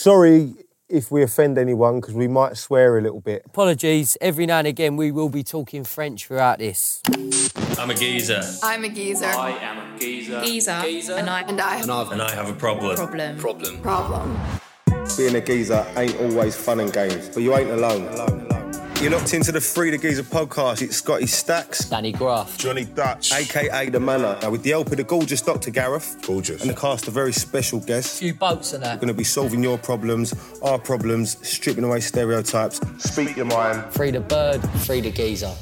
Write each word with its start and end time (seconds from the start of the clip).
Sorry 0.00 0.54
if 0.88 1.10
we 1.10 1.22
offend 1.22 1.58
anyone 1.58 2.00
because 2.00 2.14
we 2.14 2.26
might 2.26 2.56
swear 2.56 2.96
a 2.96 3.02
little 3.02 3.20
bit. 3.20 3.42
Apologies. 3.44 4.16
Every 4.22 4.46
now 4.46 4.60
and 4.60 4.66
again, 4.66 4.96
we 4.96 5.12
will 5.12 5.28
be 5.28 5.42
talking 5.42 5.84
French 5.84 6.26
throughout 6.26 6.58
this. 6.58 7.02
I'm 7.78 7.90
a 7.90 7.94
geezer. 7.94 8.40
I'm 8.62 8.82
a 8.84 8.88
geezer. 8.88 9.26
I 9.26 9.50
am 9.50 9.94
a 9.94 9.98
geezer. 9.98 10.40
Geezer. 10.42 11.12
And 11.16 11.28
I 11.28 11.42
and 11.42 11.60
I 11.60 11.76
have 11.76 12.12
And 12.12 12.22
I 12.22 12.34
have 12.34 12.48
a 12.48 12.54
problem. 12.54 12.96
problem. 12.96 13.36
Problem. 13.36 13.82
Problem. 13.82 14.40
Being 15.18 15.36
a 15.36 15.40
geezer 15.42 15.86
ain't 15.94 16.18
always 16.18 16.56
fun 16.56 16.80
and 16.80 16.90
games, 16.90 17.28
but 17.28 17.42
you 17.42 17.54
ain't 17.54 17.68
alone. 17.68 18.49
You're 19.00 19.10
locked 19.12 19.32
into 19.32 19.50
the 19.50 19.62
Free 19.62 19.90
the 19.90 19.96
Geezer 19.96 20.22
podcast. 20.22 20.82
It's 20.82 20.96
Scotty 20.98 21.26
Stacks, 21.26 21.86
Danny 21.88 22.12
Graft. 22.12 22.60
Johnny 22.60 22.84
Dutch. 22.84 23.32
aka 23.32 23.88
The 23.88 23.98
Manor. 23.98 24.38
Now, 24.42 24.50
with 24.50 24.62
the 24.62 24.70
help 24.70 24.90
of 24.90 24.98
the 24.98 25.04
gorgeous 25.04 25.40
Dr. 25.40 25.70
Gareth, 25.70 26.18
Gorgeous. 26.26 26.60
and 26.60 26.70
the 26.70 26.74
cast 26.74 27.08
of 27.08 27.14
very 27.14 27.32
special 27.32 27.80
guests, 27.80 28.18
Few 28.18 28.34
boats 28.34 28.74
and 28.74 28.84
that. 28.84 28.96
going 29.00 29.08
to 29.08 29.14
be 29.14 29.24
solving 29.24 29.62
your 29.62 29.78
problems, 29.78 30.34
our 30.62 30.78
problems, 30.78 31.38
stripping 31.48 31.84
away 31.84 32.00
stereotypes. 32.00 32.78
Speak 32.98 33.36
your 33.38 33.46
mind. 33.46 33.82
Free 33.94 34.10
the 34.10 34.20
bird, 34.20 34.58
free 34.80 35.00
the 35.00 35.10
geezer. 35.10 35.54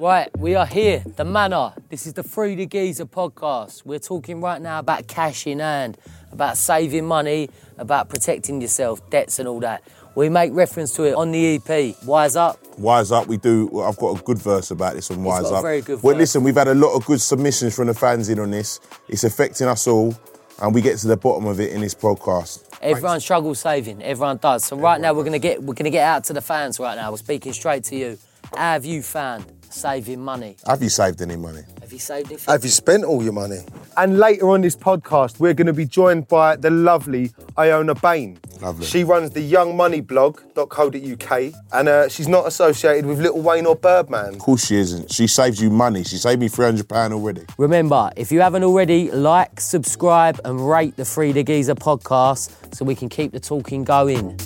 Right, 0.00 0.30
we 0.38 0.54
are 0.54 0.64
here, 0.64 1.04
the 1.16 1.26
manor. 1.26 1.74
This 1.90 2.06
is 2.06 2.14
the 2.14 2.22
Free 2.22 2.54
the 2.54 2.64
Geezer 2.64 3.04
podcast. 3.04 3.84
We're 3.84 3.98
talking 3.98 4.40
right 4.40 4.58
now 4.58 4.78
about 4.78 5.08
cash 5.08 5.46
in 5.46 5.58
hand, 5.58 5.98
about 6.32 6.56
saving 6.56 7.04
money, 7.04 7.50
about 7.76 8.08
protecting 8.08 8.62
yourself, 8.62 9.10
debts 9.10 9.38
and 9.38 9.46
all 9.46 9.60
that. 9.60 9.82
We 10.14 10.30
make 10.30 10.54
reference 10.54 10.94
to 10.94 11.02
it 11.02 11.14
on 11.14 11.32
the 11.32 11.56
EP. 11.56 12.02
Wise 12.06 12.34
up. 12.34 12.58
Wise 12.78 13.12
up. 13.12 13.26
We 13.26 13.36
do. 13.36 13.82
I've 13.82 13.98
got 13.98 14.18
a 14.18 14.22
good 14.22 14.38
verse 14.38 14.70
about 14.70 14.94
this 14.94 15.10
on 15.10 15.22
Wise 15.22 15.44
up. 15.44 15.60
very 15.60 15.82
good 15.82 16.02
Well, 16.02 16.14
verse. 16.14 16.20
listen, 16.20 16.44
we've 16.44 16.56
had 16.56 16.68
a 16.68 16.74
lot 16.74 16.94
of 16.94 17.04
good 17.04 17.20
submissions 17.20 17.76
from 17.76 17.88
the 17.88 17.94
fans 17.94 18.30
in 18.30 18.38
on 18.38 18.52
this. 18.52 18.80
It's 19.06 19.24
affecting 19.24 19.66
us 19.66 19.86
all, 19.86 20.18
and 20.62 20.74
we 20.74 20.80
get 20.80 20.96
to 21.00 21.08
the 21.08 21.18
bottom 21.18 21.44
of 21.44 21.60
it 21.60 21.72
in 21.72 21.82
this 21.82 21.94
podcast. 21.94 22.64
Everyone 22.80 23.20
struggles 23.20 23.58
saving. 23.58 24.02
Everyone 24.02 24.38
does. 24.38 24.64
So 24.64 24.78
right 24.78 24.98
now 24.98 25.12
we're 25.12 25.24
gonna 25.24 25.38
get 25.38 25.62
we're 25.62 25.74
gonna 25.74 25.90
get 25.90 26.04
out 26.04 26.24
to 26.24 26.32
the 26.32 26.40
fans 26.40 26.80
right 26.80 26.94
now. 26.94 27.10
We're 27.10 27.18
speaking 27.18 27.52
straight 27.52 27.84
to 27.84 27.96
you. 27.96 28.18
How 28.56 28.72
have 28.72 28.86
you 28.86 29.02
found 29.02 29.44
saving 29.70 30.20
money? 30.20 30.56
Have 30.66 30.82
you 30.82 30.88
saved 30.88 31.22
any 31.22 31.36
money? 31.36 31.62
Have 31.80 31.92
you 31.92 31.98
saved 31.98 32.28
anything? 32.28 32.52
Have 32.52 32.64
you 32.64 32.70
spent 32.70 33.04
all 33.04 33.22
your 33.22 33.32
money? 33.32 33.60
And 33.96 34.18
later 34.18 34.50
on 34.50 34.60
this 34.60 34.76
podcast, 34.76 35.40
we're 35.40 35.54
going 35.54 35.66
to 35.66 35.72
be 35.72 35.86
joined 35.86 36.28
by 36.28 36.56
the 36.56 36.70
lovely 36.70 37.30
Iona 37.58 37.94
Bain. 37.94 38.38
Lovely. 38.60 38.86
She 38.86 39.04
runs 39.04 39.30
the 39.30 39.52
youngmoneyblog.co.uk 39.52 41.54
and 41.72 41.88
uh, 41.88 42.08
she's 42.08 42.28
not 42.28 42.46
associated 42.46 43.06
with 43.06 43.20
Little 43.20 43.40
Wayne 43.40 43.66
or 43.66 43.76
Birdman. 43.76 44.34
Of 44.34 44.38
course 44.40 44.66
she 44.66 44.76
isn't. 44.76 45.12
She 45.12 45.26
saves 45.26 45.60
you 45.60 45.70
money. 45.70 46.04
She 46.04 46.16
saved 46.16 46.40
me 46.40 46.48
three 46.48 46.66
hundred 46.66 46.88
pound 46.88 47.14
already. 47.14 47.42
Remember, 47.56 48.10
if 48.16 48.30
you 48.30 48.40
haven't 48.40 48.64
already, 48.64 49.10
like, 49.10 49.60
subscribe, 49.60 50.40
and 50.44 50.68
rate 50.68 50.96
the 50.96 51.04
Free 51.04 51.32
the 51.32 51.42
Geezer 51.42 51.74
podcast 51.74 52.74
so 52.74 52.84
we 52.84 52.94
can 52.94 53.08
keep 53.08 53.32
the 53.32 53.40
talking 53.40 53.84
going. 53.84 54.38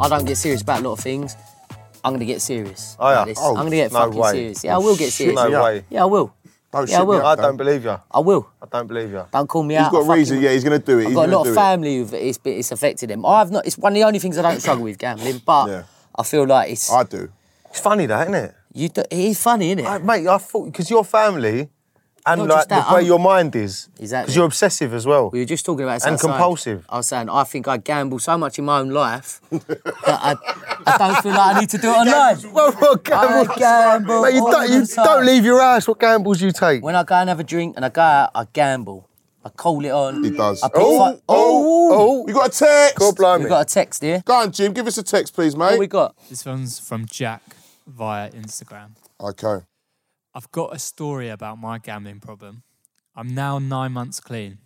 I 0.00 0.08
don't 0.08 0.24
get 0.24 0.36
serious 0.36 0.62
about 0.62 0.80
a 0.80 0.88
lot 0.88 0.92
of 0.94 1.00
things. 1.00 1.36
I'm 2.04 2.12
gonna 2.12 2.24
get 2.26 2.42
serious. 2.42 2.96
Oh, 3.00 3.08
yeah? 3.10 3.22
about. 3.22 3.36
Oh, 3.38 3.56
I'm 3.56 3.64
gonna 3.64 3.70
get 3.76 3.92
no 3.92 3.98
fucking 4.00 4.20
way. 4.20 4.30
serious. 4.32 4.64
Yeah, 4.64 4.74
I 4.74 4.78
will 4.78 4.96
get 4.96 5.12
serious. 5.12 5.34
No 5.36 5.46
yeah. 5.48 5.62
way. 5.64 5.84
Yeah, 5.90 6.02
I 6.02 6.06
will. 6.06 6.34
Don't 6.72 6.88
Yeah, 6.90 6.96
I 6.96 6.98
shit 6.98 7.08
me 7.08 7.14
will. 7.16 7.26
I 7.26 7.34
don't 7.36 7.56
believe 7.56 7.84
you. 7.84 7.96
I 8.10 8.18
will. 8.20 8.48
I 8.60 8.66
don't 8.70 8.86
believe 8.86 9.10
you. 9.10 9.24
Don't 9.32 9.46
call 9.48 9.62
me 9.62 9.74
He's 9.74 9.82
out. 9.84 9.92
got 9.92 9.98
I 9.98 10.06
fucking 10.06 10.18
reason. 10.18 10.36
will. 10.36 10.44
Yeah, 10.44 10.50
he's 10.50 10.64
gonna 10.64 10.78
do 10.80 10.98
it. 10.98 11.02
I've 11.02 11.06
He's 11.08 11.14
got 11.14 11.28
a 11.28 11.32
lot 11.32 11.44
do 11.44 11.50
of 11.50 11.56
it. 11.56 11.60
family 11.60 11.96
who've 11.98 12.14
it's, 12.14 12.38
it's 12.44 12.72
affected 12.72 13.10
him. 13.10 13.24
I've 13.24 13.50
not. 13.50 13.66
It's 13.66 13.78
one 13.78 13.92
of 13.92 13.94
the 13.94 14.04
only 14.04 14.18
things 14.18 14.36
I 14.38 14.42
don't 14.42 14.60
struggle 14.60 14.84
with 14.84 14.98
gambling, 14.98 15.40
but 15.46 15.68
Yeah. 15.68 15.82
I 16.16 16.22
feel 16.24 16.46
like 16.46 16.70
it's 16.72 16.90
I 16.92 17.04
do. 17.04 17.30
It's 17.70 17.80
funny 17.80 18.06
that, 18.06 18.22
isn't 18.28 18.34
it? 18.34 18.54
you. 18.72 18.88
Do, 18.88 19.00
it 19.02 19.12
is 19.18 19.40
funny, 19.40 19.70
isn't 19.72 19.84
it? 19.84 19.88
I, 19.88 19.98
mate, 19.98 20.26
I 20.28 20.38
thought, 20.38 20.66
because 20.66 20.90
your 20.90 21.04
family 21.04 21.68
and 22.26 22.40
Not 22.40 22.48
like 22.48 22.68
that, 22.68 22.88
the 22.88 22.94
way 22.94 23.00
I'm- 23.00 23.06
your 23.06 23.18
mind 23.18 23.54
is. 23.54 23.88
Exactly. 23.98 24.24
Because 24.24 24.36
you're 24.36 24.46
obsessive 24.46 24.94
as 24.94 25.06
well. 25.06 25.30
We 25.30 25.40
were 25.40 25.44
just 25.44 25.66
talking 25.66 25.84
about 25.84 25.96
this 25.96 26.04
And 26.06 26.14
outside. 26.14 26.28
compulsive. 26.28 26.86
I 26.88 26.96
was 26.96 27.06
saying 27.06 27.28
I 27.28 27.44
think 27.44 27.68
I 27.68 27.76
gamble 27.76 28.18
so 28.18 28.38
much 28.38 28.58
in 28.58 28.64
my 28.64 28.78
own 28.80 28.90
life 28.90 29.40
that 29.50 29.90
I, 30.06 30.34
I 30.86 30.96
don't 30.98 31.22
feel 31.22 31.32
like 31.32 31.56
I 31.56 31.60
need 31.60 31.70
to 31.70 31.78
do 31.78 31.88
it 31.88 31.96
online. 31.96 32.52
Well, 32.52 32.72
what 32.72 33.04
gambles? 33.04 33.48
I 33.50 33.54
gamble 33.58 34.22
Mate, 34.22 34.34
you, 34.34 34.40
all 34.40 34.50
don't, 34.52 34.70
you 34.70 34.80
the 34.86 34.86
time. 34.94 35.04
don't 35.04 35.26
leave 35.26 35.44
your 35.44 35.60
house. 35.60 35.86
What 35.86 36.00
gambles 36.00 36.40
you 36.40 36.50
take? 36.52 36.82
When 36.82 36.96
I 36.96 37.02
go 37.04 37.14
and 37.16 37.28
have 37.28 37.40
a 37.40 37.44
drink 37.44 37.76
and 37.76 37.84
I 37.84 37.88
go 37.90 38.00
out, 38.02 38.30
I 38.34 38.46
gamble. 38.52 39.08
I 39.44 39.50
call 39.50 39.84
it 39.84 39.90
on. 39.90 40.24
He 40.24 40.30
does. 40.30 40.62
I 40.62 40.68
pick 40.68 40.76
Oh, 40.80 40.98
fi- 41.12 41.20
oh, 41.28 41.90
oh, 41.92 42.22
We 42.24 42.32
got 42.32 42.46
a 42.48 42.58
text. 42.58 42.96
God 42.98 43.14
blimey. 43.16 43.44
we 43.44 43.50
got 43.50 43.60
a 43.60 43.64
text 43.66 44.02
here. 44.02 44.22
Go 44.24 44.32
on, 44.36 44.50
Jim. 44.50 44.72
Give 44.72 44.86
us 44.86 44.96
a 44.96 45.02
text, 45.02 45.34
please, 45.34 45.54
mate. 45.54 45.72
What 45.72 45.78
we 45.80 45.86
got? 45.86 46.14
This 46.30 46.46
one's 46.46 46.78
from 46.78 47.04
Jack 47.04 47.42
via 47.86 48.30
Instagram. 48.30 48.92
Okay. 49.20 49.58
I've 50.36 50.50
got 50.50 50.74
a 50.74 50.80
story 50.80 51.28
about 51.28 51.58
my 51.58 51.78
gambling 51.78 52.18
problem. 52.18 52.64
I'm 53.14 53.34
now 53.34 53.60
nine 53.60 53.92
months 53.92 54.18
clean. 54.18 54.58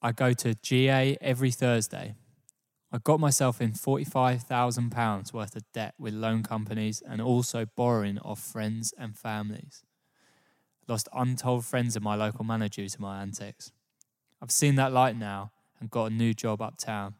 I 0.00 0.12
go 0.12 0.32
to 0.32 0.54
GA 0.54 1.18
every 1.20 1.50
Thursday. 1.50 2.14
I 2.90 2.98
got 2.98 3.20
myself 3.20 3.60
in 3.60 3.72
£45,000 3.72 5.32
worth 5.34 5.54
of 5.54 5.62
debt 5.74 5.94
with 5.98 6.14
loan 6.14 6.42
companies 6.42 7.02
and 7.06 7.20
also 7.20 7.66
borrowing 7.76 8.18
off 8.20 8.40
friends 8.40 8.94
and 8.96 9.14
families. 9.14 9.82
Lost 10.88 11.06
untold 11.12 11.66
friends 11.66 11.96
of 11.96 12.02
my 12.02 12.14
local 12.14 12.44
manor 12.44 12.68
due 12.68 12.88
to 12.88 13.00
my 13.00 13.20
antics. 13.20 13.72
I've 14.40 14.50
seen 14.50 14.76
that 14.76 14.90
light 14.90 15.16
now 15.16 15.52
and 15.78 15.90
got 15.90 16.10
a 16.10 16.14
new 16.14 16.32
job 16.32 16.62
uptown. 16.62 17.16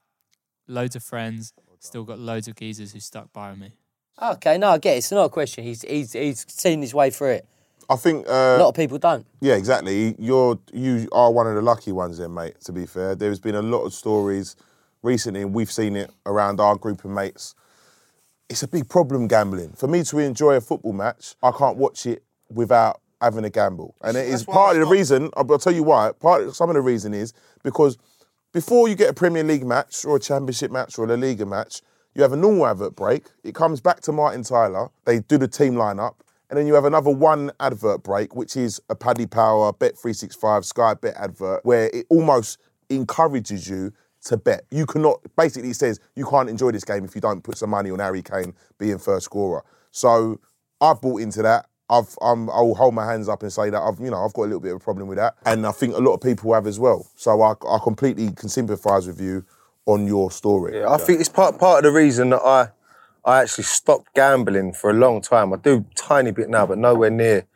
Loads 0.66 0.96
of 0.96 1.02
friends, 1.02 1.52
still 1.80 2.04
got 2.04 2.18
loads 2.18 2.48
of 2.48 2.56
geezers 2.56 2.94
who 2.94 3.00
stuck 3.00 3.30
by 3.32 3.54
me. 3.54 3.74
Okay, 4.20 4.56
no, 4.56 4.70
I 4.70 4.78
get 4.78 4.94
it. 4.94 4.98
It's 4.98 5.12
not 5.12 5.24
a 5.24 5.28
question. 5.28 5.64
He's 5.64 5.82
he's 5.82 6.14
he's 6.14 6.46
seen 6.48 6.80
his 6.80 6.94
way 6.94 7.10
through 7.10 7.32
it. 7.32 7.48
I 7.90 7.96
think. 7.96 8.26
A 8.26 8.32
Uh, 8.32 8.58
lot 8.60 8.68
of 8.68 8.74
people 8.74 8.98
don't. 8.98 9.26
Yeah, 9.40 9.54
exactly. 9.56 10.14
You're 10.18 10.58
you 10.72 11.08
are 11.12 11.30
one 11.32 11.46
of 11.48 11.54
the 11.56 11.62
lucky 11.62 11.92
ones, 11.92 12.18
then, 12.18 12.32
mate. 12.32 12.60
To 12.62 12.72
be 12.72 12.86
fair, 12.86 13.14
there's 13.14 13.40
been 13.40 13.56
a 13.56 13.62
lot 13.62 13.82
of 13.84 13.92
stories 13.92 14.54
recently, 15.02 15.42
and 15.42 15.52
we've 15.52 15.70
seen 15.72 15.96
it 15.96 16.10
around 16.24 16.60
our 16.60 16.76
group 16.76 17.04
of 17.04 17.10
mates. 17.10 17.54
It's 18.48 18.62
a 18.62 18.68
big 18.68 18.88
problem 18.88 19.28
gambling. 19.28 19.72
For 19.76 19.88
me 19.88 20.02
to 20.04 20.18
enjoy 20.18 20.54
a 20.54 20.60
football 20.60 20.92
match, 20.92 21.34
I 21.42 21.50
can't 21.50 21.76
watch 21.76 22.06
it 22.06 22.22
without 22.48 23.00
having 23.20 23.44
a 23.44 23.50
gamble, 23.50 23.94
and 24.02 24.16
it 24.16 24.28
is 24.28 24.46
why 24.46 24.54
part 24.54 24.76
of 24.76 24.80
the 24.88 24.90
reason. 24.90 25.30
I'll 25.36 25.50
I'll 25.50 25.58
tell 25.58 25.74
you 25.74 25.82
why. 25.82 26.12
Part 26.12 26.42
of, 26.42 26.56
some 26.56 26.70
of 26.70 26.74
the 26.74 26.80
reason 26.80 27.12
is 27.12 27.32
because 27.64 27.98
before 28.52 28.88
you 28.88 28.94
get 28.94 29.10
a 29.10 29.14
Premier 29.14 29.42
League 29.44 29.66
match 29.66 30.04
or 30.04 30.16
a 30.16 30.20
Championship 30.20 30.70
match 30.70 30.98
or 30.98 31.04
a 31.04 31.08
La 31.08 31.14
Liga 31.16 31.44
match, 31.46 31.82
you 32.14 32.22
have 32.22 32.32
a 32.32 32.36
normal 32.36 32.66
advert 32.66 32.94
break. 32.96 33.26
It 33.44 33.54
comes 33.54 33.80
back 33.80 34.00
to 34.02 34.12
Martin 34.12 34.42
Tyler. 34.44 34.90
They 35.04 35.20
do 35.20 35.38
the 35.38 35.48
team 35.48 35.74
lineup. 35.74 36.14
And 36.50 36.58
then 36.58 36.66
you 36.66 36.74
have 36.74 36.84
another 36.84 37.10
one 37.10 37.52
advert 37.60 38.02
break, 38.02 38.34
which 38.34 38.56
is 38.56 38.80
a 38.90 38.96
Paddy 38.96 39.26
Power, 39.26 39.72
Bet365, 39.72 40.64
Sky 40.64 40.94
Bet 40.94 41.14
advert, 41.16 41.64
where 41.64 41.88
it 41.94 42.06
almost 42.10 42.58
encourages 42.88 43.68
you 43.68 43.92
to 44.24 44.36
bet. 44.36 44.64
You 44.72 44.84
cannot, 44.84 45.20
basically, 45.36 45.72
says 45.72 46.00
you 46.16 46.26
can't 46.26 46.50
enjoy 46.50 46.72
this 46.72 46.84
game 46.84 47.04
if 47.04 47.14
you 47.14 47.20
don't 47.20 47.42
put 47.42 47.56
some 47.56 47.70
money 47.70 47.92
on 47.92 48.00
Harry 48.00 48.20
Kane 48.20 48.52
being 48.78 48.98
first 48.98 49.26
scorer. 49.26 49.62
So 49.92 50.40
I've 50.80 51.00
bought 51.00 51.20
into 51.20 51.40
that. 51.42 51.66
I've, 51.88 52.16
um, 52.20 52.50
I'll 52.50 52.74
hold 52.74 52.94
my 52.94 53.06
hands 53.06 53.28
up 53.28 53.42
and 53.42 53.52
say 53.52 53.70
that 53.70 53.80
I've, 53.80 54.00
you 54.00 54.10
know, 54.10 54.24
I've 54.24 54.32
got 54.32 54.42
a 54.42 54.50
little 54.50 54.60
bit 54.60 54.72
of 54.72 54.76
a 54.76 54.84
problem 54.84 55.06
with 55.06 55.18
that, 55.18 55.36
and 55.46 55.64
I 55.64 55.72
think 55.72 55.94
a 55.94 55.98
lot 55.98 56.14
of 56.14 56.20
people 56.20 56.52
have 56.54 56.66
as 56.66 56.78
well. 56.78 57.08
So 57.16 57.42
I, 57.42 57.52
I 57.68 57.78
completely 57.82 58.30
can 58.32 58.48
sympathise 58.48 59.06
with 59.06 59.20
you 59.20 59.44
on 59.86 60.06
your 60.06 60.30
story. 60.30 60.78
Yeah, 60.78 60.88
I 60.88 60.98
think 60.98 61.20
it's 61.20 61.28
part 61.28 61.58
part 61.58 61.78
of 61.78 61.92
the 61.92 61.96
reason 61.96 62.30
that 62.30 62.42
I 62.42 62.68
I 63.24 63.42
actually 63.42 63.64
stopped 63.64 64.14
gambling 64.14 64.72
for 64.72 64.90
a 64.90 64.94
long 64.94 65.20
time. 65.20 65.52
I 65.52 65.56
do 65.56 65.84
tiny 65.94 66.30
bit 66.30 66.48
now, 66.48 66.66
but 66.66 66.78
nowhere 66.78 67.10
near 67.10 67.46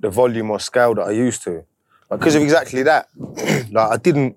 the 0.00 0.10
volume 0.10 0.50
or 0.50 0.60
scale 0.60 0.94
that 0.94 1.02
I 1.02 1.10
used 1.10 1.42
to. 1.44 1.64
Because 2.10 2.34
of 2.36 2.42
exactly 2.42 2.82
that. 2.84 3.08
like 3.16 3.90
I 3.92 3.96
didn't, 3.96 4.36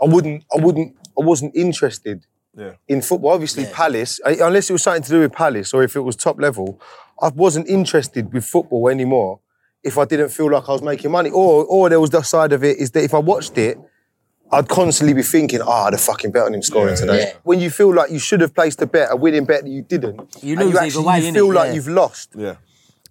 I 0.00 0.04
wouldn't, 0.06 0.44
I 0.56 0.60
wouldn't, 0.60 0.94
I 1.18 1.24
wasn't 1.24 1.56
interested 1.56 2.26
Yeah. 2.56 2.72
in 2.86 3.02
football. 3.02 3.32
Obviously, 3.32 3.64
Palace, 3.66 4.20
I- 4.24 4.38
unless 4.42 4.68
it 4.70 4.74
was 4.74 4.82
something 4.82 5.02
to 5.04 5.10
do 5.10 5.20
with 5.20 5.32
Palace 5.32 5.72
or 5.74 5.82
if 5.82 5.96
it 5.96 6.00
was 6.00 6.14
top 6.14 6.38
level, 6.40 6.80
I 7.20 7.28
wasn't 7.28 7.68
interested 7.68 8.32
with 8.32 8.44
football 8.44 8.88
anymore. 8.88 9.40
If 9.82 9.96
I 9.96 10.04
didn't 10.04 10.28
feel 10.28 10.50
like 10.50 10.68
I 10.68 10.72
was 10.72 10.82
making 10.82 11.10
money, 11.10 11.30
or 11.30 11.64
or 11.64 11.88
there 11.88 12.00
was 12.00 12.10
the 12.10 12.22
side 12.22 12.52
of 12.52 12.62
it 12.64 12.78
is 12.78 12.90
that 12.92 13.02
if 13.04 13.14
I 13.14 13.18
watched 13.18 13.56
it, 13.58 13.78
I'd 14.50 14.68
constantly 14.68 15.12
be 15.14 15.22
thinking, 15.22 15.60
oh, 15.62 15.70
I'd 15.70 15.92
have 15.92 16.00
fucking 16.00 16.30
bet 16.32 16.44
on 16.44 16.54
him 16.54 16.62
scoring 16.62 16.96
today. 16.96 17.18
Yeah. 17.20 17.32
When 17.42 17.60
you 17.60 17.70
feel 17.70 17.94
like 17.94 18.10
you 18.10 18.18
should 18.18 18.40
have 18.40 18.54
placed 18.54 18.80
a 18.80 18.86
bet, 18.86 19.08
a 19.10 19.16
winning 19.16 19.44
bet 19.44 19.62
that 19.64 19.70
you 19.70 19.82
didn't, 19.82 20.20
You 20.42 20.56
lose 20.56 20.74
either 20.74 20.80
actually, 20.86 21.04
way, 21.04 21.20
you 21.20 21.30
innit? 21.30 21.34
feel 21.34 21.52
like 21.52 21.66
Yeah. 21.68 21.72
you've 21.74 21.88
lost. 21.88 22.30
Yeah. 22.34 22.54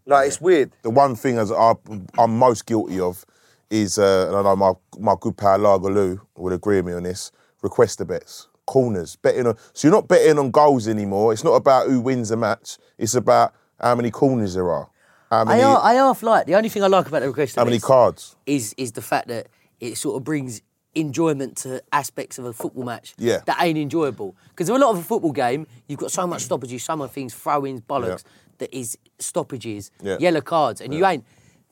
Like 0.06 0.28
it's 0.28 0.40
weird. 0.42 0.72
the 0.84 0.90
one 0.90 1.16
thing 1.16 1.38
as 1.38 1.52
I, 1.52 1.74
I'm 2.18 2.38
most 2.38 2.66
guilty 2.66 3.00
of 3.00 3.26
is, 3.70 4.00
uh, 4.00 4.28
and 4.30 4.38
I 4.38 4.42
know 4.44 4.56
my 4.56 4.72
my 4.98 5.16
good 5.20 5.36
pal 5.38 5.60
Lagaloo 5.60 6.20
would 6.38 6.54
agree 6.54 6.78
with 6.78 6.86
me 6.86 6.94
on 6.94 7.04
this. 7.04 7.32
Request 7.62 7.98
the 7.98 8.06
bets, 8.06 8.48
corners, 8.66 9.18
betting 9.18 9.46
on. 9.48 9.56
So 9.74 9.88
you're 9.88 9.96
not 9.96 10.08
betting 10.08 10.40
on 10.40 10.50
goals 10.52 10.88
anymore. 10.88 11.34
It's 11.34 11.44
not 11.44 11.54
about 11.56 11.88
who 11.88 12.00
wins 12.00 12.30
the 12.30 12.38
match. 12.38 12.78
It's 12.98 13.16
about 13.16 13.54
how 13.80 13.96
many 13.96 14.10
corners 14.10 14.54
there 14.54 14.72
are, 14.72 14.90
how 15.30 15.42
I 15.42 15.44
many, 15.44 15.62
half, 15.62 15.84
I 15.84 15.94
half 15.96 16.24
like 16.24 16.46
the 16.48 16.56
only 16.56 16.70
thing 16.70 16.84
I 16.84 16.88
like 16.88 17.08
about 17.08 17.20
the 17.22 17.28
request 17.28 17.58
how 17.58 17.66
many 17.66 17.80
cards. 17.80 18.36
is 18.46 18.74
is 18.78 18.94
the 18.94 19.02
fact 19.02 19.28
that 19.28 19.48
it 19.82 19.98
sort 19.98 20.16
of 20.16 20.24
brings 20.24 20.62
enjoyment 21.00 21.58
to 21.58 21.82
aspects 21.92 22.38
of 22.40 22.46
a 22.46 22.54
football 22.54 22.84
match 22.84 23.14
Yeah. 23.18 23.42
that 23.46 23.58
ain't 23.62 23.78
enjoyable. 23.78 24.36
Because 24.50 24.70
in 24.70 24.76
a 24.76 24.80
lot 24.80 24.92
of 24.92 24.98
a 25.00 25.04
football 25.04 25.32
game, 25.32 25.68
you've 25.88 26.00
got 26.00 26.12
so 26.12 26.26
much 26.28 26.44
stoppages, 26.44 26.84
so 26.84 26.96
many 26.96 27.10
things, 27.10 27.34
throw-ins, 27.34 27.82
bollocks, 27.82 28.24
that 28.58 28.76
is 28.76 28.98
stoppages, 29.20 29.92
Yeah. 30.02 30.18
yellow 30.20 30.42
cards, 30.42 30.82
and 30.82 30.94
you 30.94 31.06
ain't. 31.06 31.24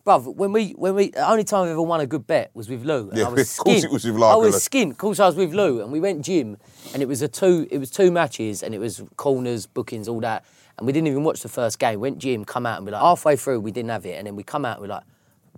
Bruv, 0.06 0.36
when 0.36 0.52
we 0.52 0.74
when 0.74 0.94
we 0.94 1.10
the 1.10 1.28
only 1.28 1.44
time 1.44 1.64
I've 1.64 1.70
ever 1.72 1.82
won 1.82 2.00
a 2.00 2.06
good 2.06 2.28
bet 2.28 2.52
was 2.54 2.70
with 2.70 2.84
Lou. 2.86 3.10
and 3.10 3.18
Yeah, 3.18 3.26
I 3.26 3.30
was 3.30 3.58
of 3.58 3.64
course 3.66 3.84
it 3.84 3.92
was 3.92 4.06
with 4.06 4.22
I 4.22 4.36
was 4.36 4.56
skint. 4.70 4.92
Of 4.92 4.98
course 5.00 5.20
I 5.20 5.26
was 5.26 5.36
with 5.36 5.52
Lou, 5.52 5.82
and 5.82 5.92
we 5.92 6.00
went 6.00 6.24
gym, 6.24 6.58
and 6.94 7.02
it 7.02 7.08
was 7.08 7.24
a 7.24 7.28
two 7.28 7.68
it 7.72 7.80
was 7.80 7.90
two 7.90 8.12
matches, 8.12 8.62
and 8.62 8.76
it 8.76 8.80
was 8.80 9.02
corners, 9.18 9.66
bookings, 9.66 10.08
all 10.08 10.20
that, 10.20 10.46
and 10.78 10.86
we 10.86 10.94
didn't 10.94 11.08
even 11.08 11.24
watch 11.24 11.42
the 11.42 11.50
first 11.50 11.80
game. 11.80 12.00
Went 12.02 12.20
gym, 12.20 12.46
come 12.46 12.68
out, 12.68 12.78
and 12.78 12.86
we're 12.86 12.92
like 12.92 13.02
halfway 13.02 13.36
through 13.36 13.62
we 13.62 13.72
didn't 13.72 13.90
have 13.90 14.06
it, 14.06 14.14
and 14.20 14.28
then 14.28 14.36
we 14.36 14.44
come 14.44 14.64
out, 14.64 14.78
and 14.78 14.82
we're 14.88 14.94
like, 14.94 15.04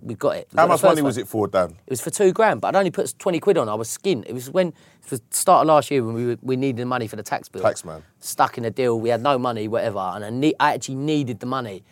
we 0.02 0.14
got 0.14 0.36
it. 0.36 0.48
We 0.52 0.56
How 0.56 0.66
got 0.66 0.74
much 0.74 0.82
money 0.82 1.02
one. 1.02 1.08
was 1.08 1.18
it 1.18 1.26
for, 1.28 1.48
Dan? 1.48 1.70
It 1.86 1.90
was 1.90 2.00
for 2.00 2.10
two 2.10 2.32
grand, 2.32 2.60
but 2.60 2.68
I'd 2.68 2.78
only 2.78 2.90
put 2.90 3.14
20 3.18 3.40
quid 3.40 3.58
on. 3.58 3.68
I 3.68 3.74
was 3.74 3.88
skint. 3.88 4.24
It 4.26 4.32
was 4.32 4.50
when, 4.50 4.68
it 4.68 5.10
was 5.10 5.20
the 5.20 5.36
start 5.36 5.62
of 5.62 5.68
last 5.68 5.90
year 5.90 6.04
when 6.04 6.14
we, 6.14 6.26
were, 6.26 6.38
we 6.42 6.56
needed 6.56 6.78
the 6.82 6.86
money 6.86 7.06
for 7.08 7.16
the 7.16 7.22
tax 7.22 7.48
bill. 7.48 7.62
Tax 7.62 7.84
man. 7.84 8.02
Stuck 8.20 8.58
in 8.58 8.64
a 8.64 8.70
deal, 8.70 8.98
we 8.98 9.08
had 9.08 9.22
no 9.22 9.38
money, 9.38 9.68
whatever, 9.68 9.98
and 9.98 10.24
I, 10.24 10.30
ne- 10.30 10.54
I 10.60 10.74
actually 10.74 10.96
needed 10.96 11.40
the 11.40 11.46
money. 11.46 11.82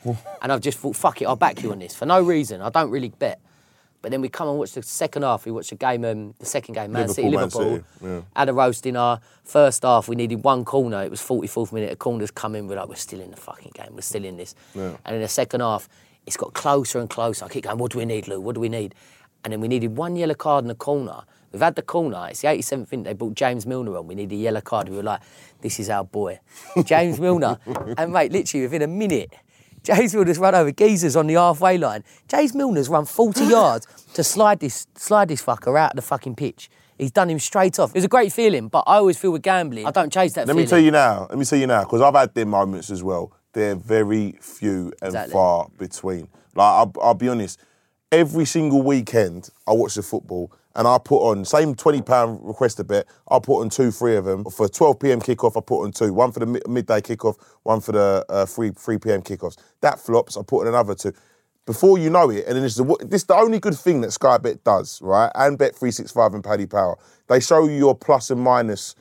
and 0.43 0.53
I've 0.53 0.61
just 0.61 0.79
thought, 0.79 0.97
fuck 0.97 1.21
it, 1.23 1.27
I'll 1.27 1.37
back 1.37 1.63
you 1.63 1.73
on 1.73 1.79
this 1.81 1.95
for 1.95 2.07
no 2.07 2.23
reason. 2.23 2.61
I 2.61 2.71
don't 2.71 2.91
really 2.91 3.11
bet. 3.11 3.41
But 4.03 4.13
then 4.13 4.21
we 4.21 4.29
come 4.29 4.47
and 4.49 4.57
watch 4.57 4.73
the 4.73 4.83
second 4.83 5.23
half. 5.23 5.47
We 5.47 5.51
watched 5.51 5.71
the 5.71 5.75
game, 5.77 6.05
um, 6.05 6.35
the 6.39 6.47
second 6.47 6.75
game, 6.75 6.93
Man 6.93 7.09
City, 7.09 7.29
Liverpool, 7.29 7.71
Man 7.71 7.85
City, 7.99 8.07
yeah. 8.15 8.21
Had 8.37 8.49
a 8.49 8.53
roast 8.53 8.87
in 8.87 8.97
our 8.97 9.21
first 9.43 9.83
half. 9.83 10.07
We 10.07 10.15
needed 10.15 10.45
one 10.45 10.65
corner. 10.65 11.03
It 11.03 11.11
was 11.11 11.21
44th 11.21 11.73
minute. 11.73 11.91
A 11.93 11.97
corner's 11.97 12.31
come 12.31 12.55
in. 12.55 12.69
We're 12.69 12.77
like, 12.77 12.89
we're 12.89 12.95
still 12.95 13.21
in 13.21 13.33
the 13.33 13.37
fucking 13.37 13.73
game. 13.75 13.89
We're 13.95 14.03
still 14.03 14.25
in 14.25 14.37
this. 14.37 14.55
And 14.75 14.97
in 15.17 15.21
the 15.23 15.27
second 15.29 15.61
half, 15.61 15.89
it's 16.27 16.37
got 16.37 16.53
closer 16.55 16.99
and 16.99 17.09
closer. 17.09 17.45
I 17.45 17.49
keep 17.49 17.65
going, 17.65 17.79
what 17.79 17.93
do 17.93 17.99
we 17.99 18.05
need, 18.05 18.29
Lou? 18.29 18.41
What 18.41 18.55
do 18.55 18.61
we 18.61 18.69
need? 18.69 18.95
And 19.45 19.53
then 19.53 19.61
we 19.61 19.69
needed 19.69 19.97
one 19.97 20.17
yellow 20.17 20.35
card 20.35 20.65
in 20.65 20.69
the 20.69 20.75
corner. 20.75 21.23
We've 21.53 21.63
had 21.63 21.77
the 21.77 21.83
corner. 21.83 22.27
It's 22.29 22.43
the 22.43 22.49
87th 22.49 22.91
minute. 22.91 23.05
They 23.05 23.13
brought 23.13 23.35
James 23.35 23.65
Milner 23.65 23.97
on. 23.97 24.07
We 24.07 24.15
need 24.15 24.33
a 24.33 24.37
yellow 24.37 24.61
card. 24.61 24.89
We 24.89 24.97
were 24.97 25.03
like, 25.03 25.21
this 25.61 25.79
is 25.79 25.89
our 25.89 26.05
boy. 26.05 26.41
James 26.85 27.21
Milner. 27.21 27.59
and 27.97 28.13
mate, 28.13 28.33
literally 28.33 28.65
within 28.65 28.83
a 28.83 28.87
minute, 28.87 29.33
James 29.83 30.15
Milner's 30.15 30.39
run 30.39 30.55
over 30.55 30.73
geezers 30.73 31.15
on 31.15 31.29
the 31.29 31.35
halfway 31.35 31.79
line. 31.79 32.03
James 32.29 32.55
Milner's 32.55 32.89
run 32.89 33.05
40 33.05 33.45
yards 33.47 33.87
to 34.15 34.25
slide 34.25 34.59
this 34.59 34.87
slide 34.97 35.29
this 35.29 35.43
fucker 35.43 35.79
out 35.79 35.93
of 35.93 35.97
the 35.97 36.03
fucking 36.03 36.35
pitch. 36.35 36.69
He's 36.99 37.13
done 37.13 37.31
him 37.31 37.39
straight 37.39 37.79
off. 37.79 37.91
It 37.91 37.99
was 37.99 38.05
a 38.05 38.09
great 38.09 38.33
feeling, 38.33 38.69
but 38.69 38.83
I 38.87 38.97
always 38.97 39.19
feel 39.19 39.31
with 39.31 39.43
gambling, 39.43 39.87
I 39.87 39.91
don't 39.91 40.13
chase 40.13 40.33
that 40.33 40.47
Let 40.47 40.55
feeling. 40.55 40.65
me 40.65 40.71
tell 40.71 40.79
you 40.81 40.91
now. 40.91 41.27
Let 41.29 41.39
me 41.39 41.45
tell 41.45 41.59
you 41.59 41.67
now, 41.67 41.83
because 41.85 42.01
I've 42.01 42.15
had 42.15 42.35
them 42.35 42.49
moments 42.49 42.91
as 42.91 43.03
well. 43.03 43.33
They're 43.57 43.75
very 43.75 44.37
few 44.43 44.93
and 45.01 45.09
Exactly. 45.09 45.33
far 45.33 45.69
between. 45.79 46.29
Like 46.55 46.67
I'll, 46.75 46.93
I'll 47.01 47.15
be 47.15 47.31
honest, 47.31 47.59
every 48.13 48.45
single 48.45 48.83
weekend 48.83 49.49
I 49.67 49.73
watch 49.73 49.95
the 49.95 50.03
football 50.03 50.53
and 50.75 50.87
I 50.87 50.99
put 50.99 51.21
on 51.27 51.43
same 51.47 51.75
twenty 51.75 52.03
pound 52.03 52.41
request 52.43 52.79
a 52.81 52.85
bet. 52.85 53.07
I'll 53.29 53.41
put 53.41 53.63
on 53.63 53.71
two, 53.71 53.91
three 53.91 54.15
of 54.17 54.27
them 54.27 54.45
for 54.45 54.69
twelve 54.69 55.01
p.m. 55.01 55.23
kickoff. 55.23 55.57
I 55.57 55.63
put 55.63 55.85
on 55.85 55.93
two, 55.93 56.13
one 56.13 56.33
for 56.33 56.41
the 56.41 56.47
mi- 56.47 56.61
midday 56.69 57.01
kickoff, 57.01 57.37
one 57.63 57.81
for 57.81 57.93
the 57.93 58.27
uh, 58.29 58.45
three 58.45 58.73
three 58.73 58.99
p.m. 58.99 59.23
kickoffs. 59.23 59.57
That 59.81 59.99
flops. 59.99 60.37
I 60.37 60.43
put 60.43 60.61
in 60.63 60.69
another 60.69 60.95
two. 60.95 61.15
Before 61.65 61.97
you 61.97 62.11
know 62.11 62.29
it, 62.29 62.45
and 62.47 62.57
then 62.57 62.63
this 62.63 62.79
is 62.79 62.85
the, 62.87 62.97
this 63.07 63.23
is 63.23 63.27
the 63.27 63.37
only 63.37 63.59
good 63.59 63.75
thing 63.75 64.03
that 64.03 64.13
Sky 64.13 64.37
Bet 64.37 64.63
does, 64.65 65.01
right? 65.01 65.33
And 65.35 65.57
Bet 65.57 65.75
three 65.75 65.93
six 65.93 66.13
five 66.13 66.35
and 66.35 66.45
Paddy 66.45 66.67
Power. 66.67 66.99
They 67.29 67.41
show 67.41 67.65
you 67.65 67.73
your 67.73 67.95
plus 67.95 68.31
and 68.31 68.43
minus 68.43 68.95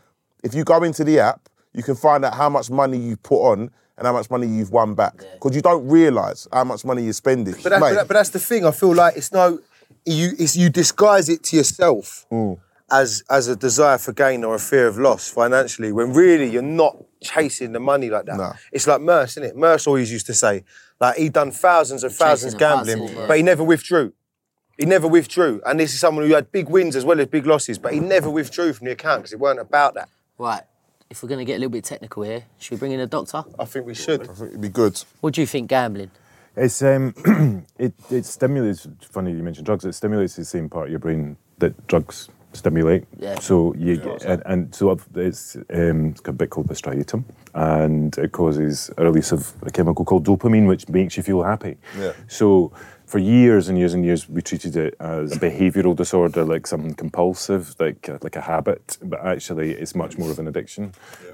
if 0.46 0.54
you 0.54 0.64
go 0.64 0.82
into 0.82 1.04
the 1.04 1.20
app, 1.20 1.50
you 1.74 1.84
can 1.84 1.96
find 1.96 2.24
out 2.24 2.36
how 2.36 2.48
much 2.48 2.70
money 2.70 2.98
you 2.98 3.18
put 3.18 3.52
on 3.52 3.70
and 3.98 4.06
how 4.08 4.14
much 4.14 4.30
money 4.30 4.48
you've 4.48 4.72
won 4.72 4.94
back. 4.96 5.18
Because 5.34 5.56
you 5.56 5.62
don't 5.62 5.88
realise 5.88 6.48
how 6.52 6.64
much 6.64 6.84
money 6.86 7.04
you're 7.04 7.14
spending. 7.14 7.54
But, 7.64 7.70
that, 7.70 7.80
but, 7.80 7.94
that- 7.94 8.08
but 8.08 8.14
that's 8.16 8.30
the 8.30 8.40
thing. 8.40 8.66
I 8.66 8.72
feel 8.72 8.94
like 8.94 9.16
it's 9.18 9.32
no, 9.32 9.60
you 10.06 10.32
it's, 10.38 10.56
you 10.56 10.70
disguise 10.70 11.30
it 11.30 11.44
to 11.44 11.56
yourself 11.58 12.26
Mm. 12.32 12.60
as 12.92 13.24
as 13.30 13.48
a 13.48 13.56
desire 13.56 13.98
for 13.98 14.12
gain 14.14 14.44
or 14.44 14.56
a 14.56 14.60
fear 14.60 14.88
of 14.88 14.98
loss 14.98 15.28
financially, 15.30 15.92
when 15.92 16.14
really 16.14 16.50
you're 16.50 16.62
not 16.62 16.98
chasing 17.24 17.72
the 17.72 17.80
money 17.80 18.10
like 18.10 18.26
that. 18.26 18.38
No. 18.38 18.54
It's 18.72 18.86
like 18.88 19.02
Merce, 19.02 19.32
isn't 19.34 19.44
it? 19.44 19.56
Merce 19.56 19.88
always 19.88 20.12
used 20.12 20.26
to 20.28 20.34
say, 20.34 20.64
like 21.00 21.18
he 21.18 21.30
done 21.30 21.52
thousands 21.52 22.04
and 22.04 22.14
thousands 22.14 22.54
a 22.54 22.58
gambling, 22.58 23.08
hustle, 23.08 23.28
but 23.28 23.38
he 23.38 23.44
never 23.44 23.64
withdrew. 23.64 24.14
He 24.78 24.86
never 24.86 25.08
withdrew, 25.08 25.62
and 25.66 25.80
this 25.80 25.94
is 25.94 26.00
someone 26.02 26.26
who 26.28 26.34
had 26.34 26.52
big 26.52 26.68
wins 26.70 26.96
as 26.98 27.06
well 27.06 27.20
as 27.22 27.28
big 27.28 27.46
losses, 27.46 27.78
but 27.80 27.94
he 27.94 28.00
never 28.02 28.30
withdrew 28.30 28.74
from 28.74 28.86
the 28.86 28.92
account 28.92 29.22
because 29.22 29.32
it 29.34 29.40
weren't 29.40 29.60
about 29.60 29.94
that. 29.94 30.10
Right, 30.38 30.64
if 31.10 31.22
we're 31.22 31.30
going 31.30 31.40
to 31.40 31.46
get 31.46 31.56
a 31.56 31.60
little 31.60 31.72
bit 31.72 31.84
technical 31.84 32.24
here, 32.24 32.44
should 32.60 32.72
we 32.72 32.78
bring 32.78 32.92
in 32.92 33.00
a 33.00 33.08
doctor? 33.08 33.44
I 33.60 33.66
think 33.66 33.86
we 33.86 33.94
should. 33.94 34.22
I 34.24 34.34
think 34.34 34.50
it'd 34.50 34.62
be 34.62 34.70
good. 34.70 35.02
What 35.22 35.34
do 35.34 35.42
you 35.42 35.48
think 35.48 35.70
gambling? 35.70 36.12
It's 36.56 36.82
um, 36.82 37.14
it 37.78 37.94
it 38.10 38.26
stimulates. 38.26 38.88
Funny 39.02 39.32
you 39.32 39.44
mentioned 39.44 39.66
drugs. 39.66 39.86
It 39.86 39.94
stimulates 39.94 40.36
the 40.36 40.46
same 40.46 40.70
part 40.70 40.86
of 40.86 40.92
your 40.92 41.00
brain 41.00 41.38
that 41.58 41.88
drugs 41.88 42.30
stimulate. 42.54 43.04
Yeah. 43.20 43.40
So 43.40 43.74
you 43.76 43.98
get, 43.98 44.24
and, 44.24 44.42
and 44.46 44.76
so 44.76 44.98
it's 45.16 45.56
um, 45.56 46.12
it's 46.12 46.22
a 46.26 46.32
bit 46.32 46.50
called 46.50 46.70
the 46.70 46.74
striatum, 46.74 47.26
and 47.54 48.18
it 48.18 48.32
causes 48.32 48.90
a 48.98 49.04
release 49.04 49.34
of 49.34 49.54
a 49.64 49.70
chemical 49.70 50.06
called 50.06 50.26
dopamine, 50.26 50.68
which 50.68 50.88
makes 50.88 51.18
you 51.18 51.24
feel 51.24 51.44
happy. 51.44 51.78
Yeah. 52.00 52.14
So 52.28 52.72
for 53.16 53.20
years 53.20 53.70
and 53.70 53.78
years 53.78 53.94
and 53.94 54.04
years, 54.04 54.28
we 54.28 54.42
treated 54.42 54.76
it 54.76 54.94
as 55.00 55.38
a 55.38 55.40
behavioural 55.40 55.96
disorder, 55.96 56.44
like 56.44 56.68
something 56.68 56.94
compulsive, 56.94 57.74
like 57.80 58.10
a, 58.10 58.20
like 58.22 58.36
a 58.36 58.42
habit. 58.42 58.98
But 59.02 59.26
actually, 59.26 59.72
it's 59.72 59.96
much 59.96 60.18
more 60.18 60.30
of 60.30 60.38
an 60.38 60.50
addiction. 60.50 60.92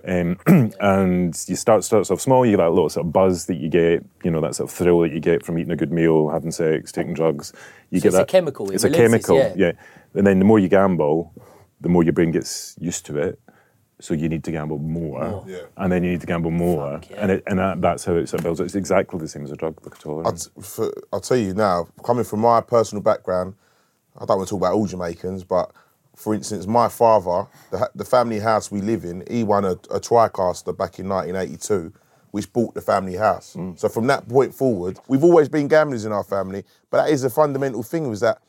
Um, 0.07 0.37
and 0.79 1.35
you 1.47 1.55
start 1.55 1.83
starts 1.83 2.11
off 2.11 2.21
small. 2.21 2.45
You 2.45 2.51
get 2.51 2.57
that 2.57 2.69
little 2.69 2.87
sort 2.87 3.07
of 3.07 3.11
buzz 3.11 3.47
that 3.47 3.55
you 3.55 3.67
get, 3.67 4.05
you 4.23 4.29
know, 4.29 4.41
that 4.41 4.53
sort 4.53 4.69
of 4.69 4.75
thrill 4.75 4.99
that 4.99 5.11
you 5.11 5.19
get 5.19 5.43
from 5.43 5.57
eating 5.57 5.71
a 5.71 5.75
good 5.75 5.91
meal, 5.91 6.29
having 6.29 6.51
sex, 6.51 6.91
taking 6.91 7.15
drugs. 7.15 7.51
You 7.89 7.99
So 7.99 8.03
get 8.03 8.07
it's 8.09 8.15
a 8.15 8.17
that 8.19 8.27
chemical, 8.27 8.69
it 8.69 8.75
It's 8.75 8.83
a 8.83 8.87
releases, 8.87 9.25
chemical, 9.25 9.37
yeah. 9.37 9.53
yeah. 9.55 9.71
And 10.13 10.27
then 10.27 10.37
the 10.37 10.45
more 10.45 10.59
you 10.59 10.67
gamble, 10.69 11.33
the 11.79 11.89
more 11.89 12.03
your 12.03 12.13
brain 12.13 12.29
gets 12.29 12.75
used 12.79 13.07
to 13.07 13.17
it. 13.17 13.39
So 14.01 14.13
you 14.15 14.27
need 14.29 14.43
to 14.45 14.51
gamble 14.51 14.79
more, 14.79 15.43
Yeah. 15.47 15.59
and 15.77 15.91
then 15.91 16.03
you 16.03 16.11
need 16.11 16.21
to 16.21 16.27
gamble 16.27 16.51
more, 16.51 16.93
Fuck, 16.99 17.09
yeah. 17.11 17.17
and 17.21 17.31
it, 17.31 17.43
and 17.47 17.59
that, 17.59 17.81
that's 17.81 18.03
how 18.03 18.15
it 18.15 18.27
sort 18.27 18.39
of 18.39 18.43
builds. 18.43 18.59
It's 18.59 18.75
exactly 18.75 19.19
the 19.19 19.27
same 19.27 19.43
as 19.43 19.51
a 19.51 19.55
drug, 19.55 19.77
like 19.85 20.03
a 20.03 20.09
I'll, 20.09 20.33
t- 20.33 20.49
for, 20.59 20.91
I'll 21.13 21.19
tell 21.21 21.37
you 21.37 21.53
now, 21.53 21.87
coming 22.03 22.23
from 22.23 22.39
my 22.41 22.61
personal 22.61 23.01
background, 23.03 23.53
I 24.17 24.25
don't 24.25 24.37
want 24.37 24.47
to 24.49 24.53
talk 24.55 24.61
about 24.61 24.73
all 24.73 24.87
Jamaicans, 24.87 25.43
but 25.43 25.71
for 26.15 26.33
instance, 26.33 26.65
my 26.67 26.89
father, 26.89 27.47
the, 27.71 27.89
the 27.95 28.03
family 28.05 28.39
house 28.39 28.71
we 28.71 28.81
live 28.81 29.05
in, 29.05 29.23
he 29.29 29.43
won 29.43 29.65
a, 29.65 29.71
a 29.71 29.99
TriCaster 29.99 30.75
back 30.75 30.99
in 30.99 31.07
1982, 31.07 31.93
which 32.31 32.51
bought 32.51 32.73
the 32.73 32.81
family 32.81 33.15
house. 33.15 33.55
Mm. 33.55 33.79
So 33.79 33.87
from 33.87 34.07
that 34.07 34.27
point 34.27 34.53
forward, 34.53 34.99
we've 35.07 35.23
always 35.23 35.47
been 35.47 35.67
gamblers 35.67 36.05
in 36.05 36.11
our 36.11 36.23
family, 36.23 36.63
but 36.89 37.03
that 37.05 37.11
is 37.11 37.23
a 37.23 37.29
fundamental 37.29 37.83
thing 37.83 38.09
was 38.09 38.19
that 38.21 38.39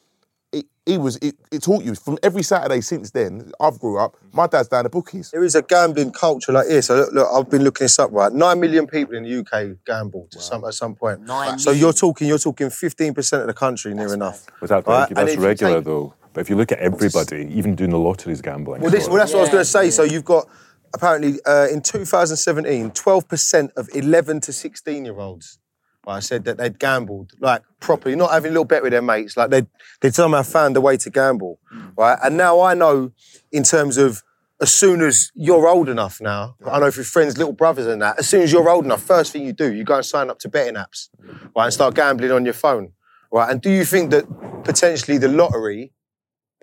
it, 0.53 0.67
he 0.85 0.99
was, 0.99 1.17
it, 1.17 1.37
it 1.51 1.63
taught 1.63 1.85
you 1.85 1.95
from 1.95 2.19
every 2.23 2.43
Saturday 2.43 2.81
since 2.81 3.11
then, 3.11 3.53
I've 3.61 3.79
grew 3.79 3.99
up, 3.99 4.17
my 4.33 4.47
dad's 4.47 4.69
down 4.69 4.85
the 4.85 4.91
bookies. 4.91 5.31
There 5.31 5.45
is 5.45 5.55
a 5.55 5.63
gambling 5.63 6.13
culture 6.13 6.53
like 6.53 6.69
this. 6.69 6.87
So 6.87 6.97
look, 6.97 7.13
look, 7.13 7.29
I've 7.33 7.51
been 7.51 7.65
looking 7.65 7.85
this 7.85 7.99
up. 7.99 8.11
Right, 8.13 8.33
nine 8.33 8.61
million 8.61 8.87
people 8.87 9.15
in 9.17 9.23
the 9.23 9.39
UK 9.39 9.85
gambled 9.87 10.35
at 10.35 10.43
some 10.43 10.65
at 10.65 10.75
some 10.75 10.95
point. 10.95 11.23
Nine 11.23 11.59
so 11.59 11.71
million. 11.71 11.81
you're 11.85 11.93
talking, 11.93 12.29
you're 12.29 12.39
talking 12.39 12.71
fifteen 12.71 13.15
percent 13.15 13.43
of 13.43 13.49
the 13.49 13.55
country, 13.55 13.95
near 13.95 14.13
enough. 14.13 14.47
But 14.61 14.69
that, 14.69 14.87
Right, 14.87 15.09
that's 15.09 15.33
if 15.33 15.41
regular 15.41 15.77
take- 15.77 15.85
though. 15.85 16.15
But 16.33 16.41
if 16.41 16.51
you 16.51 16.57
look 16.57 16.73
at 16.73 16.79
everybody, 16.79 17.47
even 17.53 17.75
doing 17.75 17.91
the 17.91 17.99
lotteries 17.99 18.41
gambling. 18.41 18.81
Well, 18.81 18.91
this, 18.91 19.07
well, 19.07 19.19
that's 19.19 19.33
what 19.33 19.41
I 19.41 19.43
was 19.43 19.51
going 19.51 19.61
to 19.61 19.65
say. 19.67 19.91
So 19.91 20.03
you've 20.03 20.25
got 20.25 20.49
apparently 20.95 21.39
uh, 21.45 21.69
in 21.69 21.83
2017, 21.83 22.91
12 22.91 23.29
percent 23.29 23.71
of 23.77 23.89
11 23.95 24.41
to 24.43 24.53
16 24.53 25.05
year 25.05 25.19
olds. 25.19 25.59
Right, 26.05 26.21
said 26.21 26.45
that 26.47 26.59
they'd 26.59 26.81
gambled 26.81 27.33
like 27.39 27.63
properly, 27.79 28.17
not 28.17 28.33
having 28.33 28.49
a 28.49 28.53
little 28.55 28.65
bet 28.65 28.83
with 28.83 28.91
their 28.91 29.01
mates. 29.03 29.37
Like 29.37 29.51
they'd 29.51 29.69
they'd 30.01 30.15
somehow 30.15 30.43
found 30.43 30.77
a 30.77 30.81
way 30.81 30.97
to 30.97 31.11
gamble, 31.11 31.61
mm. 31.73 31.97
right? 31.97 32.19
And 32.25 32.37
now 32.37 32.61
I 32.61 32.75
know, 32.75 33.13
in 33.53 33.63
terms 33.63 33.99
of 33.99 34.25
as 34.63 34.73
soon 34.73 35.01
as 35.01 35.33
you're 35.35 35.67
old 35.69 35.89
enough 35.89 36.21
now, 36.21 36.55
I 36.65 36.79
know 36.79 36.91
for 36.93 37.03
friends, 37.03 37.37
little 37.37 37.53
brothers 37.53 37.87
and 37.87 38.01
that, 38.01 38.19
as 38.21 38.29
soon 38.29 38.43
as 38.43 38.53
you're 38.53 38.69
old 38.69 38.85
enough, 38.85 39.03
first 39.03 39.33
thing 39.33 39.45
you 39.45 39.53
do, 39.53 39.73
you 39.73 39.85
go 39.85 39.97
and 39.97 40.05
sign 40.05 40.31
up 40.31 40.39
to 40.41 40.49
betting 40.49 40.75
apps, 40.75 41.09
right, 41.57 41.65
and 41.65 41.73
start 41.73 41.95
gambling 41.95 42.31
on 42.31 42.45
your 42.45 42.55
phone, 42.55 42.93
right? 43.33 43.51
And 43.51 43.61
do 43.61 43.71
you 43.71 43.85
think 43.85 44.11
that 44.11 44.25
potentially 44.65 45.19
the 45.19 45.29
lottery, 45.29 45.93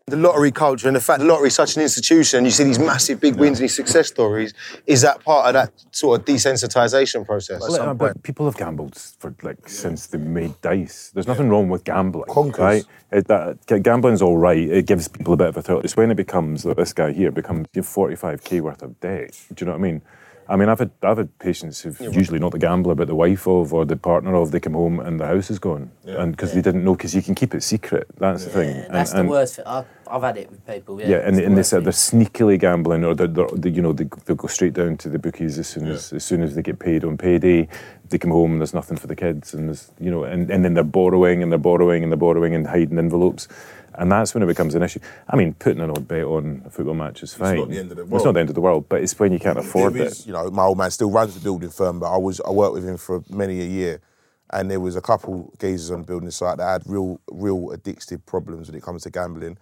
the 0.10 0.18
lottery 0.18 0.52
culture 0.52 0.88
and 0.88 0.96
the 0.96 1.00
fact 1.02 1.20
the 1.20 1.26
lottery 1.26 1.48
is 1.48 1.56
such 1.56 1.76
an 1.76 1.82
institution, 1.84 2.46
you 2.46 2.52
see 2.52 2.64
these 2.64 2.80
massive 2.80 3.20
big 3.20 3.36
wins 3.36 3.60
and 3.60 3.64
these 3.66 3.76
success 3.76 4.08
stories, 4.08 4.54
is 4.86 5.02
that 5.02 5.24
part 5.24 5.48
of 5.48 5.54
that 5.54 5.72
sort 5.92 6.20
of 6.20 6.26
desensitization 6.26 7.26
process? 7.26 7.56
at 7.56 7.62
Well, 7.62 7.72
some 7.72 7.82
uh, 7.90 7.96
point? 7.96 8.00
but 8.16 8.24
people 8.24 8.46
have 8.46 8.58
gambled 8.58 8.96
for 9.20 9.34
like 9.44 9.68
since 9.70 10.08
they 10.08 10.18
made 10.18 10.60
dice. 10.62 11.12
There's 11.14 11.28
nothing 11.28 11.50
wrong 11.50 11.70
with 11.70 11.84
gambling, 11.84 12.26
Conkers. 12.30 12.60
right? 12.60 12.84
It, 13.12 13.28
that, 13.28 13.58
gambling's 13.82 14.22
all 14.22 14.38
right. 14.38 14.58
It 14.58 14.86
gives 14.86 15.08
people 15.08 15.34
a 15.34 15.38
bit 15.38 15.48
of 15.48 15.58
a 15.58 15.62
thrill. 15.62 15.80
It's 15.82 15.98
when 15.98 16.12
it 16.12 16.16
becomes 16.18 16.64
that 16.64 16.78
this 16.78 16.94
guy 16.94 17.12
here 17.12 17.32
becomes 17.32 17.68
45k 17.74 18.62
worth 18.62 18.82
of 18.84 19.00
debt. 19.00 19.40
Do 19.54 19.64
you 19.64 19.66
know 19.66 19.72
what 19.74 19.80
I 19.80 19.82
mean? 19.82 20.02
I 20.50 20.56
mean, 20.56 20.68
I've 20.68 20.80
had 20.80 20.90
I've 21.04 21.18
had 21.18 21.38
patients 21.38 21.82
who've 21.82 22.00
usually 22.02 22.40
not 22.40 22.52
the 22.52 22.58
gambler, 22.58 22.96
but 22.96 23.08
the 23.08 23.14
wife 23.16 23.48
of 23.48 23.72
or 23.72 23.86
the 23.86 23.96
partner 23.96 24.34
of. 24.36 24.50
They 24.52 24.60
come 24.60 24.74
home 24.74 25.00
and 25.00 25.20
the 25.20 25.28
house 25.28 25.52
is 25.52 25.60
gone, 25.60 25.92
and 26.06 26.32
because 26.32 26.54
they 26.54 26.62
didn't 26.62 26.84
know, 26.84 26.96
because 26.96 27.14
you 27.14 27.22
can 27.22 27.36
keep 27.36 27.54
it 27.54 27.62
secret. 27.62 28.08
That's 28.18 28.46
the 28.46 28.50
thing. 28.50 28.76
And- 28.78 28.94
That's 28.96 29.14
the 29.14 29.20
and- 29.20 29.30
worst. 29.30 29.58
thing. 29.58 29.66
I've, 29.68 29.86
I've 30.10 30.24
had 30.24 30.38
it 30.38 30.50
with 30.50 30.66
people. 30.66 31.00
Yeah, 31.00 31.08
yeah, 31.08 31.16
and, 31.18 31.28
it's 31.30 31.38
the 31.38 31.46
and 31.46 31.58
they 31.58 31.62
said 31.64 31.84
they're 31.84 31.92
sneakily 31.94 32.60
gambling, 32.60 33.06
or 33.06 33.14
they're, 33.14 33.28
they're, 33.28 33.48
they, 33.54 33.70
you 33.70 33.84
know 33.84 33.94
they, 33.94 34.08
they'll 34.26 34.36
go 34.36 34.48
straight 34.48 34.74
down 34.74 34.98
to 34.98 35.10
the 35.10 35.20
bookies 35.20 35.60
as 35.60 35.68
soon 35.68 35.88
as 35.88 36.12
as 36.14 36.24
soon 36.26 36.42
as 36.42 36.56
they 36.56 36.64
get 36.64 36.80
paid 36.80 37.04
on 37.04 37.16
payday. 37.16 37.68
They 38.10 38.18
come 38.18 38.32
home 38.32 38.54
and 38.54 38.62
there's 38.62 38.74
nothing 38.74 38.98
for 38.98 39.06
the 39.06 39.16
kids, 39.16 39.54
and 39.54 39.68
there's 39.70 39.92
you 40.00 40.10
know, 40.10 40.24
and, 40.24 40.50
and 40.50 40.66
then 40.66 40.74
they're 40.74 40.84
borrowing 40.84 41.44
and 41.44 41.52
they're 41.52 41.60
borrowing 41.60 42.02
and 42.02 42.12
they're 42.12 42.18
borrowing 42.18 42.56
and 42.56 42.66
hiding 42.66 42.98
envelopes, 42.98 43.48
and 44.00 44.10
that's 44.10 44.34
when 44.34 44.42
it 44.42 44.48
becomes 44.48 44.76
an 44.76 44.82
issue. 44.82 45.00
I 45.28 45.36
mean, 45.36 45.54
putting 45.54 45.82
an 45.82 45.92
odd 45.92 46.08
bet 46.08 46.24
on 46.24 46.64
a 46.66 46.70
football 46.70 46.96
match 46.96 47.22
is 47.22 47.34
fine. 47.34 47.58
It's 47.58 47.60
not 47.60 47.70
the 47.70 47.80
end 47.80 47.92
of 47.92 47.98
the 47.98 48.06
world. 48.06 48.16
It's 48.16 48.26
not 48.26 48.34
the 48.34 48.40
end 48.40 48.50
of 48.50 48.56
the 48.56 48.62
world, 48.62 48.86
but 48.88 49.02
it's 49.04 49.20
when 49.20 49.34
you 49.34 49.40
can't 49.40 49.60
afford 49.60 49.94
There 49.94 50.08
it. 50.08 50.26
You 50.26 50.32
know, 50.32 50.50
my 50.50 50.64
old 50.64 50.78
man 50.78 50.90
still 50.90 51.12
runs 51.12 51.34
the 51.34 51.42
building 51.42 51.70
firm, 51.70 52.00
but 52.00 52.12
I 52.12 52.18
was 52.18 52.40
I 52.42 52.52
worked 52.52 52.74
with 52.74 52.88
him 52.88 52.96
for 52.96 53.24
many 53.30 53.60
a 53.60 53.66
year, 53.66 54.00
and 54.52 54.72
there 54.72 54.80
was 54.80 54.96
a 54.96 55.02
couple 55.02 55.54
geezers 55.60 55.92
on 55.92 56.00
the 56.00 56.06
building 56.06 56.32
site 56.32 56.58
that 56.58 56.66
had 56.66 56.84
real, 56.86 57.20
real 57.30 57.76
addictive 57.76 58.26
problems 58.26 58.70
when 58.70 58.78
it 58.78 58.84
comes 58.84 59.04
to 59.04 59.10
gambling. 59.10 59.58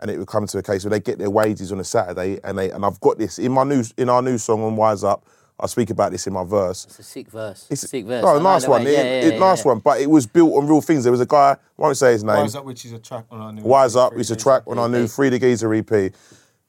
And 0.00 0.10
it 0.10 0.18
would 0.18 0.28
come 0.28 0.46
to 0.46 0.58
a 0.58 0.62
case 0.62 0.84
where 0.84 0.90
they 0.90 1.00
get 1.00 1.18
their 1.18 1.30
wages 1.30 1.72
on 1.72 1.80
a 1.80 1.84
Saturday, 1.84 2.38
and 2.44 2.58
they 2.58 2.70
and 2.70 2.84
I've 2.84 3.00
got 3.00 3.18
this 3.18 3.38
in 3.38 3.52
my 3.52 3.64
news 3.64 3.94
in 3.96 4.10
our 4.10 4.20
new 4.20 4.36
song 4.36 4.62
on 4.62 4.76
Wise 4.76 5.02
Up. 5.02 5.26
I 5.60 5.66
speak 5.66 5.90
about 5.90 6.12
this 6.12 6.26
in 6.26 6.32
my 6.32 6.44
verse. 6.44 6.84
It's 6.84 6.98
a 7.00 7.02
sick 7.02 7.28
verse. 7.30 7.66
It's 7.68 7.82
a 7.82 7.88
sick 7.88 8.06
verse. 8.06 8.24
I 8.24 8.28
Oh, 8.30 8.34
like 8.34 8.42
nice 8.44 8.68
one. 8.68 8.84
way- 8.84 8.90
It- 8.94 8.96
Yeah, 8.96 9.28
it- 9.28 9.34
yeah, 9.34 9.40
nice 9.40 9.64
one. 9.64 9.80
But 9.80 10.00
it 10.00 10.08
was 10.08 10.26
built 10.26 10.54
on 10.54 10.68
real 10.68 10.80
things. 10.80 11.02
There 11.02 11.10
was 11.10 11.20
a 11.20 11.26
guy, 11.26 11.52
I 11.52 11.56
won't 11.82 11.96
say 11.96 12.12
his 12.12 12.22
name. 12.22 12.36
Wise 12.36 12.54
Up, 12.54 12.64
which 12.64 12.84
is 12.84 12.92
a 12.92 12.98
track 12.98 13.24
on 13.30 13.40
our 13.40 13.52
new. 13.52 13.62
Wise 13.62 13.96
Up 13.96 14.16
is 14.16 14.30
a 14.30 14.36
track 14.36 14.62
on 14.68 14.78
our 14.78 14.88
new 14.88 15.08
Free 15.08 15.30
the 15.30 15.38
Geezer 15.38 15.72
EP. 15.74 16.12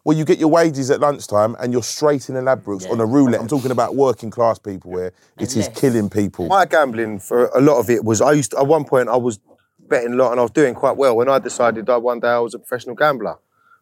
Well, 0.05 0.17
you 0.17 0.25
get 0.25 0.39
your 0.39 0.49
wages 0.49 0.89
at 0.89 1.01
lunchtime 1.01 1.55
and 1.59 1.71
you're 1.71 1.83
straight 1.83 2.29
in 2.29 2.35
the 2.35 2.41
Ladbrokes 2.41 2.89
on 2.89 2.99
a 2.99 3.05
roulette. 3.05 3.39
I'm 3.41 3.47
talking 3.47 3.69
about 3.69 3.95
working 3.95 4.31
class 4.31 4.57
people 4.57 4.91
where 4.91 5.11
it 5.37 5.55
is 5.55 5.67
killing 5.75 6.09
people. 6.09 6.47
My 6.47 6.65
gambling 6.65 7.19
for 7.19 7.47
a 7.53 7.59
lot 7.61 7.77
of 7.79 7.89
it 7.91 8.03
was 8.03 8.21
I 8.21 8.31
used 8.31 8.51
to, 8.51 8.59
at 8.59 8.65
one 8.65 8.85
point 8.85 9.07
I 9.09 9.17
was 9.17 9.39
betting 9.87 10.13
a 10.13 10.15
lot 10.15 10.31
and 10.31 10.39
I 10.39 10.43
was 10.43 10.51
doing 10.51 10.73
quite 10.73 10.97
well. 10.97 11.15
When 11.15 11.29
I 11.29 11.37
decided 11.37 11.85
that 11.87 12.01
one 12.01 12.21
day 12.21 12.29
I 12.29 12.39
was 12.39 12.53
a 12.55 12.59
professional 12.59 12.95
gambler, 12.95 13.37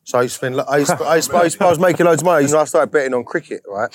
so 0.08 0.20
I 0.20 0.22
used 0.22 0.36
to 0.36 0.38
spend. 0.38 0.62
I 0.62 0.78
used 0.78 0.98
to, 0.98 1.04
I, 1.04 1.16
used 1.18 1.32
to, 1.32 1.36
I, 1.36 1.44
used 1.44 1.58
to, 1.58 1.66
I 1.66 1.70
was 1.70 1.80
making 1.80 2.06
loads 2.06 2.22
of 2.22 2.28
money. 2.28 2.46
And 2.46 2.56
I 2.56 2.64
started 2.64 2.94
betting 2.94 3.14
on 3.14 3.26
cricket, 3.26 3.62
right? 3.68 3.90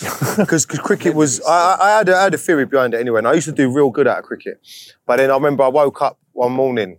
Because 0.38 0.64
cricket 0.64 1.14
was. 1.14 1.42
I, 1.42 1.76
I, 1.78 1.90
had 1.98 2.08
a, 2.08 2.16
I 2.16 2.22
had 2.22 2.32
a 2.32 2.38
theory 2.38 2.64
behind 2.64 2.94
it 2.94 3.00
anyway. 3.00 3.18
And 3.18 3.28
I 3.28 3.34
used 3.34 3.44
to 3.48 3.52
do 3.52 3.70
real 3.70 3.90
good 3.90 4.06
at 4.06 4.22
cricket, 4.22 4.66
but 5.06 5.18
then 5.18 5.30
I 5.30 5.34
remember 5.34 5.64
I 5.64 5.68
woke 5.68 6.00
up 6.00 6.18
one 6.32 6.52
morning 6.52 6.96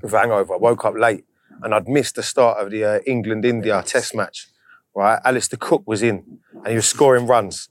with 0.00 0.14
a 0.14 0.18
hangover. 0.20 0.54
I 0.54 0.56
woke 0.58 0.84
up 0.84 0.94
late 0.94 1.24
and 1.64 1.74
I'd 1.74 1.88
missed 1.88 2.14
the 2.14 2.22
start 2.22 2.64
of 2.64 2.70
the 2.70 2.84
uh, 2.84 3.00
England 3.08 3.44
India 3.44 3.82
Test 3.84 4.14
match. 4.14 4.46
Right, 4.94 5.18
Alastair 5.24 5.58
Cook 5.60 5.82
was 5.84 6.00
in 6.00 6.38
and 6.54 6.68
he 6.68 6.76
was 6.76 6.86
scoring 6.86 7.26
runs. 7.26 7.68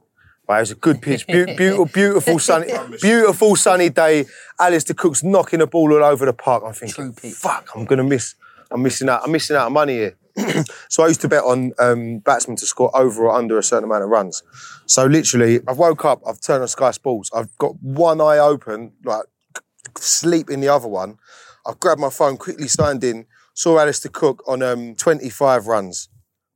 Right, 0.50 0.58
it 0.58 0.64
was 0.64 0.72
a 0.72 0.76
good 0.76 1.02
pitch, 1.02 1.26
Beau- 1.28 1.46
beautiful, 1.46 1.86
beautiful 1.86 2.40
sunny, 2.40 2.74
beautiful 3.02 3.56
sunny 3.56 3.88
day. 3.88 4.26
Alastair 4.60 4.96
Cook's 4.96 5.24
knocking 5.24 5.60
the 5.60 5.68
ball 5.68 5.94
all 5.94 6.04
over 6.04 6.26
the 6.26 6.34
park. 6.34 6.64
I'm 6.68 6.74
thinking, 6.74 7.14
fuck, 7.14 7.70
I'm 7.74 7.86
gonna 7.86 8.04
miss. 8.04 8.36
I'm 8.74 8.82
missing 8.82 9.08
out. 9.10 9.22
I'm 9.24 9.32
missing 9.32 9.56
out 9.56 9.68
on 9.68 9.74
money 9.74 9.94
here. 9.94 10.18
so 10.90 11.04
I 11.04 11.08
used 11.08 11.22
to 11.22 11.28
bet 11.28 11.44
on 11.44 11.74
um, 11.80 12.20
batsmen 12.20 12.58
to 12.58 12.66
score 12.66 12.96
over 12.98 13.26
or 13.26 13.36
under 13.36 13.58
a 13.58 13.64
certain 13.64 13.84
amount 13.84 14.04
of 14.04 14.10
runs. 14.10 14.42
So 14.88 15.06
literally, 15.06 15.60
I've 15.68 15.78
woke 15.78 16.06
up, 16.06 16.22
I've 16.28 16.42
turned 16.42 16.64
on 16.64 16.68
Sky 16.68 16.92
Sports, 16.92 17.30
I've 17.34 17.56
got 17.58 17.82
one 17.82 18.20
eye 18.20 18.40
open, 18.40 18.94
like 19.04 19.26
sleep 19.98 20.50
in 20.50 20.60
the 20.60 20.70
other 20.70 20.88
one. 20.88 21.18
I've 21.66 21.80
grabbed 21.80 22.02
my 22.02 22.10
phone, 22.10 22.38
quickly 22.38 22.68
signed 22.68 23.04
in, 23.04 23.26
saw 23.54 23.80
Alastair 23.80 24.12
Cook 24.12 24.44
on 24.48 24.62
um, 24.64 24.96
25 24.96 25.68
runs, 25.68 26.10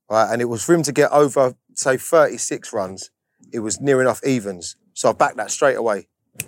right? 0.09 0.31
And 0.31 0.41
it 0.41 0.45
was 0.45 0.63
for 0.63 0.73
him 0.73 0.83
to 0.83 0.91
get 0.91 1.11
over, 1.11 1.55
say, 1.75 1.97
36 1.97 2.73
runs. 2.73 3.11
It 3.53 3.59
was 3.59 3.79
near 3.79 4.01
enough 4.01 4.21
evens. 4.25 4.75
So 4.93 5.09
I 5.09 5.13
backed 5.13 5.37
that 5.37 5.51
straight 5.51 5.77
away. 5.77 6.07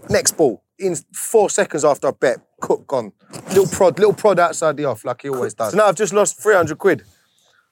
Next 0.09 0.33
ball, 0.33 0.63
in 0.79 0.95
four 1.13 1.49
seconds 1.49 1.83
after 1.85 2.07
I 2.07 2.11
bet, 2.11 2.37
Cook 2.61 2.87
gone. 2.87 3.11
Little 3.49 3.67
prod, 3.67 3.99
little 3.99 4.13
prod 4.13 4.39
outside 4.39 4.77
the 4.77 4.85
off, 4.85 5.05
like 5.05 5.21
he 5.21 5.29
always 5.29 5.53
does. 5.53 5.71
So 5.71 5.77
now 5.77 5.85
I've 5.85 5.95
just 5.95 6.13
lost 6.13 6.41
300 6.41 6.77
quid. 6.77 7.03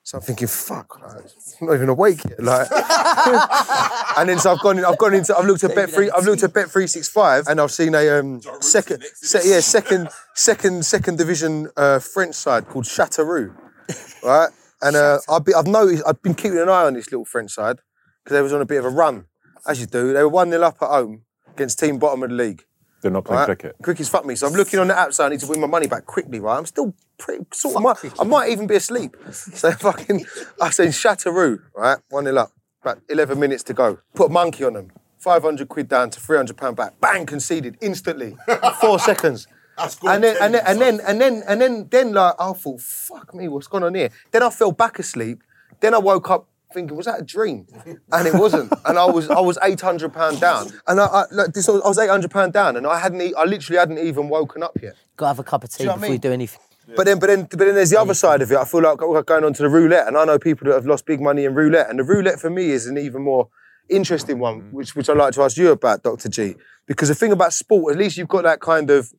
So 0.04 0.20
I'm 0.20 0.24
thinking, 0.24 0.48
fuck, 0.48 1.02
like, 1.02 1.26
I'm 1.60 1.68
not 1.68 1.74
even 1.74 1.90
awake 1.90 2.24
yet. 2.24 2.42
Like, 2.42 2.68
and 4.18 4.30
then 4.30 4.40
so 4.40 4.54
I've 4.54 4.62
gone 4.62 4.78
in, 4.78 4.86
I've 4.86 4.98
gone 4.98 5.14
into, 5.14 5.36
I've 5.36 5.46
looked 5.46 5.66
at 5.66 5.76
Bet 5.76 5.90
three, 5.90 6.10
I've 6.10 6.24
looked 6.24 6.44
at 6.44 6.54
Bet 6.54 6.72
three 6.72 6.88
six 6.88 7.10
five, 7.10 7.46
and 7.48 7.60
I've 7.60 7.72
seen 7.72 7.94
a 7.94 8.20
um, 8.20 8.40
second, 8.62 9.04
se- 9.04 9.42
yeah, 9.44 9.60
second, 9.60 10.08
second, 10.34 10.86
second 10.86 11.18
division 11.18 11.68
uh, 11.76 12.00
French 12.00 12.36
side 12.36 12.68
called 12.68 12.86
Châteauroux, 12.86 13.54
right? 14.24 14.50
And 14.82 14.96
uh, 14.96 15.20
I've, 15.30 15.44
been, 15.44 15.56
I've 15.56 15.68
noticed, 15.68 16.04
I've 16.08 16.22
been 16.22 16.36
keeping 16.36 16.60
an 16.60 16.70
eye 16.70 16.86
on 16.86 16.94
this 16.94 17.12
little 17.12 17.26
French 17.26 17.52
side 17.52 17.80
because 18.24 18.38
they 18.38 18.42
was 18.42 18.54
on 18.54 18.62
a 18.62 18.66
bit 18.66 18.78
of 18.78 18.86
a 18.86 18.90
run, 18.90 19.26
as 19.68 19.82
you 19.82 19.88
do. 19.88 20.14
They 20.14 20.22
were 20.22 20.30
one 20.30 20.52
0 20.52 20.62
up 20.62 20.78
at 20.82 20.88
home 20.88 21.24
against 21.52 21.80
team 21.80 22.00
bottom 22.00 22.24
of 22.24 22.30
the 22.30 22.36
league. 22.36 22.64
They're 23.02 23.12
not 23.12 23.26
playing 23.26 23.40
Right? 23.40 23.46
cricket. 23.46 23.76
Cricket's 23.82 24.10
fucked 24.10 24.26
me. 24.26 24.36
So 24.36 24.48
I'm 24.48 24.54
looking 24.54 24.80
on 24.80 24.88
the 24.88 24.98
app, 24.98 25.14
so 25.14 25.26
I 25.26 25.30
need 25.30 25.40
to 25.42 25.48
win 25.48 25.60
my 25.60 25.68
money 25.68 25.88
back 25.88 26.06
quickly, 26.06 26.40
right? 26.40 26.58
I'm 26.58 26.66
still 26.66 26.94
pretty 27.18 27.46
sort 27.54 27.76
of 27.76 27.82
might, 27.84 27.98
I 28.20 28.24
might 28.24 28.50
even 28.50 28.68
be 28.68 28.76
asleep. 28.76 29.16
So 29.32 29.72
fucking 29.72 30.26
I 30.62 30.70
said 30.72 30.90
Châteauroux, 30.90 31.60
right? 31.76 31.98
One 32.10 32.24
nil 32.26 32.40
up. 32.40 32.52
About 32.82 33.00
11 33.10 33.40
minutes 33.40 33.64
to 33.64 33.74
go. 33.74 34.00
Put 34.16 34.30
a 34.30 34.34
monkey 34.34 34.64
on 34.64 34.74
them. 34.74 34.92
500 35.20 35.68
quid 35.68 35.88
down 35.90 36.10
to 36.12 36.20
300 36.20 36.56
pound 36.56 36.76
back. 36.78 37.00
Bang, 37.02 37.26
conceded 37.26 37.78
instantly. 37.82 38.38
Four 38.82 39.00
seconds. 39.00 39.48
And 39.78 40.24
then, 40.24 40.38
and 40.42 40.54
then, 40.54 40.64
and 40.66 40.82
then, 40.82 41.00
and 41.06 41.22
then, 41.22 41.44
and 41.48 41.62
then, 41.62 41.88
then, 41.90 42.14
like, 42.14 42.34
I 42.40 42.52
thought, 42.54 42.82
fuck 42.82 43.34
me, 43.36 43.48
what's 43.48 43.68
going 43.68 43.84
on 43.84 43.94
here? 43.94 44.10
Then 44.32 44.42
I 44.44 44.50
fell 44.50 44.72
back 44.72 44.98
asleep. 45.00 45.44
Then 45.82 45.94
I 45.94 46.00
woke 46.00 46.30
up 46.32 46.48
thinking, 46.74 46.96
was 46.96 47.06
that 47.06 47.22
a 47.22 47.24
dream? 47.24 47.68
And 48.12 48.28
it 48.28 48.34
wasn't. 48.34 48.72
And 48.86 48.98
I 48.98 49.06
was, 49.06 49.30
I 49.30 49.40
was 49.40 49.58
800 49.62 50.14
pound 50.14 50.40
down. 50.40 50.70
And 50.88 51.00
I, 51.00 51.06
I, 51.06 51.24
like, 51.32 51.54
this, 51.54 51.68
was- 51.68 51.82
I 51.84 51.88
was 51.88 51.98
800 51.98 52.32
pound 52.32 52.54
down, 52.54 52.78
and 52.78 52.86
I 52.88 53.00
hadn't, 53.00 53.22
e- 53.22 53.34
I 53.38 53.44
literally 53.46 53.80
hadn't 53.80 54.00
even 54.00 54.30
woken 54.30 54.64
up 54.64 54.78
yet. 54.82 54.96
Gotta 55.16 55.30
have 55.30 55.40
a 55.40 55.44
cup 55.44 55.64
of 55.64 55.72
tea 55.72 55.84
you 55.84 55.88
know 55.88 55.94
what 55.94 56.00
I 56.00 56.02
before 56.02 56.14
you 56.14 56.20
do 56.20 56.32
anything. 56.32 56.62
But 56.96 57.06
then, 57.06 57.20
but 57.20 57.28
then, 57.28 57.44
but 57.44 57.60
then 57.60 57.76
there's 57.76 57.90
the 57.90 58.00
other 58.00 58.14
side 58.14 58.42
of 58.42 58.50
it. 58.52 58.58
I 58.58 58.64
feel 58.64 58.82
like 58.82 59.02
we're 59.02 59.22
going 59.22 59.44
on 59.44 59.54
to 59.54 59.64
the 59.64 59.70
roulette, 59.70 60.08
and 60.08 60.18
I 60.18 60.24
know 60.24 60.40
people 60.40 60.68
that 60.68 60.74
have 60.74 60.86
lost 60.86 61.06
big 61.06 61.20
money 61.20 61.44
in 61.44 61.54
roulette, 61.54 61.90
and 61.90 62.00
the 62.00 62.04
roulette 62.04 62.40
for 62.40 62.50
me 62.50 62.70
is 62.70 62.88
an 62.88 62.98
even 62.98 63.24
more 63.24 63.50
interesting 63.90 64.40
one, 64.40 64.62
mm. 64.62 64.72
which 64.72 64.96
which 64.96 65.10
I'd 65.10 65.18
like 65.18 65.34
to 65.34 65.42
ask 65.42 65.58
you 65.58 65.72
about, 65.72 66.04
Dr. 66.04 66.30
G, 66.30 66.56
because 66.86 67.10
the 67.10 67.16
thing 67.16 67.34
about 67.34 67.52
sport, 67.52 67.94
at 67.94 68.00
least 68.00 68.16
you've 68.18 68.30
got 68.30 68.44
that 68.44 68.62
kind 68.62 68.90
of 68.90 69.12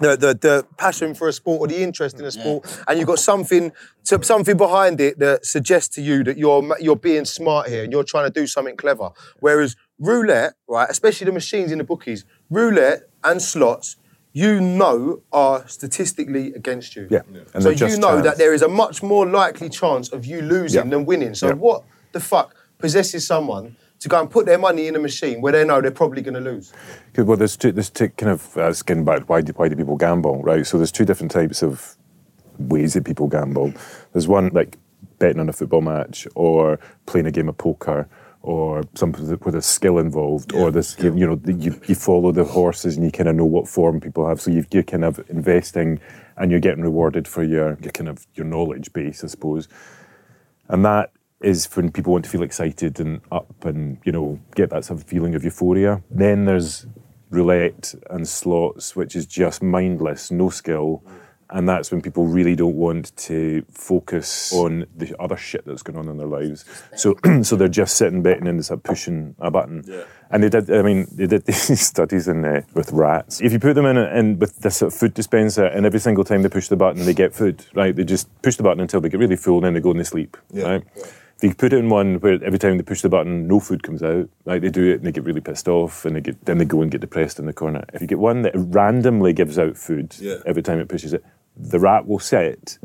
the, 0.00 0.16
the, 0.16 0.34
the 0.34 0.66
passion 0.76 1.14
for 1.14 1.28
a 1.28 1.32
sport 1.32 1.60
or 1.60 1.66
the 1.68 1.82
interest 1.82 2.18
in 2.18 2.24
a 2.24 2.30
sport, 2.30 2.64
and 2.88 2.98
you've 2.98 3.06
got 3.08 3.18
something 3.18 3.72
to, 4.04 4.22
something 4.22 4.56
behind 4.56 5.00
it 5.00 5.18
that 5.18 5.44
suggests 5.44 5.94
to 5.96 6.02
you 6.02 6.24
that 6.24 6.36
you're 6.38 6.62
you're 6.80 6.96
being 6.96 7.24
smart 7.24 7.68
here 7.68 7.84
and 7.84 7.92
you're 7.92 8.04
trying 8.04 8.30
to 8.30 8.40
do 8.40 8.46
something 8.46 8.76
clever. 8.76 9.10
Whereas 9.40 9.76
roulette, 9.98 10.54
right, 10.68 10.88
especially 10.90 11.26
the 11.26 11.32
machines 11.32 11.70
in 11.72 11.78
the 11.78 11.84
bookies, 11.84 12.24
roulette 12.48 13.08
and 13.22 13.40
slots, 13.42 13.96
you 14.32 14.60
know 14.60 15.22
are 15.32 15.66
statistically 15.68 16.52
against 16.54 16.96
you. 16.96 17.06
Yeah. 17.10 17.20
And 17.54 17.62
so 17.62 17.72
they're 17.72 17.88
you 17.90 17.98
know 17.98 18.12
chance. 18.14 18.24
that 18.24 18.38
there 18.38 18.54
is 18.54 18.62
a 18.62 18.68
much 18.68 19.02
more 19.02 19.26
likely 19.26 19.68
chance 19.68 20.08
of 20.08 20.24
you 20.24 20.40
losing 20.40 20.84
Yeah. 20.84 20.90
than 20.90 21.04
winning. 21.04 21.34
So 21.34 21.48
Yeah. 21.48 21.54
what 21.54 21.84
the 22.12 22.20
fuck 22.20 22.54
possesses 22.78 23.26
someone 23.26 23.76
to 24.00 24.08
go 24.08 24.20
and 24.20 24.30
put 24.30 24.46
their 24.46 24.58
money 24.58 24.86
in 24.86 24.96
a 24.96 24.98
machine 24.98 25.40
where 25.40 25.52
they 25.52 25.64
know 25.64 25.80
they're 25.80 25.90
probably 25.90 26.22
going 26.22 26.34
to 26.34 26.40
lose? 26.40 26.72
Good. 27.12 27.26
Well, 27.26 27.36
there's 27.36 27.56
two. 27.56 27.72
There's 27.72 27.90
two 27.90 28.08
kind 28.10 28.32
of 28.32 28.56
uh, 28.56 28.72
skin 28.72 29.04
back. 29.04 29.28
Why 29.28 29.40
do 29.42 29.52
why 29.56 29.68
do 29.68 29.76
people 29.76 29.96
gamble? 29.96 30.42
Right. 30.42 30.66
So 30.66 30.76
there's 30.78 30.92
two 30.92 31.04
different 31.04 31.30
types 31.30 31.62
of 31.62 31.96
ways 32.58 32.94
that 32.94 33.04
people 33.04 33.28
gamble. 33.28 33.72
There's 34.12 34.28
one 34.28 34.50
like 34.52 34.76
betting 35.18 35.40
on 35.40 35.48
a 35.48 35.52
football 35.52 35.82
match 35.82 36.26
or 36.34 36.80
playing 37.06 37.26
a 37.26 37.30
game 37.30 37.48
of 37.48 37.56
poker 37.58 38.08
or 38.42 38.82
something 38.94 39.38
with- 39.44 39.54
a 39.54 39.62
skill 39.62 39.98
involved 39.98 40.52
or 40.54 40.70
this 40.70 40.98
you, 40.98 41.14
you 41.14 41.26
know 41.26 41.38
you, 41.46 41.78
you 41.86 41.94
follow 41.94 42.32
the 42.32 42.44
horses 42.44 42.96
and 42.96 43.04
you 43.04 43.12
kind 43.12 43.28
of 43.28 43.36
know 43.36 43.44
what 43.44 43.68
form 43.68 44.00
people 44.00 44.26
have 44.26 44.40
so 44.40 44.50
you 44.50 44.64
you're 44.72 44.82
kind 44.82 45.04
of 45.04 45.20
investing 45.28 46.00
and 46.38 46.50
you're 46.50 46.60
getting 46.60 46.82
rewarded 46.82 47.28
for 47.28 47.42
your, 47.42 47.76
your 47.82 47.92
kind 47.92 48.08
of 48.08 48.26
your 48.34 48.46
knowledge 48.46 48.92
base 48.94 49.22
i 49.22 49.26
suppose 49.26 49.68
and 50.68 50.84
that 50.84 51.12
is 51.40 51.66
when 51.74 51.90
people 51.90 52.12
want 52.12 52.24
to 52.24 52.30
feel 52.30 52.42
excited 52.42 53.00
and 53.00 53.20
up 53.32 53.64
and 53.64 53.98
you 54.04 54.12
know 54.12 54.38
get 54.54 54.70
that 54.70 54.84
sort 54.84 55.00
of 55.00 55.06
feeling 55.06 55.34
of 55.34 55.44
euphoria. 55.44 56.02
Then 56.10 56.44
there's 56.44 56.86
roulette 57.30 57.94
and 58.10 58.26
slots 58.26 58.96
which 58.96 59.14
is 59.14 59.26
just 59.26 59.62
mindless 59.62 60.30
no 60.30 60.50
skill. 60.50 61.02
And 61.52 61.68
that's 61.68 61.90
when 61.90 62.00
people 62.00 62.26
really 62.26 62.54
don't 62.54 62.76
want 62.76 63.16
to 63.16 63.64
focus 63.72 64.52
on 64.52 64.86
the 64.96 65.20
other 65.20 65.36
shit 65.36 65.64
that's 65.66 65.82
going 65.82 65.98
on 65.98 66.08
in 66.08 66.16
their 66.16 66.28
lives. 66.28 66.64
So 66.94 67.16
so 67.42 67.56
they're 67.56 67.66
just 67.66 67.96
sitting 67.96 68.22
betting 68.22 68.46
and 68.46 68.60
of 68.70 68.82
pushing 68.84 69.34
a 69.40 69.50
button. 69.50 69.84
And 70.30 70.44
they 70.44 70.48
did 70.48 70.70
i 70.70 70.82
mean 70.82 71.08
they 71.10 71.26
did 71.26 71.44
these 71.46 71.80
studies 71.80 72.28
in 72.28 72.44
uh, 72.44 72.62
with 72.74 72.92
rats. 72.92 73.40
If 73.40 73.52
you 73.52 73.58
put 73.58 73.74
them 73.74 73.86
in, 73.86 73.96
a, 73.96 74.04
in 74.16 74.38
with 74.38 74.58
this 74.58 74.76
sort 74.76 74.92
of 74.92 74.98
food 74.98 75.14
dispenser 75.14 75.64
and 75.64 75.84
every 75.86 75.98
single 75.98 76.22
time 76.22 76.42
they 76.42 76.48
push 76.48 76.68
the 76.68 76.76
button 76.76 77.04
they 77.04 77.14
get 77.14 77.34
food 77.34 77.64
right? 77.74 77.96
They 77.96 78.04
just 78.04 78.28
push 78.42 78.56
the 78.56 78.62
button 78.62 78.80
until 78.80 79.00
they 79.00 79.08
get 79.08 79.18
really 79.18 79.36
full 79.36 79.56
and 79.56 79.64
then 79.64 79.74
they 79.74 79.80
go 79.80 79.90
and 79.90 79.98
they 79.98 80.04
sleep 80.04 80.36
right? 80.52 80.84
If 80.96 81.29
you 81.42 81.54
put 81.54 81.72
it 81.72 81.78
in 81.78 81.88
one 81.88 82.16
where 82.20 82.42
every 82.44 82.58
time 82.58 82.76
they 82.76 82.82
push 82.82 83.02
the 83.02 83.08
button, 83.08 83.46
no 83.46 83.60
food 83.60 83.82
comes 83.82 84.02
out, 84.02 84.28
right? 84.44 84.60
They 84.60 84.70
do 84.70 84.90
it 84.90 84.96
and 84.96 85.04
they 85.06 85.12
get 85.12 85.24
really 85.24 85.40
pissed 85.40 85.68
off 85.68 86.04
and 86.04 86.16
they 86.16 86.20
get 86.20 86.44
then 86.44 86.58
they 86.58 86.64
go 86.64 86.82
and 86.82 86.90
get 86.90 87.00
depressed 87.00 87.38
in 87.38 87.46
the 87.46 87.52
corner. 87.52 87.84
If 87.92 88.00
you 88.00 88.06
get 88.06 88.18
one 88.18 88.42
that 88.42 88.52
randomly 88.54 89.32
gives 89.32 89.58
out 89.58 89.76
food 89.76 90.14
Yeah. 90.18 90.36
every 90.46 90.62
time 90.62 90.78
it 90.80 90.88
pushes 90.88 91.12
it, 91.12 91.24
the 91.56 91.78
rat 91.80 92.06
will 92.06 92.18
sit 92.18 92.78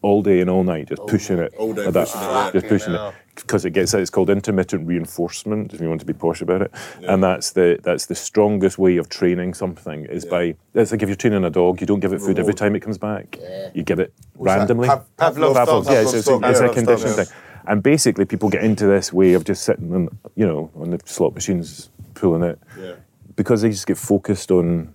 all 0.00 0.22
day 0.22 0.40
and 0.40 0.48
all 0.48 0.62
night 0.62 0.88
just 0.88 1.04
pushing 1.08 1.38
it. 1.38 1.52
All 1.58 1.72
day 1.72 1.90
that, 1.90 2.06
pushing 2.08 2.20
it. 2.22 2.52
Just 2.52 2.66
pushing 2.68 2.92
Fucking 2.94 3.08
it. 3.08 3.14
Because 3.34 3.64
it 3.64 3.70
gets 3.70 3.94
it's 3.94 4.10
called 4.10 4.30
intermittent 4.30 4.84
reinforcement, 4.86 5.72
if 5.72 5.80
you 5.80 5.88
want 5.88 6.00
to 6.00 6.06
be 6.06 6.12
posh 6.12 6.40
about 6.40 6.62
it. 6.62 6.72
And 7.02 7.22
that's 7.22 7.50
the 7.50 7.78
that's 7.82 8.06
the 8.06 8.14
strongest 8.16 8.78
way 8.78 8.96
of 8.96 9.08
training 9.08 9.54
something 9.54 10.06
is 10.06 10.24
by 10.24 10.56
it's 10.74 10.90
like 10.92 11.02
if 11.02 11.08
you're 11.08 11.14
training 11.16 11.44
a 11.44 11.50
dog, 11.50 11.80
you 11.80 11.86
don't 11.86 12.00
give 12.00 12.12
it 12.12 12.20
food 12.20 12.38
every 12.38 12.54
time 12.54 12.74
it 12.76 12.80
comes 12.80 12.98
back. 12.98 13.38
You 13.74 13.82
give 13.84 14.00
it 14.00 14.12
What's 14.34 14.56
randomly. 14.56 14.88
Pav- 14.88 15.16
Pavlov's 15.16 15.56
Pavlov's 15.56 15.66
dog. 15.68 15.84
dog. 15.84 15.92
Yeah, 15.92 16.00
it's, 16.02 16.14
it's, 16.14 16.28
Pavlov's 16.28 16.50
it's 16.50 16.60
a 16.60 16.66
yeah. 16.66 16.72
conditioning 16.74 17.16
Yeah. 17.18 17.24
thing. 17.24 17.34
And 17.68 17.82
basically, 17.82 18.24
people 18.24 18.48
get 18.48 18.64
into 18.64 18.86
this 18.86 19.12
way 19.12 19.34
of 19.34 19.44
just 19.44 19.62
sitting 19.62 19.94
on, 19.94 20.08
you 20.34 20.46
know, 20.46 20.70
on 20.74 20.90
the 20.90 21.00
slot 21.04 21.34
machines, 21.34 21.90
pulling 22.14 22.42
it, 22.42 22.58
Yeah. 22.78 22.94
because 23.36 23.62
they 23.62 23.70
just 23.70 23.86
get 23.86 23.98
focused 23.98 24.50
on. 24.50 24.94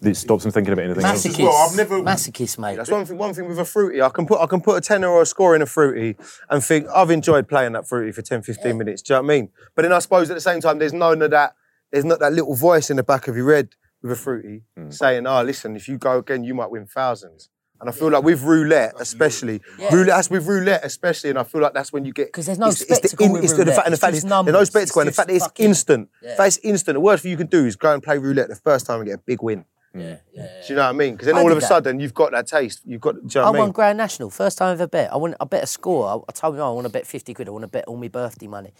It 0.00 0.14
stops 0.16 0.44
them 0.44 0.52
thinking 0.52 0.72
about 0.72 0.84
anything 0.84 1.04
else. 1.04 1.26
Masochist. 1.26 1.42
well, 1.42 1.52
I've 1.68 1.76
never- 1.76 2.00
Masochist, 2.00 2.56
mate. 2.58 2.76
That's 2.76 2.90
one 2.90 3.04
thing. 3.04 3.18
One 3.18 3.34
thing 3.34 3.48
with 3.48 3.58
a 3.58 3.64
fruity, 3.64 4.00
I 4.00 4.08
can 4.10 4.26
put 4.26 4.40
I 4.40 4.46
can 4.46 4.60
put 4.60 4.76
a 4.76 4.80
tenner 4.80 5.08
or 5.08 5.22
a 5.22 5.26
score 5.26 5.56
in 5.56 5.62
a 5.62 5.66
fruity 5.66 6.16
and 6.50 6.62
think 6.62 6.86
I've 6.94 7.10
enjoyed 7.10 7.48
playing 7.48 7.72
that 7.72 7.88
fruity 7.88 8.12
for 8.12 8.22
10, 8.22 8.42
15 8.42 8.78
minutes. 8.78 9.02
Do 9.02 9.12
you 9.14 9.16
know 9.18 9.22
what 9.26 9.32
I 9.32 9.36
mean? 9.36 9.48
But 9.74 9.82
then 9.82 9.92
I 9.92 9.98
suppose 9.98 10.30
at 10.30 10.34
the 10.34 10.40
same 10.40 10.60
time, 10.60 10.78
there's 10.78 10.92
none 10.92 11.20
of 11.22 11.30
that. 11.32 11.54
There's 11.90 12.04
not 12.04 12.20
that 12.20 12.32
little 12.32 12.54
voice 12.54 12.90
in 12.90 12.96
the 12.96 13.02
back 13.02 13.26
of 13.26 13.36
your 13.36 13.52
head 13.52 13.70
with 14.02 14.12
a 14.12 14.16
fruity, 14.16 14.62
Hmm. 14.76 14.90
saying, 14.90 15.26
"Oh, 15.26 15.42
listen, 15.42 15.74
if 15.74 15.88
you 15.88 15.98
go 15.98 16.18
again, 16.18 16.44
you 16.44 16.54
might 16.54 16.70
win 16.70 16.86
thousands. 16.86 17.48
And 17.80 17.88
I 17.88 17.92
feel 17.92 18.10
like 18.10 18.24
with 18.24 18.42
roulette, 18.42 18.94
especially, 18.98 19.60
Yeah. 19.78 19.94
roulette, 19.94 20.06
that's 20.16 20.30
with 20.30 20.46
roulette, 20.46 20.84
especially, 20.84 21.30
and 21.30 21.38
I 21.38 21.44
feel 21.44 21.60
like 21.60 21.74
that's 21.74 21.92
when 21.92 22.04
you 22.04 22.12
get 22.12 22.26
because 22.28 22.46
there's 22.46 22.58
no 22.58 22.68
it's, 22.68 22.80
it's 22.82 23.12
the 23.12 23.24
in- 23.24 23.32
with 23.32 23.44
it's 23.44 23.52
the, 23.52 23.64
the 23.64 23.72
fact, 23.72 23.86
and 23.86 23.92
the 23.92 23.98
fact 23.98 24.12
just 24.14 24.18
is, 24.18 24.22
there's 24.24 24.30
no 24.30 24.42
numbers. 24.42 24.68
spectacle, 24.68 25.00
and 25.02 25.08
the 25.08 25.12
fact 25.12 25.28
that 25.28 25.34
it's 25.36 25.44
fucking- 25.46 25.66
instant. 25.66 26.08
Yeah. 26.22 26.30
The 26.30 26.36
fact 26.36 26.46
it's 26.48 26.58
instant. 26.64 26.94
The 26.96 27.00
worst 27.00 27.22
thing 27.22 27.30
you 27.30 27.36
can 27.36 27.46
do 27.46 27.64
is 27.66 27.76
go 27.76 27.92
and 27.94 28.02
play 28.02 28.18
roulette 28.18 28.48
the 28.48 28.56
first 28.56 28.86
time 28.86 29.00
and 29.00 29.06
get 29.08 29.14
a 29.14 29.22
big 29.24 29.42
win. 29.42 29.64
Yeah, 29.94 30.00
mm. 30.02 30.04
yeah, 30.34 30.42
yeah. 30.42 30.46
Do 30.66 30.66
you 30.68 30.74
know 30.76 30.82
what 30.82 30.88
I 30.88 30.92
mean? 30.92 31.12
Because 31.14 31.26
then 31.26 31.36
I 31.36 31.40
all 31.40 31.50
of 31.50 31.56
a 31.56 31.60
that. 31.60 31.66
sudden 31.68 31.98
you've 32.00 32.14
got 32.14 32.32
that 32.32 32.46
taste. 32.46 32.82
You've 32.84 33.00
got. 33.00 33.14
Do 33.14 33.20
you 33.22 33.40
know 33.40 33.46
I 33.46 33.50
what 33.50 33.56
I 33.56 33.62
won? 33.62 33.70
Grand 33.72 33.96
National. 33.96 34.28
First 34.30 34.58
time 34.58 34.68
I 34.68 34.72
ever 34.72 34.86
bet. 34.86 35.12
I 35.12 35.16
want. 35.16 35.34
I 35.40 35.44
bet 35.44 35.62
a 35.62 35.66
score. 35.66 36.06
I, 36.08 36.14
I 36.28 36.32
told 36.32 36.56
her 36.56 36.62
I 36.62 36.68
want 36.70 36.86
to 36.86 36.92
bet 36.92 37.06
50 37.06 37.32
quid. 37.34 37.48
I 37.48 37.52
want 37.52 37.62
to 37.62 37.68
bet 37.68 37.84
all 37.86 37.96
my 37.96 38.08
birthday 38.08 38.48
money. 38.48 38.72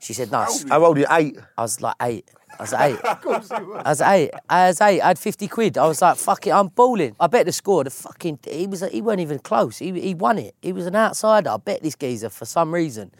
She 0.00 0.12
said, 0.12 0.30
no. 0.30 0.46
How 0.68 0.84
old 0.84 0.96
are 0.98 1.00
you? 1.00 1.06
Eight. 1.10 1.36
I 1.56 1.62
was 1.62 1.80
like 1.80 1.94
eight. 2.02 2.30
I 2.58 2.62
was 2.62 2.72
eight. 2.72 2.98
I 3.04 3.82
was 3.90 4.00
eight. 4.00 4.30
I 4.48 4.68
was 4.68 4.80
eight. 4.80 5.00
I 5.00 5.08
had 5.08 5.18
50 5.18 5.48
quid. 5.48 5.78
I 5.78 5.86
was 5.86 6.00
like, 6.02 6.16
fuck 6.16 6.46
it, 6.46 6.50
I'm 6.50 6.68
balling. 6.68 7.16
I 7.20 7.26
bet 7.26 7.46
the 7.46 7.52
score. 7.52 7.84
The 7.84 7.90
fucking, 7.90 8.38
he 8.48 8.66
was, 8.66 8.82
he 8.90 9.00
weren't 9.02 9.20
even 9.20 9.38
close. 9.38 9.78
He, 9.78 9.92
he 10.00 10.14
won 10.14 10.38
it. 10.38 10.54
He 10.62 10.72
was 10.72 10.86
an 10.86 10.96
outsider. 10.96 11.50
I 11.50 11.56
bet 11.56 11.82
this 11.82 11.94
geezer 11.96 12.28
for 12.30 12.44
some 12.44 12.72
reason. 12.72 13.10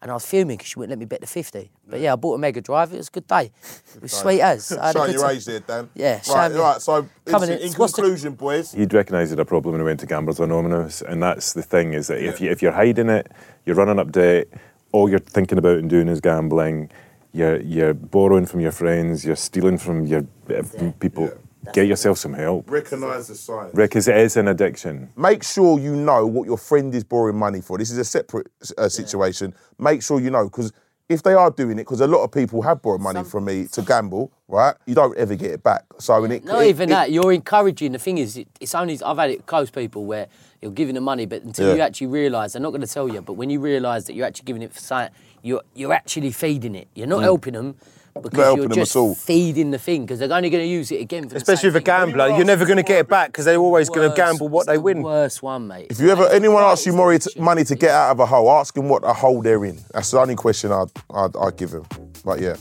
And 0.00 0.12
I 0.12 0.14
was 0.14 0.24
fuming 0.24 0.56
because 0.58 0.68
she 0.68 0.78
wouldn't 0.78 0.90
let 0.90 0.98
me 1.00 1.06
bet 1.06 1.20
the 1.22 1.26
50. 1.26 1.72
But 1.88 1.98
yeah, 1.98 2.12
I 2.12 2.16
bought 2.16 2.34
a 2.34 2.38
Mega 2.38 2.60
Drive. 2.60 2.92
It 2.92 2.98
was 2.98 3.08
a 3.08 3.10
good 3.10 3.26
day. 3.26 3.50
It 3.96 4.00
was 4.02 4.12
sweet 4.12 4.40
as. 4.40 4.70
I 4.70 4.86
had 4.86 4.94
a 4.94 4.98
Showing 4.98 5.06
good 5.08 5.12
your 5.18 5.26
time. 5.26 5.36
age 5.36 5.44
there, 5.44 5.58
Dan. 5.60 5.90
Yeah, 5.96 6.12
Right, 6.14 6.24
showing 6.24 6.52
me- 6.52 6.58
right. 6.60 6.80
So, 6.80 7.08
Coming 7.26 7.48
in, 7.50 7.58
in- 7.58 7.62
in 7.66 7.72
what's 7.72 7.94
the- 7.94 8.02
conclusion, 8.02 8.34
boys, 8.34 8.70
He'd 8.72 8.94
recognised 8.94 9.32
it 9.32 9.40
a 9.40 9.44
problem 9.44 9.72
when 9.72 9.80
he 9.80 9.84
went 9.84 9.98
to 9.98 10.06
Gamblers 10.06 10.38
Anonymous, 10.38 11.02
and 11.02 11.20
that's 11.20 11.52
the 11.52 11.62
thing 11.64 11.94
is 11.94 12.06
that 12.06 12.24
if 12.24 12.40
you 12.40 12.48
if 12.48 12.62
you're 12.62 12.70
hiding 12.70 13.08
it, 13.08 13.26
you're 13.66 13.74
running 13.74 13.98
up 13.98 14.12
debt, 14.12 14.46
all 14.92 15.10
you're 15.10 15.18
thinking 15.18 15.58
about 15.58 15.78
and 15.78 15.90
doing 15.90 16.06
is 16.06 16.20
gambling. 16.20 16.90
You're 17.32 17.60
you're 17.60 17.94
borrowing 17.94 18.46
from 18.46 18.60
your 18.60 18.72
friends, 18.72 19.24
you're 19.24 19.36
stealing 19.36 19.78
from 19.78 20.06
your 20.06 20.26
uh, 20.50 20.62
people. 20.98 21.30
Get 21.74 21.86
yourself 21.86 22.16
some 22.16 22.32
help. 22.32 22.70
recognise 22.70 23.28
the 23.28 23.34
signs. 23.34 23.74
Because 23.74 24.08
it 24.08 24.16
is 24.16 24.36
an 24.38 24.48
addiction. 24.48 25.12
Make 25.16 25.42
sure 25.42 25.78
you 25.78 25.94
know 25.94 26.26
what 26.26 26.46
your 26.46 26.56
friend 26.56 26.94
is 26.94 27.04
borrowing 27.04 27.36
money 27.36 27.60
for. 27.60 27.76
This 27.76 27.90
is 27.90 27.98
a 27.98 28.04
separate 28.04 28.46
uh, 28.78 28.88
situation. 28.88 29.54
Make 29.78 30.02
sure 30.02 30.18
you 30.18 30.30
know 30.30 30.44
because 30.44 30.72
if 31.08 31.22
they 31.22 31.32
are 31.32 31.50
doing 31.50 31.78
it, 31.78 31.82
because 31.82 32.00
a 32.00 32.06
lot 32.06 32.22
of 32.22 32.30
people 32.30 32.60
have 32.62 32.82
borrowed 32.82 33.00
money 33.00 33.24
from 33.24 33.46
me 33.46 33.66
to 33.68 33.82
gamble, 33.82 34.30
right? 34.46 34.74
You 34.86 34.94
don't 34.94 35.16
ever 35.16 35.34
get 35.36 35.52
it 35.52 35.62
back. 35.62 35.84
So 35.98 36.22
and 36.22 36.32
it, 36.32 36.44
Not 36.44 36.62
it- 36.62 36.68
even 36.68 36.90
it- 36.90 36.92
that. 36.92 37.10
You're 37.10 37.32
encouraging. 37.32 37.92
The 37.92 37.98
thing 37.98 38.18
is, 38.18 38.36
it, 38.36 38.48
it's 38.60 38.74
only 38.74 38.98
I've 39.02 39.16
had 39.16 39.30
it 39.30 39.46
close 39.46 39.70
people 39.70 40.04
where 40.04 40.26
you're 40.60 40.72
giving 40.72 40.94
them 40.94 41.04
money, 41.04 41.24
but 41.24 41.42
until 41.42 41.68
Yeah. 41.68 41.74
you 41.76 41.80
actually 41.80 42.08
realise, 42.08 42.52
they're 42.52 42.62
not 42.62 42.70
going 42.70 42.82
to 42.82 42.86
tell 42.86 43.08
you. 43.08 43.22
But 43.22 43.34
when 43.34 43.48
you 43.48 43.60
realise 43.60 44.04
that 44.04 44.14
you're 44.14 44.26
actually 44.26 44.44
giving 44.44 44.62
it 44.62 44.72
for 44.72 44.80
something, 44.80 45.14
you're 45.42 45.62
you're 45.74 45.94
actually 45.94 46.32
feeding 46.32 46.74
it. 46.74 46.88
You're 46.94 47.06
not 47.06 47.20
mm. 47.20 47.24
helping 47.24 47.54
them 47.54 47.76
because 48.22 48.56
you're 48.56 48.68
them 48.68 48.74
just 48.74 48.94
at 48.96 48.98
all. 49.00 49.14
feeding 49.14 49.70
the 49.70 49.78
thing 49.78 50.02
because 50.02 50.18
they're 50.18 50.32
only 50.32 50.50
going 50.50 50.64
to 50.64 50.68
use 50.68 50.90
it 50.92 51.00
again. 51.00 51.28
For 51.28 51.36
Especially 51.36 51.70
same 51.70 51.74
with 51.74 51.82
a 51.82 51.84
gambler, 51.84 52.28
you're 52.30 52.44
never 52.44 52.64
going 52.64 52.76
to 52.76 52.82
get 52.82 52.98
it 53.00 53.08
back 53.08 53.28
because 53.30 53.44
they're 53.44 53.56
always 53.58 53.88
going 53.88 54.08
to 54.10 54.16
gamble 54.16 54.48
what 54.48 54.62
it's 54.62 54.66
they 54.68 54.74
the 54.76 54.80
win. 54.82 55.02
Worst 55.02 55.42
one, 55.42 55.66
mate. 55.68 55.86
If 55.90 56.00
you 56.00 56.10
ever 56.10 56.28
anyone 56.28 56.62
asks 56.62 56.86
you 56.86 56.92
money 56.92 57.18
to, 57.18 57.40
money 57.40 57.64
to 57.64 57.74
get 57.74 57.90
out 57.90 58.10
of 58.10 58.20
a 58.20 58.26
hole, 58.26 58.50
ask 58.50 58.74
them 58.74 58.88
what 58.88 59.04
a 59.04 59.12
hole 59.12 59.42
they're 59.42 59.64
in. 59.64 59.78
That's 59.92 60.10
the 60.10 60.20
only 60.20 60.34
question 60.36 60.72
I'd 60.72 60.88
I'd, 61.14 61.36
I'd 61.36 61.56
give 61.56 61.70
them. 61.70 61.86
But 62.24 62.40
yeah. 62.40 62.56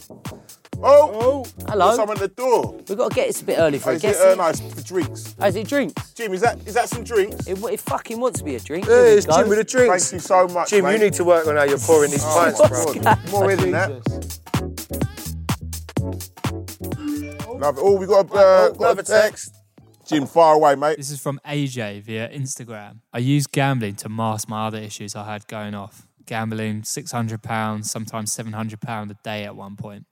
Oh, 0.80 1.10
oh, 1.12 1.46
Hello. 1.68 1.86
There's 1.88 1.96
someone 1.96 2.18
at 2.18 2.22
the 2.22 2.28
door. 2.28 2.74
We've 2.88 2.96
got 3.00 3.10
to 3.10 3.16
get 3.16 3.30
it's 3.30 3.42
a 3.42 3.46
bit 3.46 3.58
early 3.58 3.80
for 3.80 3.90
Oh, 3.90 3.94
a 3.94 3.96
is 3.96 4.04
it 4.04 4.08
guest. 4.10 4.22
uh, 4.22 4.36
nice 4.36 4.60
for 4.60 4.82
drinks? 4.84 5.36
Is 5.44 5.56
it 5.56 5.68
drinks? 5.68 6.14
Jim, 6.14 6.34
is 6.36 6.42
that 6.42 6.60
is 6.68 6.76
that 6.76 6.88
some 6.88 7.04
drinks? 7.04 7.48
It, 7.48 7.58
it 7.64 7.80
fucking 7.80 8.20
wants 8.20 8.38
to 8.40 8.46
be 8.46 8.56
a 8.56 8.60
drink. 8.60 8.86
Yeah, 8.86 8.94
Here 8.94 9.04
we 9.06 9.10
it's 9.18 9.26
go. 9.26 9.40
Jim 9.40 9.50
with 9.50 9.58
the 9.58 9.64
drinks. 9.64 10.12
Thank 10.12 10.22
you 10.22 10.28
so 10.28 10.48
much, 10.50 10.70
Jim, 10.70 10.86
mate. 10.86 10.94
you 10.94 11.00
need 11.00 11.14
to 11.14 11.24
work 11.24 11.48
on 11.48 11.56
how 11.56 11.64
you're 11.64 11.80
pouring 11.80 12.12
these 12.12 12.24
Oh, 12.24 12.44
pints, 12.56 12.60
my 12.60 12.68
bro. 12.68 12.94
God. 12.94 13.32
More 13.32 13.50
in 13.52 13.60
than 13.60 13.72
that. 13.72 15.17
Love 17.60 17.80
it. 17.80 17.82
Oh, 17.84 17.96
we 17.96 18.06
got 18.06 18.30
a, 18.30 18.34
uh, 18.34 18.70
got 18.70 18.78
Another 18.78 19.02
a 19.02 19.04
text. 19.04 19.56
Jim, 20.06 20.28
far 20.28 20.54
away, 20.54 20.76
mate. 20.76 20.98
This 20.98 21.10
is 21.10 21.20
from 21.20 21.40
AJ 21.46 22.04
via 22.04 22.30
Instagram. 22.30 23.00
I 23.12 23.18
used 23.18 23.52
gambling 23.52 23.96
to 23.96 24.10
mask 24.10 24.48
my 24.48 24.68
other 24.68 24.78
issues 24.78 25.16
I 25.16 25.26
had 25.26 25.48
going 25.48 25.74
off. 25.74 26.08
Gambling 26.26 26.84
£600, 26.84 27.86
sometimes 27.86 28.36
£700 28.36 29.10
a 29.10 29.14
day 29.24 29.44
at 29.44 29.56
one 29.56 29.76
point. 29.76 30.06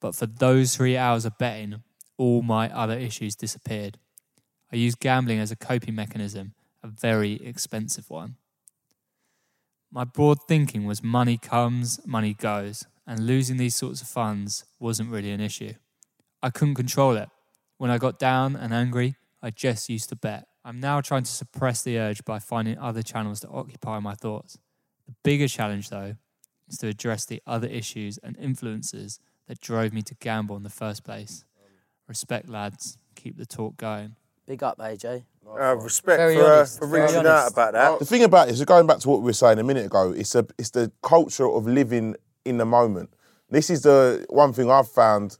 But 0.00 0.14
for 0.14 0.26
those 0.26 0.76
three 0.76 0.96
hours 0.96 1.24
of 1.24 1.36
betting, 1.38 1.82
all 2.16 2.42
my 2.42 2.72
other 2.72 2.96
issues 2.96 3.34
disappeared. 3.34 3.98
I 4.72 4.76
used 4.76 5.00
gambling 5.00 5.40
as 5.40 5.50
a 5.50 5.56
coping 5.56 5.96
mechanism, 5.96 6.54
a 6.84 6.86
very 6.86 7.32
expensive 7.44 8.08
one. 8.08 8.36
My 9.90 10.04
broad 10.04 10.38
thinking 10.46 10.86
was 10.86 11.02
money 11.02 11.36
comes, 11.36 11.98
money 12.06 12.32
goes, 12.32 12.86
and 13.08 13.26
losing 13.26 13.56
these 13.56 13.74
sorts 13.74 14.00
of 14.00 14.06
funds 14.06 14.64
wasn't 14.78 15.10
really 15.10 15.32
an 15.32 15.40
issue. 15.40 15.74
I 16.42 16.50
couldn't 16.50 16.74
control 16.74 17.16
it. 17.16 17.28
When 17.78 17.90
I 17.90 17.98
got 17.98 18.18
down 18.18 18.56
and 18.56 18.72
angry, 18.72 19.16
I 19.42 19.50
just 19.50 19.88
used 19.88 20.08
to 20.10 20.16
bet. 20.16 20.46
I'm 20.64 20.80
now 20.80 21.00
trying 21.00 21.22
to 21.22 21.30
suppress 21.30 21.82
the 21.82 21.98
urge 21.98 22.24
by 22.24 22.38
finding 22.38 22.78
other 22.78 23.02
channels 23.02 23.40
to 23.40 23.48
occupy 23.48 23.98
my 23.98 24.14
thoughts. 24.14 24.58
The 25.06 25.14
bigger 25.22 25.48
challenge, 25.48 25.90
though, 25.90 26.16
is 26.68 26.78
to 26.78 26.88
address 26.88 27.24
the 27.24 27.42
other 27.46 27.68
issues 27.68 28.18
and 28.18 28.36
influences 28.38 29.18
that 29.48 29.60
drove 29.60 29.92
me 29.92 30.02
to 30.02 30.14
gamble 30.14 30.56
in 30.56 30.62
the 30.62 30.70
first 30.70 31.04
place. 31.04 31.44
Respect, 32.06 32.48
lads. 32.48 32.98
Keep 33.16 33.36
the 33.36 33.46
talk 33.46 33.76
going. 33.76 34.16
Big 34.46 34.62
up, 34.62 34.78
AJ. 34.78 35.24
Uh, 35.46 35.76
respect 35.76 36.18
Very 36.18 36.36
for, 36.36 36.42
uh, 36.42 36.56
honest, 36.56 36.78
for 36.78 36.86
very 36.86 37.02
reaching 37.02 37.18
out 37.18 37.26
honest. 37.26 37.52
about 37.52 37.72
that. 37.72 37.98
The 37.98 38.04
thing 38.04 38.24
about 38.24 38.48
it 38.48 38.52
is, 38.52 38.64
going 38.64 38.86
back 38.86 38.98
to 38.98 39.08
what 39.08 39.20
we 39.20 39.26
were 39.26 39.32
saying 39.32 39.58
a 39.58 39.64
minute 39.64 39.86
ago, 39.86 40.12
it's 40.12 40.34
a 40.34 40.46
it's 40.58 40.70
the 40.70 40.92
culture 41.02 41.48
of 41.48 41.66
living 41.66 42.16
in 42.44 42.58
the 42.58 42.64
moment. 42.64 43.10
This 43.48 43.70
is 43.70 43.82
the 43.82 44.26
one 44.28 44.52
thing 44.52 44.70
I've 44.70 44.88
found 44.88 45.38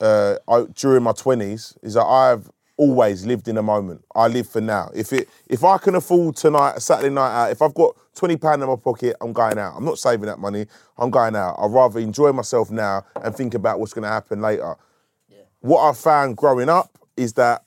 uh, 0.00 0.36
I, 0.48 0.64
during 0.74 1.02
my 1.02 1.12
twenties 1.12 1.76
is 1.82 1.94
that 1.94 2.04
I've 2.04 2.50
always 2.76 3.26
lived 3.26 3.48
in 3.48 3.56
the 3.56 3.62
moment. 3.62 4.04
I 4.14 4.28
live 4.28 4.48
for 4.48 4.60
now. 4.60 4.90
If 4.94 5.12
it 5.12 5.28
if 5.48 5.64
I 5.64 5.78
can 5.78 5.94
afford 5.94 6.36
tonight 6.36 6.74
a 6.76 6.80
Saturday 6.80 7.10
night 7.12 7.32
out, 7.32 7.50
if 7.50 7.60
I've 7.60 7.74
got 7.74 7.96
twenty 8.14 8.36
pound 8.36 8.62
in 8.62 8.68
my 8.68 8.76
pocket, 8.76 9.16
I'm 9.20 9.32
going 9.32 9.58
out. 9.58 9.74
I'm 9.76 9.84
not 9.84 9.98
saving 9.98 10.26
that 10.26 10.38
money. 10.38 10.66
I'm 10.96 11.10
going 11.10 11.36
out. 11.36 11.56
I'd 11.58 11.70
rather 11.70 11.98
enjoy 12.00 12.32
myself 12.32 12.70
now 12.70 13.04
and 13.22 13.34
think 13.34 13.54
about 13.54 13.80
what's 13.80 13.92
going 13.92 14.04
to 14.04 14.08
happen 14.08 14.40
later. 14.40 14.76
What 15.60 15.88
I 15.88 15.92
found 15.92 16.36
growing 16.36 16.68
up 16.68 16.96
is 17.16 17.32
that 17.32 17.64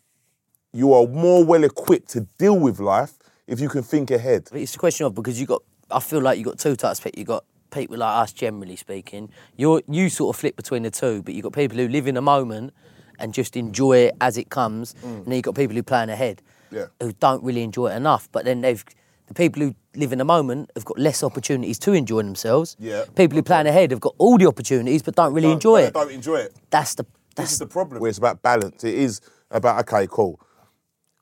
you 0.72 0.94
are 0.94 1.06
more 1.08 1.44
well 1.44 1.66
equipped 1.66 2.10
to 2.12 2.22
deal 2.38 2.58
with 2.58 2.80
life 2.80 3.14
if 3.48 3.60
you 3.60 3.68
can 3.68 3.84
think 3.84 4.12
ahead. 4.12 4.48
But 4.50 4.62
It's 4.62 4.76
a 4.76 4.80
question 4.80 5.06
of 5.06 5.14
because 5.14 5.40
you 5.40 5.46
got. 5.46 5.62
I 5.90 6.00
feel 6.00 6.22
like 6.22 6.38
you 6.38 6.46
got 6.46 6.58
two 6.58 6.78
types 6.78 7.00
of 7.00 7.04
people. 7.04 7.20
You 7.20 7.26
got 7.26 7.44
people 7.72 7.98
like 7.98 8.16
us, 8.24 8.32
generally 8.34 8.76
speaking. 8.76 9.30
You 9.58 9.82
you 9.88 10.10
sort 10.10 10.36
of 10.36 10.40
flip 10.40 10.56
between 10.56 10.84
the 10.84 10.92
two, 10.92 11.24
but 11.24 11.34
you've 11.34 11.44
got 11.44 11.54
people 11.54 11.78
who 11.78 11.88
live 11.88 12.08
in 12.08 12.16
the 12.16 12.22
moment 12.22 12.74
and 13.20 13.34
just 13.34 13.56
enjoy 13.56 13.98
it 13.98 14.16
as 14.22 14.38
it 14.38 14.50
comes, 14.50 14.94
mm. 14.96 15.04
and 15.04 15.26
then 15.26 15.36
you 15.36 15.42
got 15.42 15.56
people 15.56 15.76
who 15.76 15.84
plan 15.84 16.10
ahead, 16.10 16.42
Yeah. 16.72 16.86
who 17.00 17.12
don't 17.14 17.44
really 17.44 17.64
enjoy 17.64 17.88
it 17.92 17.96
enough. 17.96 18.30
But 18.32 18.46
then 18.46 18.62
they've 18.62 18.84
the 19.28 19.34
people 19.34 19.62
who 19.62 19.76
live 19.96 20.12
in 20.12 20.18
the 20.20 20.26
moment 20.26 20.72
have 20.76 20.84
got 20.86 21.00
less 21.00 21.24
opportunities 21.24 21.80
to 21.80 21.94
enjoy 21.94 22.22
themselves. 22.24 22.76
Yeah. 22.80 23.06
People 23.16 23.38
who 23.38 23.44
plan 23.44 23.66
ahead 23.66 23.92
have 23.92 24.02
got 24.02 24.14
all 24.18 24.38
the 24.38 24.46
opportunities 24.46 25.02
but 25.02 25.16
don't 25.16 25.34
really 25.34 25.48
Don't- 25.48 25.54
enjoy 25.54 25.80
don't- 25.80 25.88
it. 25.88 25.94
Don't 25.94 26.12
enjoy 26.12 26.36
it. 26.38 26.56
That's 26.70 26.96
the 26.96 27.04
This 27.04 27.12
that's 27.36 27.52
is 27.54 27.60
the 27.60 27.68
problem. 27.68 28.02
Where 28.02 28.10
it's 28.10 28.18
about 28.18 28.42
balance. 28.42 28.84
It 28.84 28.96
is 28.96 29.22
about 29.52 29.80
okay, 29.88 30.06
cool. 30.12 30.40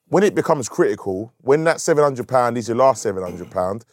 When 0.07 0.23
it 0.23 0.33
becomes 0.33 0.67
critical, 0.69 1.31
when 1.41 1.65
that 1.65 1.79
seven 1.81 2.03
hundred 2.03 2.27
pound 2.27 2.57
is 2.57 2.67
your 2.67 2.77
last 2.77 3.01
seven 3.03 3.21
hundred 3.21 3.51
pound, 3.51 3.85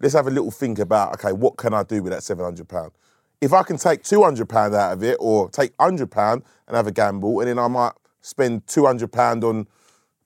let's 0.00 0.14
have 0.14 0.26
a 0.26 0.30
little 0.30 0.50
think 0.50 0.78
about 0.78 1.14
okay, 1.14 1.32
what 1.32 1.56
can 1.56 1.74
I 1.74 1.82
do 1.82 2.02
with 2.02 2.12
that 2.12 2.22
seven 2.22 2.44
hundred 2.44 2.68
pound? 2.68 2.92
If 3.40 3.52
I 3.52 3.62
can 3.62 3.76
take 3.76 4.02
two 4.02 4.22
hundred 4.22 4.48
pound 4.48 4.74
out 4.74 4.92
of 4.92 5.02
it, 5.02 5.16
or 5.20 5.50
take 5.50 5.72
hundred 5.78 6.10
pound 6.10 6.42
and 6.66 6.76
have 6.76 6.86
a 6.86 6.92
gamble, 6.92 7.40
and 7.40 7.48
then 7.48 7.58
I 7.58 7.68
might 7.68 7.92
spend 8.20 8.66
two 8.66 8.86
hundred 8.86 9.12
pound 9.12 9.44
on 9.44 9.66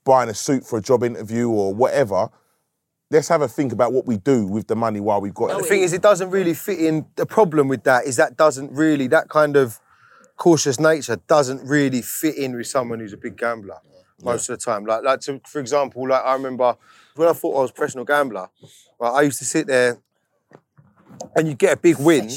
buying 0.04 0.30
a 0.30 0.34
suit 0.34 0.64
for 0.64 0.78
a 0.78 0.82
job 0.82 1.04
interview 1.04 1.48
or 1.48 1.74
whatever. 1.74 2.28
Let's 3.10 3.28
have 3.28 3.42
a 3.42 3.48
think 3.48 3.72
about 3.72 3.92
what 3.92 4.06
we 4.06 4.18
do 4.18 4.46
with 4.46 4.68
the 4.68 4.76
money 4.76 5.00
while 5.00 5.20
we've 5.20 5.34
got 5.34 5.50
it. 5.50 5.58
The 5.58 5.64
thing 5.64 5.82
is, 5.82 5.92
it 5.92 6.00
doesn't 6.00 6.30
really 6.30 6.54
fit 6.54 6.78
in. 6.78 7.06
The 7.16 7.26
problem 7.26 7.66
with 7.66 7.82
that 7.82 8.04
is 8.04 8.16
that 8.16 8.36
doesn't 8.36 8.70
really, 8.72 9.08
that 9.08 9.28
kind 9.28 9.56
of 9.56 9.80
cautious 10.36 10.78
nature 10.78 11.16
doesn't 11.26 11.68
really 11.68 12.02
fit 12.02 12.36
in 12.36 12.56
with 12.56 12.68
someone 12.68 13.00
who's 13.00 13.12
a 13.12 13.16
big 13.16 13.36
gambler 13.36 13.78
most 14.22 14.48
of 14.48 14.58
the 14.58 14.64
time. 14.64 14.84
Like, 14.84 15.02
like 15.04 15.20
to, 15.22 15.40
for 15.46 15.60
example, 15.60 16.08
like 16.08 16.22
I 16.24 16.34
remember 16.34 16.76
when 17.16 17.28
I 17.28 17.32
thought 17.32 17.56
I 17.58 17.60
was 17.62 17.70
a 17.70 17.74
professional 17.74 18.04
gambler, 18.04 18.48
right, 18.98 19.10
I 19.10 19.22
used 19.22 19.38
to 19.38 19.44
sit 19.44 19.66
there 19.66 19.98
and 21.36 21.46
you'd 21.48 21.58
get 21.58 21.74
a 21.74 21.76
big 21.76 21.98
win, 21.98 22.30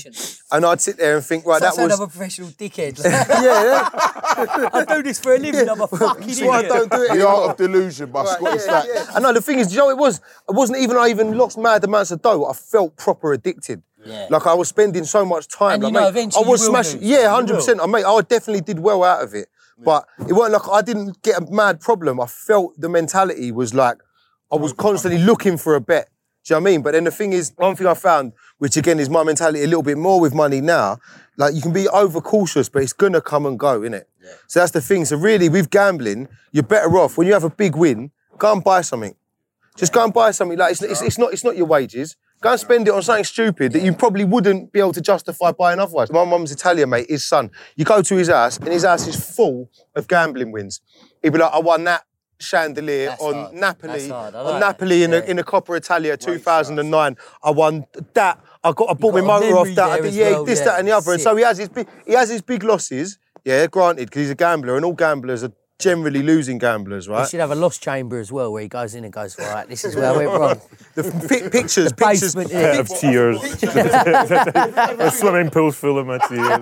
and 0.52 0.66
I'd 0.66 0.82
sit 0.82 0.98
there 0.98 1.16
and 1.16 1.26
think, 1.26 1.46
right, 1.46 1.62
that 1.62 1.70
was. 1.78 1.86
another 1.86 2.08
professional 2.08 2.50
dickhead. 2.50 3.02
yeah, 3.04 3.24
yeah. 3.42 3.90
I 4.74 4.86
do 4.88 5.04
this 5.04 5.20
for 5.20 5.36
a 5.36 5.38
living. 5.40 5.70
I'm 5.70 5.80
a 5.80 5.88
fucking 5.88 6.28
That's 6.28 6.42
why 6.42 6.58
I 6.60 6.62
don't 6.64 6.92
do 6.92 7.02
it 7.04 7.08
the 7.08 7.12
anymore. 7.14 7.28
art 7.34 7.52
of 7.52 7.58
delusion 7.58 8.12
by 8.12 8.24
Right, 8.24 8.30
Scotty 8.34 8.56
yeah, 8.56 8.58
Stack. 8.58 8.86
yeah. 8.94 9.06
I 9.16 9.20
know 9.20 9.32
the 9.32 9.42
thing 9.42 9.60
is, 9.60 9.68
do 9.68 9.74
you 9.76 9.80
know 9.80 9.90
it 9.90 9.98
was? 9.98 10.18
It 10.50 10.54
wasn't 10.54 10.80
even 10.80 10.98
I 10.98 11.08
even 11.08 11.38
lost 11.38 11.58
mad 11.58 11.84
amounts 11.84 12.12
of 12.12 12.22
dough. 12.22 12.46
I 12.46 12.54
felt 12.54 12.98
proper 12.98 13.32
addicted. 13.34 13.82
Yeah. 14.06 14.28
Like 14.30 14.46
I 14.46 14.54
was 14.54 14.68
spending 14.68 15.06
so 15.06 15.24
much 15.24 15.48
time. 15.48 15.76
And 15.76 15.84
you 15.86 15.92
know 15.92 16.02
mate, 16.02 16.10
eventually 16.10 16.44
I 16.46 16.50
was 16.50 16.66
smashing. 16.66 17.00
lose. 17.00 17.10
Yeah, 17.10 17.34
hundred 17.34 17.56
percent. 17.56 17.80
I 17.80 17.86
mate, 17.86 18.04
I 18.04 18.20
definitely 18.22 18.62
did 18.62 18.80
well 18.80 19.02
out 19.04 19.24
of 19.24 19.34
it. 19.34 19.48
But 19.78 20.08
it 20.28 20.34
wasn't 20.34 20.64
like 20.64 20.72
I 20.72 20.82
didn't 20.82 21.22
get 21.22 21.42
a 21.42 21.52
mad 21.52 21.82
problem. 21.82 22.20
I 22.20 22.26
felt 22.26 22.80
the 22.80 22.90
mentality 22.90 23.52
was 23.52 23.74
like 23.74 23.98
I 24.52 24.56
was 24.56 24.74
constantly 24.74 25.22
looking 25.22 25.58
for 25.58 25.76
a 25.76 25.82
bet. 25.82 26.10
Do 26.44 26.54
you 26.54 26.60
know 26.60 26.64
what 26.64 26.70
I 26.70 26.72
mean? 26.72 26.82
But 26.82 26.92
then 26.92 27.06
the 27.06 27.12
thing 27.12 27.32
is, 27.32 27.54
one 27.56 27.76
thing 27.76 27.88
I 27.88 27.94
found, 27.94 28.34
which 28.58 28.76
again 28.76 29.00
is 29.00 29.10
my 29.10 29.24
mentality 29.24 29.64
a 29.64 29.68
little 29.68 29.84
bit 29.84 29.98
more 29.98 30.20
with 30.20 30.34
money 30.34 30.60
now, 30.60 31.00
like 31.38 31.56
you 31.56 31.62
can 31.62 31.72
be 31.72 31.88
overcautious, 31.88 32.68
but 32.70 32.84
it's 32.84 32.94
gonna 32.94 33.22
come 33.22 33.46
and 33.46 33.58
go, 33.58 33.82
innit? 33.82 34.04
So 34.48 34.60
that's 34.60 34.72
the 34.72 34.82
thing. 34.82 35.06
So 35.06 35.18
really, 35.18 35.50
with 35.50 35.70
gambling, 35.70 36.28
you're 36.52 36.64
better 36.64 36.90
off 36.98 37.18
when 37.18 37.28
you 37.28 37.34
have 37.34 37.44
a 37.44 37.50
big 37.50 37.76
win. 37.76 38.12
Go 38.38 38.52
and 38.52 38.64
buy 38.64 38.82
something. 38.82 39.16
Just 39.76 39.94
go 39.94 40.04
and 40.04 40.14
buy 40.14 40.32
something. 40.32 40.58
Like 40.58 40.72
it's, 40.72 40.82
it's, 40.82 41.02
it's 41.02 41.18
not 41.18 41.34
it's 41.34 41.44
not 41.44 41.58
your 41.58 41.66
wages. 41.66 42.16
Go 42.44 42.52
and 42.52 42.60
spend 42.60 42.88
it 42.90 42.94
on 42.94 43.02
something 43.02 43.24
stupid 43.24 43.72
that 43.72 43.82
you 43.82 43.94
probably 43.94 44.26
wouldn't 44.26 44.74
be 44.74 44.80
able 44.82 44.92
to 44.92 45.00
justify 45.02 45.54
buying 45.54 45.80
otherwise. 45.80 46.12
My 46.12 46.26
mum's 46.26 46.52
Italian, 46.52 46.90
mate. 46.90 47.10
His 47.10 47.26
son. 47.26 47.50
You 47.78 47.86
go 47.86 48.02
to 48.02 48.16
his 48.18 48.28
house, 48.28 48.58
and 48.58 48.68
his 48.68 48.84
house 48.84 49.08
is 49.08 49.16
full 49.34 49.70
of 49.96 50.10
gambling 50.10 50.52
wins. 50.52 50.82
He'd 51.22 51.32
be 51.32 51.40
like, 51.40 51.54
"I 51.54 51.60
won 51.60 51.86
that." 51.86 52.04
Chandelier 52.40 53.10
That's 53.10 53.22
on 53.24 53.34
hard. 53.34 53.54
Napoli, 53.54 53.94
That's 53.94 54.10
hard. 54.10 54.36
I 54.36 54.40
on 54.40 54.60
Napoli 54.60 55.04
in 55.04 55.12
Yeah. 55.12 55.18
a 55.20 55.24
in 55.24 55.40
a 55.40 55.44
Coppa 55.44 55.78
Italia 55.78 56.18
2009. 56.18 57.16
I 57.42 57.52
won 57.52 57.86
that. 58.14 58.40
I 58.62 58.74
got 58.74 58.90
I 58.90 58.94
bought 58.96 59.14
my 59.14 59.22
got 59.22 59.42
motor 59.42 59.58
off 59.58 59.68
that. 59.76 59.90
I 59.90 60.02
did, 60.02 60.14
yeah, 60.14 60.32
well, 60.32 60.44
this, 60.44 60.60
yeah. 60.60 60.66
that, 60.66 60.80
and 60.80 60.88
the 60.90 60.92
other. 60.92 61.14
And 61.14 61.22
so 61.22 61.34
he 61.38 61.44
has 61.44 61.58
his 61.58 61.70
big, 61.70 61.88
he 62.06 62.14
has 62.14 62.30
his 62.30 62.42
big 62.42 62.64
losses. 62.64 63.18
Yeah, 63.46 63.68
granted, 63.68 64.10
because 64.10 64.22
he's 64.24 64.30
a 64.32 64.36
gambler, 64.36 64.76
and 64.76 64.84
all 64.84 64.94
gamblers 64.94 65.44
are 65.46 65.54
generally 65.84 66.24
losing 66.24 66.58
gamblers, 66.58 67.06
He 67.06 67.12
right? 67.12 67.30
should 67.30 67.40
have 67.40 67.52
a 67.52 67.56
lost 67.56 67.84
chamber 67.84 68.20
as 68.20 68.32
well, 68.32 68.52
where 68.54 68.62
he 68.62 68.68
goes 68.68 68.96
in 68.96 69.04
and 69.04 69.12
goes, 69.14 69.38
"Right, 69.38 69.68
this 69.68 69.84
is 69.84 69.96
where 69.96 70.12
I 70.14 70.18
went 70.18 70.30
wrong." 70.40 70.62
The 70.96 71.04
fi- 71.04 71.50
pictures, 71.50 71.90
The 71.90 71.96
pictures, 71.96 72.36
basement, 72.36 72.52
Pit 72.52 72.74
yeah. 72.74 72.80
of 72.80 72.88
tears. 72.88 73.64
a 75.00 75.12
swimming 75.12 75.50
pool's 75.50 75.76
full 75.76 75.98
of 75.98 76.08
my 76.08 76.18
tears. 76.20 76.60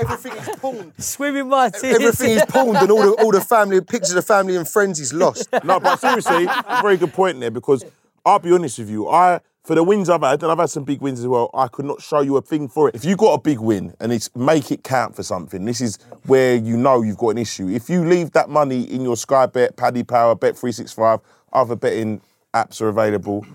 everything 0.00 0.32
is 0.32 0.48
pawned. 0.60 0.92
Swimming 0.98 1.48
my 1.48 1.68
tears. 1.70 1.94
Everything 1.96 2.30
is 2.30 2.44
pawned, 2.48 2.76
and 2.78 2.90
all 2.90 3.02
the 3.02 3.12
all 3.22 3.32
the 3.32 3.40
family 3.40 3.80
pictures 3.80 4.14
of 4.14 4.24
family 4.24 4.56
and 4.56 4.68
friends 4.68 5.00
is 5.00 5.12
lost. 5.12 5.48
No, 5.64 5.80
but 5.80 5.96
seriously, 6.00 6.46
very 6.80 6.96
good 6.96 7.12
point 7.12 7.40
there 7.40 7.50
because 7.50 7.84
I'll 8.24 8.38
be 8.38 8.52
honest 8.52 8.78
with 8.78 8.90
you. 8.90 9.08
I 9.08 9.40
for 9.64 9.74
the 9.76 9.84
wins 9.84 10.08
I've 10.10 10.22
had, 10.22 10.42
and 10.42 10.50
I've 10.50 10.58
had 10.58 10.70
some 10.70 10.84
big 10.84 11.00
wins 11.00 11.20
as 11.20 11.26
well. 11.26 11.48
I 11.54 11.68
could 11.68 11.84
not 11.84 12.02
show 12.02 12.20
you 12.20 12.36
a 12.36 12.42
thing 12.42 12.68
for 12.68 12.88
it. 12.88 12.94
If 12.94 13.04
you 13.04 13.16
got 13.16 13.34
a 13.34 13.40
big 13.40 13.60
win 13.60 13.94
and 14.00 14.12
it's 14.12 14.34
make 14.34 14.70
it 14.72 14.82
count 14.82 15.14
for 15.14 15.22
something, 15.22 15.64
this 15.64 15.80
is 15.80 15.98
where 16.26 16.56
you 16.56 16.76
know 16.76 17.02
you've 17.02 17.16
got 17.18 17.30
an 17.30 17.38
issue. 17.38 17.68
If 17.68 17.88
you 17.88 18.04
leave 18.04 18.32
that 18.32 18.48
money 18.50 18.82
in 18.82 19.02
your 19.02 19.16
Sky 19.16 19.46
Bet, 19.46 19.76
Paddy 19.76 20.02
Power, 20.02 20.34
Bet 20.34 20.56
three 20.58 20.72
six 20.72 20.92
five, 20.92 21.20
other 21.52 21.76
betting 21.76 22.20
apps 22.54 22.80
are 22.80 22.88
available. 22.88 23.46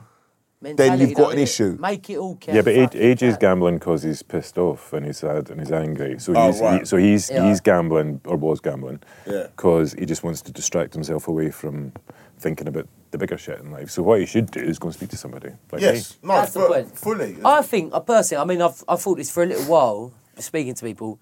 Mentality, 0.60 1.04
you've 1.06 1.14
got 1.14 1.34
an 1.34 1.38
innit? 1.38 1.44
issue. 1.44 1.78
Make 1.80 2.10
it 2.10 2.18
all 2.18 2.36
count. 2.36 2.56
Yeah, 2.56 2.62
but 2.64 2.74
Fuck 2.74 2.92
AJ, 2.94 3.16
AJ 3.16 3.22
is 3.24 3.38
gambling 3.38 3.76
because 3.78 4.02
he's 4.02 4.24
pissed 4.24 4.58
off 4.58 4.92
and 4.92 5.06
he's 5.06 5.18
sad 5.20 5.52
and 5.52 5.60
he's 5.60 5.72
angry. 5.72 6.18
So 6.20 6.34
Oh, 6.36 6.48
he's 6.52 6.62
right. 6.62 6.80
he, 6.80 6.86
so 6.86 6.98
he's 6.98 7.30
Yeah. 7.30 7.48
he's 7.48 7.62
gambling 7.62 8.22
or 8.26 8.38
was 8.38 8.60
gambling 8.60 9.00
Yeah. 9.28 9.48
because 9.56 9.94
he 9.94 10.06
just 10.08 10.24
wants 10.24 10.42
to 10.44 10.52
distract 10.52 10.96
himself 10.96 11.28
away 11.28 11.52
from 11.52 11.94
thinking 12.40 12.68
about 12.68 12.88
the 13.12 13.18
bigger 13.18 13.38
shit 13.38 13.60
in 13.60 13.72
life. 13.72 13.90
So 13.90 14.04
what 14.04 14.20
you 14.20 14.26
should 14.26 14.52
do 14.52 14.60
is 14.60 14.80
go 14.80 14.88
and 14.88 14.96
speak 14.96 15.10
to 15.10 15.18
somebody. 15.18 15.50
Like 15.72 15.82
me. 15.82 16.02
no, 16.24 16.36
That's 16.36 16.54
the 16.54 16.68
point. 16.68 16.98
fully. 16.98 17.38
I 17.44 17.62
think, 17.62 17.94
I 17.94 18.00
personally, 18.00 18.42
I 18.42 18.46
mean, 18.46 18.62
I've, 18.62 18.84
I've 18.88 19.02
thought 19.02 19.18
this 19.18 19.32
for 19.32 19.44
a 19.44 19.46
little 19.46 19.66
while, 19.66 20.14
speaking 20.38 20.74
to 20.76 20.86
people. 20.86 21.20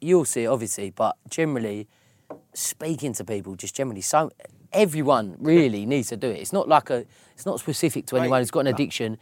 You'll 0.00 0.24
see 0.24 0.44
it, 0.44 0.46
obviously, 0.46 0.90
but 0.90 1.16
generally, 1.28 1.88
speaking 2.54 3.12
to 3.14 3.24
people, 3.24 3.54
just 3.54 3.74
generally, 3.74 4.00
so 4.00 4.30
everyone 4.72 5.36
really 5.38 5.84
needs 5.86 6.08
to 6.08 6.16
do 6.16 6.28
it. 6.28 6.40
It's 6.40 6.52
not 6.52 6.68
like 6.68 6.90
a, 6.90 7.04
it's 7.34 7.46
not 7.46 7.60
specific 7.60 8.06
to 8.06 8.16
anyone 8.16 8.40
who's 8.40 8.50
got 8.50 8.60
an 8.60 8.68
addiction, 8.68 9.18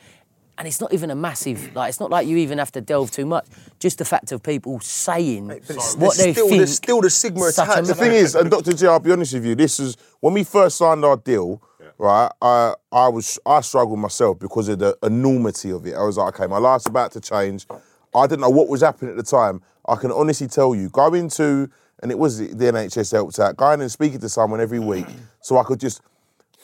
and 0.59 0.69
it's 0.69 0.81
not 0.81 0.93
even 0.93 1.11
a 1.11 1.15
massive, 1.15 1.75
like, 1.75 1.89
it's 1.89 2.01
not 2.01 2.11
like 2.11 2.27
you 2.27 2.37
even 2.37 2.59
have 2.59 2.73
to 2.73 2.81
delve 2.81 3.11
too 3.11 3.27
much. 3.27 3.47
Just 3.79 3.99
the 3.99 4.05
fact 4.05 4.33
of 4.33 4.43
people 4.43 4.81
saying 4.81 5.49
But 5.49 5.77
what 5.99 6.17
they 6.17 6.33
still, 6.33 6.49
think. 6.49 6.59
there's 6.59 6.75
still 6.75 7.01
the 7.01 7.11
stigma 7.11 7.47
attached. 7.47 7.87
The 7.87 7.95
thing 7.95 8.13
is, 8.13 8.35
and 8.35 8.51
Dr. 8.51 8.73
J, 8.73 8.87
I'll 8.87 9.01
be 9.01 9.13
honest 9.13 9.35
with 9.35 9.45
you, 9.47 9.55
this 9.55 9.81
is 9.81 9.97
when 10.21 10.35
we 10.35 10.45
first 10.45 10.77
signed 10.77 11.05
our 11.05 11.17
deal, 11.17 11.63
right? 11.99 12.31
I 12.41 12.75
I 12.91 13.09
was 13.09 13.39
I 13.47 13.61
struggled 13.63 13.99
myself 13.99 14.39
because 14.39 14.69
of 14.69 14.79
the 14.79 14.97
enormity 15.03 15.71
of 15.71 15.87
it. 15.87 15.95
I 15.95 16.03
was 16.03 16.17
like, 16.19 16.39
okay, 16.39 16.47
my 16.49 16.59
life's 16.59 16.87
about 16.87 17.13
to 17.13 17.21
change. 17.21 17.67
I 18.15 18.27
didn't 18.27 18.41
know 18.43 18.51
what 18.51 18.69
was 18.69 18.83
happening 18.83 19.13
at 19.13 19.17
the 19.17 19.23
time. 19.23 19.63
I 19.89 19.97
can 19.97 20.13
honestly 20.13 20.47
tell 20.49 20.75
you, 20.75 20.89
going 20.91 21.29
to 21.31 21.71
and 22.03 22.11
it 22.11 22.19
was 22.19 22.39
the 22.39 22.49
NHS 22.49 23.13
helped 23.13 23.39
out, 23.39 23.57
going 23.57 23.81
and 23.81 23.91
speaking 23.91 24.19
to 24.21 24.29
someone 24.29 24.61
every 24.61 24.81
week, 24.81 25.07
so 25.41 25.57
I 25.57 25.63
could 25.63 25.81
just 25.81 26.01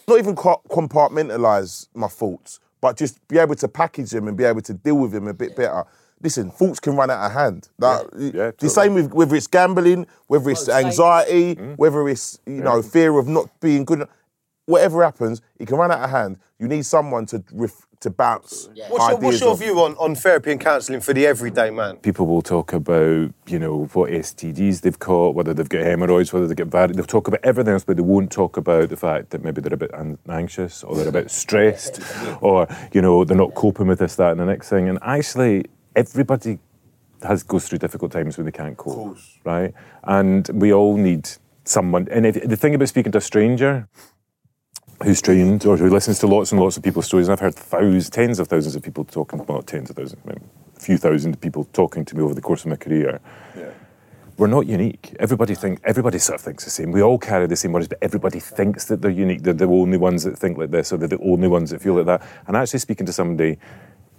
not 0.09 0.19
even 0.19 0.35
compartmentalize 0.35 1.89
my 1.95 2.09
thoughts, 2.09 2.61
but 2.81 2.97
just 2.97 3.27
be 3.29 3.39
able 3.39 3.55
to 3.57 3.69
package 3.69 4.11
them 4.11 4.29
and 4.29 4.37
be 4.37 4.45
able 4.45 4.61
to 4.63 4.75
deal 4.75 4.97
with 4.97 5.13
them 5.13 5.27
a 5.29 5.35
bit 5.35 5.57
better. 5.57 5.85
Listen, 6.21 6.51
thoughts 6.51 6.81
can 6.81 6.97
run 6.97 7.11
out 7.11 7.25
of 7.27 7.33
hand. 7.33 7.69
Like, 7.79 8.07
Yeah, 8.19 8.31
the 8.31 8.53
totally. 8.53 8.69
same 8.71 8.95
with 8.95 9.13
whether 9.13 9.37
it's 9.37 9.47
gambling, 9.47 10.07
whether 10.27 10.51
it's 10.51 10.69
anxiety, 10.69 11.55
Mm. 11.55 11.77
whether 11.79 12.09
it's 12.09 12.41
you 12.47 12.63
know 12.63 12.83
fear 12.83 13.17
of 13.19 13.29
not 13.29 13.49
being 13.61 13.85
good. 13.85 14.07
Enough. 14.69 14.73
Whatever 14.73 15.05
happens, 15.05 15.43
it 15.59 15.67
can 15.67 15.77
run 15.77 15.91
out 15.91 16.01
of 16.01 16.11
hand. 16.11 16.39
You 16.59 16.69
need 16.69 16.85
someone 16.87 17.27
to 17.27 17.43
ref- 17.53 17.87
to 18.01 18.11
bounce. 18.11 18.69
What's 18.89 19.09
your, 19.09 19.19
what's 19.19 19.41
your 19.41 19.57
view 19.57 19.81
on, 19.81 19.95
on 19.97 20.15
therapy 20.15 20.53
and 20.53 20.61
counselling 20.61 21.01
for 21.01 21.13
the 21.13 21.27
everyday 21.27 21.71
man? 21.71 21.97
People 21.97 22.27
will 22.27 22.43
talk 22.43 22.73
about, 22.73 23.33
you 23.47 23.59
know, 23.59 23.87
what 23.93 24.11
STDs 24.11 24.83
they've 24.83 24.99
caught, 24.99 25.35
whether 25.35 25.53
they've 25.53 25.69
got 25.69 25.83
hemorrhoids, 25.83 26.33
whether 26.33 26.47
they 26.47 26.55
get 26.55 26.71
bad. 26.71 26.95
They'll 26.95 27.05
talk 27.05 27.27
about 27.27 27.41
everything 27.43 27.73
else, 27.73 27.85
but 27.85 27.97
they 27.97 28.03
won't 28.03 28.31
talk 28.31 28.57
about 28.57 28.91
the 28.91 28.97
fact 28.97 29.31
that 29.31 29.43
maybe 29.43 29.61
they're 29.61 29.75
a 29.75 29.77
bit 29.77 29.91
an- 29.95 30.19
anxious 30.29 30.85
or 30.85 30.95
they're 30.97 31.09
a 31.09 31.13
bit 31.13 31.31
stressed 31.31 32.01
or, 32.41 32.69
you 32.93 33.03
know, 33.03 33.25
they're 33.25 33.37
not 33.37 33.55
coping 33.55 33.89
with 33.89 33.99
this, 33.99 34.15
that, 34.17 34.31
and 34.31 34.41
the 34.41 34.47
next 34.47 34.69
thing. 34.69 34.89
And 34.89 34.99
actually, 35.03 35.65
everybody 35.97 36.61
has 37.23 37.43
goes 37.43 37.69
through 37.69 37.79
difficult 37.79 38.13
times 38.13 38.37
when 38.37 38.45
they 38.45 38.53
can't 38.53 38.77
cope, 38.77 39.17
right? 39.45 39.75
And 40.05 40.49
we 40.53 40.73
all 40.73 40.97
need 40.97 41.29
someone. 41.65 42.07
And 42.13 42.27
if, 42.27 42.41
the 42.49 42.57
thing 42.57 42.77
about 42.77 42.89
speaking 42.89 43.11
to 43.13 43.19
a 43.19 43.23
stranger 43.23 43.89
who's 45.03 45.23
trained 45.23 45.65
or 45.65 45.77
who 45.77 45.89
listens 45.89 46.19
to 46.21 46.27
lots 46.27 46.53
and 46.53 46.61
lots 46.61 46.77
of 46.77 46.83
people's 46.83 47.07
stories, 47.07 47.29
and 47.29 47.33
I've 47.33 47.41
heard 47.41 47.55
thousands, 47.55 48.11
tens 48.11 48.39
of 48.39 48.49
thousands 48.49 48.75
of 48.77 48.83
people 48.83 49.05
talking, 49.05 49.39
well, 49.39 49.59
not 49.59 49.67
tens 49.67 49.91
of 49.91 49.97
thousands, 49.97 50.21
a 50.27 50.81
few 50.81 50.99
thousand 50.99 51.41
people 51.41 51.65
talking 51.73 52.05
to 52.05 52.17
me 52.17 52.23
over 52.23 52.35
the 52.35 52.41
course 52.41 52.63
of 52.63 52.71
my 52.71 52.77
career. 52.77 53.21
We're 54.37 54.47
not 54.47 54.67
unique. 54.67 55.17
Everybody 55.19 55.57
think 55.57 55.81
everybody 55.83 56.21
sort 56.21 56.39
of 56.39 56.45
thinks 56.45 56.65
the 56.65 56.71
same. 56.71 56.93
We 56.93 57.03
all 57.03 57.19
carry 57.19 57.49
the 57.49 57.57
same 57.57 57.73
worries, 57.73 57.89
but 57.89 57.99
everybody 58.01 58.39
thinks 58.39 58.85
that 58.85 59.03
they're 59.03 59.11
unique. 59.11 59.43
They're 59.43 59.53
the 59.53 59.67
only 59.67 59.99
ones 59.99 60.23
that 60.23 60.39
think 60.39 60.57
like 60.57 60.71
this, 60.71 60.93
or 60.93 60.97
they're 60.97 61.09
the 61.09 61.19
only 61.19 61.49
ones 61.49 61.71
that 61.71 61.83
feel 61.83 61.95
like 61.95 62.07
that. 62.07 62.23
And 62.47 62.57
actually, 62.57 62.79
speaking 62.79 63.05
to 63.07 63.13
somebody, 63.13 63.59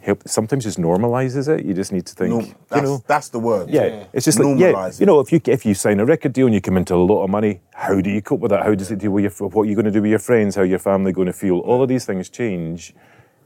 help 0.02 0.28
sometimes 0.28 0.64
just 0.64 0.78
normalizes 0.80 1.48
it. 1.50 1.66
You 1.66 1.74
just 1.74 1.92
need 1.92 2.06
to 2.06 2.14
think, 2.16 2.30
No, 2.34 2.40
you 2.42 2.56
that's, 2.70 2.84
know, 2.84 3.04
that's 3.08 3.30
the 3.30 3.40
word. 3.40 3.70
yeah, 3.70 4.06
it's 4.14 4.26
just 4.26 4.40
like 4.40 4.58
yeah, 4.60 4.88
it. 4.88 5.00
you 5.00 5.06
know, 5.06 5.20
if 5.20 5.32
you 5.32 5.42
if 5.46 5.66
you 5.66 5.74
sign 5.74 6.00
a 6.00 6.06
record 6.06 6.34
deal 6.34 6.46
and 6.48 6.54
you 6.56 6.62
come 6.62 6.78
into 6.78 6.96
a 6.96 6.98
lot 6.98 7.24
of 7.24 7.30
money, 7.30 7.62
how 7.74 8.00
do 8.00 8.10
you 8.10 8.22
cope 8.22 8.40
with 8.40 8.52
that? 8.52 8.64
How 8.64 8.74
does 8.76 8.92
it 8.92 9.00
deal 9.00 9.12
with 9.12 9.24
your 9.24 9.50
what 9.50 9.64
are 9.64 9.70
you 9.70 9.76
going 9.76 9.86
to 9.86 9.92
do 9.92 10.02
with 10.02 10.10
your 10.10 10.20
friends? 10.20 10.56
How 10.56 10.64
your 10.64 10.80
family 10.80 11.12
going 11.12 11.28
to 11.28 11.34
feel? 11.34 11.60
All 11.60 11.82
of 11.84 11.90
these 11.90 12.06
things 12.06 12.30
change. 12.30 12.94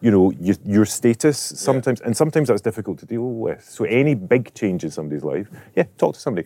You 0.01 0.11
know, 0.11 0.31
your, 0.31 0.57
your 0.65 0.85
status 0.85 1.37
sometimes, 1.39 2.01
and 2.01 2.15
sometimes 2.17 2.49
that's 2.49 2.59
difficult 2.61 2.99
to 2.99 3.05
deal 3.05 3.23
with. 3.23 3.63
So 3.63 3.85
any 3.85 4.15
big 4.15 4.53
change 4.53 4.83
in 4.83 4.91
somebody's 4.91 5.23
life, 5.23 5.47
yeah, 5.77 5.85
talk 5.97 6.15
to 6.15 6.19
somebody. 6.19 6.45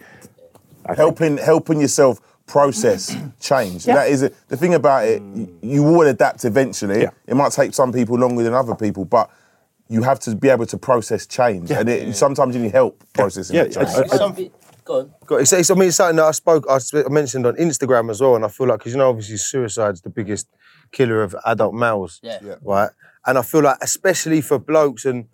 I 0.86 0.90
think- 0.90 0.98
helping 0.98 1.38
helping 1.38 1.82
yourself 1.82 2.22
process 2.46 3.16
change. 3.40 3.88
Yeah. 3.88 3.96
That 3.96 4.10
is 4.10 4.22
it. 4.22 4.36
The 4.48 4.58
thing 4.58 4.76
about 4.76 5.06
it, 5.08 5.22
you 5.62 5.82
will 5.84 6.08
adapt 6.08 6.46
eventually. 6.46 7.02
Yeah. 7.02 7.10
It 7.26 7.36
might 7.36 7.52
take 7.52 7.74
some 7.74 7.92
people 7.92 8.18
longer 8.18 8.44
than 8.44 8.54
other 8.54 8.76
people, 8.76 9.06
but 9.06 9.30
you 9.90 10.04
have 10.04 10.20
to 10.22 10.36
be 10.36 10.50
able 10.50 10.66
to 10.66 10.78
process 10.78 11.26
change. 11.26 11.72
And 11.72 11.88
it, 11.90 12.16
sometimes 12.16 12.56
you 12.56 12.62
need 12.62 12.72
help 12.72 13.04
processing 13.14 13.56
Yeah, 13.56 13.64
that 13.66 13.74
change. 13.74 13.88
I- 14.12 14.14
I- 14.16 14.18
Something- 14.18 14.52
Go 14.86 15.10
on. 15.30 15.42
It's, 15.42 15.52
it's, 15.52 15.70
I 15.70 15.74
mean, 15.74 15.90
it's 15.90 15.98
something 15.98 16.16
that 16.16 16.24
I 16.26 16.32
spoke, 16.32 16.66
I 16.70 16.78
sp- 16.80 17.04
I 17.06 17.10
mentioned 17.10 17.46
on 17.46 17.58
Instagram 17.58 18.10
as 18.10 18.22
well, 18.22 18.38
and 18.38 18.46
I 18.46 18.48
feel 18.48 18.68
like, 18.68 18.80
because 18.80 18.94
you 18.94 18.98
know, 18.98 19.10
obviously, 19.10 19.36
suicide's 19.36 20.00
the 20.02 20.10
biggest 20.10 20.48
killer 20.94 21.22
of 21.22 21.36
adult 21.46 21.74
males, 21.74 22.22
Yeah. 22.24 22.40
Yeah. 22.42 22.56
right? 22.62 22.90
And 23.26 23.38
I 23.38 23.42
feel 23.42 23.64
like, 23.64 23.78
especially 23.82 24.40
for 24.40 24.58
blokes, 24.58 25.04
and 25.04 25.26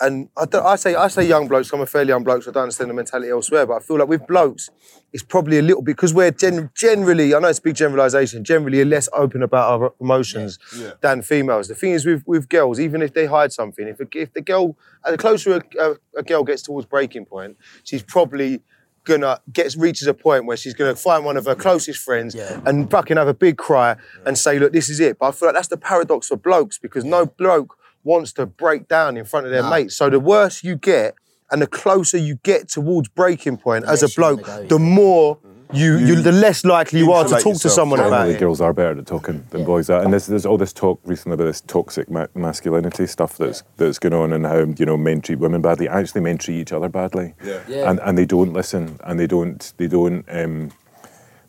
and 0.00 0.28
I, 0.36 0.44
don't, 0.46 0.64
I 0.64 0.76
say 0.76 0.94
I 0.94 1.08
say 1.08 1.26
young 1.26 1.46
blokes, 1.48 1.72
I'm 1.72 1.80
a 1.80 1.86
fairly 1.86 2.08
young 2.08 2.24
bloke, 2.24 2.42
so 2.42 2.50
I 2.50 2.54
don't 2.54 2.62
understand 2.64 2.90
the 2.90 2.94
mentality 2.94 3.30
elsewhere, 3.30 3.66
but 3.66 3.74
I 3.74 3.80
feel 3.80 3.98
like 3.98 4.08
with 4.08 4.26
blokes, 4.26 4.70
it's 5.12 5.22
probably 5.22 5.58
a 5.58 5.62
little 5.62 5.82
because 5.82 6.14
we're 6.14 6.30
gen- 6.30 6.70
generally, 6.74 7.34
I 7.34 7.38
know 7.40 7.48
it's 7.48 7.58
a 7.58 7.62
big 7.62 7.74
generalisation, 7.76 8.44
generally 8.44 8.80
are 8.80 8.84
less 8.86 9.08
open 9.12 9.42
about 9.42 9.80
our 9.82 9.92
emotions 10.00 10.58
than 11.00 11.22
females. 11.22 11.68
The 11.68 11.74
thing 11.74 11.92
is 11.92 12.06
with 12.06 12.22
with 12.26 12.48
girls, 12.48 12.80
even 12.80 13.02
if 13.02 13.12
they 13.14 13.26
hide 13.26 13.52
something, 13.52 13.86
if 13.88 14.00
a, 14.00 14.06
if 14.14 14.32
the 14.32 14.40
girl, 14.40 14.76
the 15.04 15.18
closer 15.18 15.56
a, 15.56 15.62
a, 15.90 15.94
a 16.18 16.22
girl 16.22 16.44
gets 16.44 16.62
towards 16.62 16.86
breaking 16.86 17.26
point, 17.26 17.56
she's 17.84 18.02
probably 18.02 18.62
gonna 19.04 19.40
gets 19.52 19.76
reaches 19.76 20.06
a 20.06 20.14
point 20.14 20.44
where 20.46 20.56
she's 20.58 20.74
gonna 20.74 20.94
find 20.94 21.24
one 21.24 21.36
of 21.36 21.46
her 21.46 21.54
closest 21.54 22.00
friends 22.02 22.34
Yeah. 22.34 22.60
and 22.66 22.90
fucking 22.90 23.16
have 23.16 23.28
a 23.28 23.34
big 23.34 23.56
cry 23.56 23.96
and 24.26 24.36
say, 24.36 24.58
look, 24.58 24.72
this 24.72 24.88
is 24.90 25.00
it. 25.00 25.18
But 25.18 25.28
I 25.28 25.30
feel 25.32 25.48
like 25.48 25.54
that's 25.56 25.68
the 25.68 25.78
paradox 25.78 26.28
for 26.28 26.36
blokes 26.36 26.78
because 26.78 27.04
no 27.04 27.24
bloke 27.26 27.76
wants 28.04 28.32
to 28.34 28.46
break 28.46 28.88
down 28.88 29.16
in 29.16 29.24
front 29.24 29.46
of 29.46 29.52
their 29.52 29.62
mates. 29.68 29.96
So 29.96 30.08
the 30.10 30.20
worse 30.20 30.64
you 30.64 30.76
get 30.76 31.14
and 31.50 31.60
the 31.60 31.66
closer 31.66 32.16
you 32.16 32.36
get 32.42 32.68
towards 32.68 33.08
breaking 33.08 33.58
point 33.58 33.84
as 33.84 34.02
a 34.02 34.06
less 34.06 34.16
you 34.16 34.22
wanna 34.22 34.36
bloke, 34.36 34.46
go, 34.46 34.66
the 34.66 34.78
more 34.78 35.38
you, 35.72 35.98
you, 35.98 36.16
the 36.20 36.32
less 36.32 36.64
likely 36.64 36.98
you 36.98 37.12
are 37.12 37.22
to 37.22 37.34
insulate 37.34 37.42
talk 37.44 37.52
to 37.52 37.56
yourself. 37.56 37.72
someone 37.74 38.00
about 38.00 38.10
Generally, 38.10 38.34
it. 38.34 38.40
girls 38.40 38.60
are 38.60 38.72
better 38.72 38.98
at 38.98 39.06
talking 39.06 39.44
than 39.50 39.64
boys 39.64 39.88
are, 39.88 40.02
and 40.02 40.12
there's, 40.12 40.26
there's 40.26 40.44
all 40.44 40.58
this 40.58 40.72
talk 40.72 41.00
recently 41.04 41.34
about 41.34 41.44
this 41.44 41.60
toxic 41.60 42.10
ma- 42.10 42.26
masculinity 42.34 43.06
stuff 43.06 43.36
that's 43.38 43.62
that's 43.76 44.00
going 44.00 44.12
on, 44.12 44.32
and 44.32 44.44
how 44.46 44.58
you 44.76 44.84
know 44.84 44.96
men 44.96 45.20
treat 45.20 45.38
women 45.38 45.62
badly. 45.62 45.88
Actually, 45.88 46.22
men 46.22 46.38
treat 46.38 46.56
each 46.60 46.72
other 46.72 46.88
badly, 46.88 47.34
Yeah. 47.44 47.60
Yeah. 47.68 47.88
and 47.90 48.00
and 48.00 48.18
they 48.18 48.24
don't 48.26 48.52
listen, 48.52 48.98
and 49.04 49.20
they 49.20 49.28
don't 49.28 49.72
they 49.76 49.86
don't. 49.86 50.24
Um, 50.28 50.72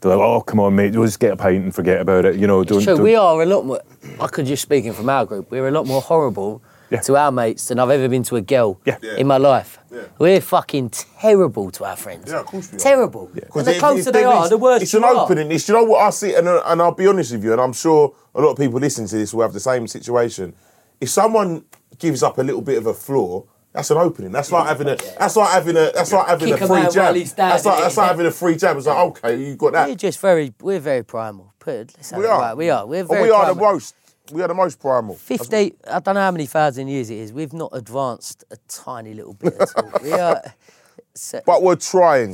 they're 0.01 0.15
like, 0.15 0.23
oh 0.23 0.41
come 0.41 0.59
on, 0.59 0.75
mate, 0.75 0.93
we'll 0.95 1.05
just 1.07 1.19
get 1.19 1.31
a 1.33 1.35
pint 1.37 1.63
and 1.63 1.73
forget 1.73 1.99
about 1.99 2.25
it. 2.25 2.35
You 2.35 2.45
know, 2.45 2.63
don't. 2.63 2.83
True, 2.83 2.93
don't 2.97 3.03
we 3.03 3.15
are 3.15 3.41
a 3.41 3.45
lot 3.47 3.65
more. 3.65 3.81
I 4.19 4.27
could 4.27 4.45
just 4.45 4.61
speaking 4.63 4.93
from 4.93 5.09
our 5.09 5.25
group, 5.25 5.51
we're 5.51 5.67
a 5.67 5.71
lot 5.71 5.85
more 5.87 6.01
horrible 6.01 6.61
to 7.03 7.15
our 7.15 7.31
mates 7.31 7.67
than 7.69 7.79
I've 7.79 7.89
ever 7.89 8.09
been 8.09 8.23
to 8.23 8.35
a 8.35 8.41
girl 8.41 8.79
Yeah. 8.85 8.97
in 9.17 9.25
my 9.27 9.37
life. 9.37 9.79
We're 10.19 10.41
fucking 10.41 10.89
terrible 10.89 11.71
to 11.71 11.85
our 11.85 11.95
friends. 11.95 12.29
Yeah, 12.31 12.41
of 12.41 12.47
course 12.47 12.71
we 12.71 12.77
are. 12.77 12.79
Terrible. 12.79 13.25
And 13.33 13.35
Because 13.35 13.65
the 13.65 13.71
if- 13.75 13.79
closer 13.79 13.99
if 13.99 14.05
they 14.05 14.11
there 14.21 14.27
are, 14.27 14.49
the 14.49 14.57
worse 14.57 14.81
It's 14.81 14.93
you 14.93 14.99
an 14.99 15.05
are. 15.05 15.15
opening. 15.23 15.51
It's, 15.51 15.67
you 15.69 15.75
know 15.75 15.83
what 15.85 16.01
I 16.01 16.09
see, 16.09 16.33
and, 16.35 16.47
and 16.47 16.81
I'll 16.81 16.91
be 16.93 17.07
honest 17.07 17.31
with 17.31 17.43
you, 17.45 17.53
and 17.53 17.61
I'm 17.61 17.71
sure 17.73 18.13
a 18.35 18.41
lot 18.41 18.51
of 18.51 18.57
people 18.57 18.79
listening 18.79 19.07
to 19.07 19.15
this 19.17 19.33
will 19.33 19.43
have 19.43 19.53
the 19.53 19.59
same 19.61 19.87
situation. 19.87 20.53
If 20.99 21.09
someone 21.09 21.63
gives 21.97 22.23
up 22.23 22.37
a 22.37 22.41
little 22.43 22.61
bit 22.61 22.77
of 22.77 22.87
a 22.87 22.93
flaw, 22.93 23.43
that's 23.73 23.89
an 23.91 23.97
opening. 23.97 24.31
That's 24.31 24.51
like 24.51 24.67
having 24.67 24.87
a. 24.89 24.95
That's 25.17 25.35
like 25.35 25.49
having 25.51 25.77
a. 25.77 25.91
That's 25.93 26.11
like 26.11 26.27
having 26.27 26.47
Kick 26.49 26.59
a 26.59 26.63
'em 26.63 26.67
free 26.69 26.81
jab. 26.93 26.95
while 27.05 27.13
he's 27.13 27.33
down, 27.33 27.49
That's 27.49 27.65
like 27.65 27.79
that's 27.81 27.97
like 27.97 28.07
having 28.09 28.25
a 28.25 28.31
free 28.31 28.55
jab. 28.57 28.77
It's 28.77 28.87
like 28.87 28.97
okay, 28.97 29.35
you 29.43 29.55
got 29.55 29.73
that. 29.73 29.87
We're 29.89 29.95
just 29.95 30.19
very, 30.19 30.53
we're 30.61 30.79
very 30.79 31.03
primal. 31.03 31.53
Put 31.59 31.73
it, 31.75 31.93
let's 31.97 32.11
We 32.11 32.25
are. 32.25 32.39
right. 32.39 32.57
We 32.57 32.69
are. 32.69 32.85
We're 32.85 32.99
And 33.01 33.09
very 33.09 33.23
we 33.23 33.29
are 33.31 33.53
the 33.53 33.59
most. 33.61 33.95
We 34.31 34.41
are 34.41 34.47
the 34.47 34.53
most 34.53 34.79
primal. 34.79 35.15
50, 35.15 35.75
I 35.89 35.99
don't 35.99 36.15
know 36.15 36.21
how 36.21 36.31
many 36.31 36.45
thousand 36.45 36.87
years 36.87 37.09
it 37.09 37.17
is. 37.17 37.33
We've 37.33 37.51
not 37.53 37.71
advanced 37.73 38.45
a 38.51 38.55
tiny 38.67 39.13
little 39.13 39.33
bit 39.33 39.53
at 39.59 39.69
all. 39.75 39.91
We 40.01 40.13
are. 40.13 40.41
so- 41.13 41.41
But 41.45 41.61
we're 41.63 41.75
trying. 41.75 42.31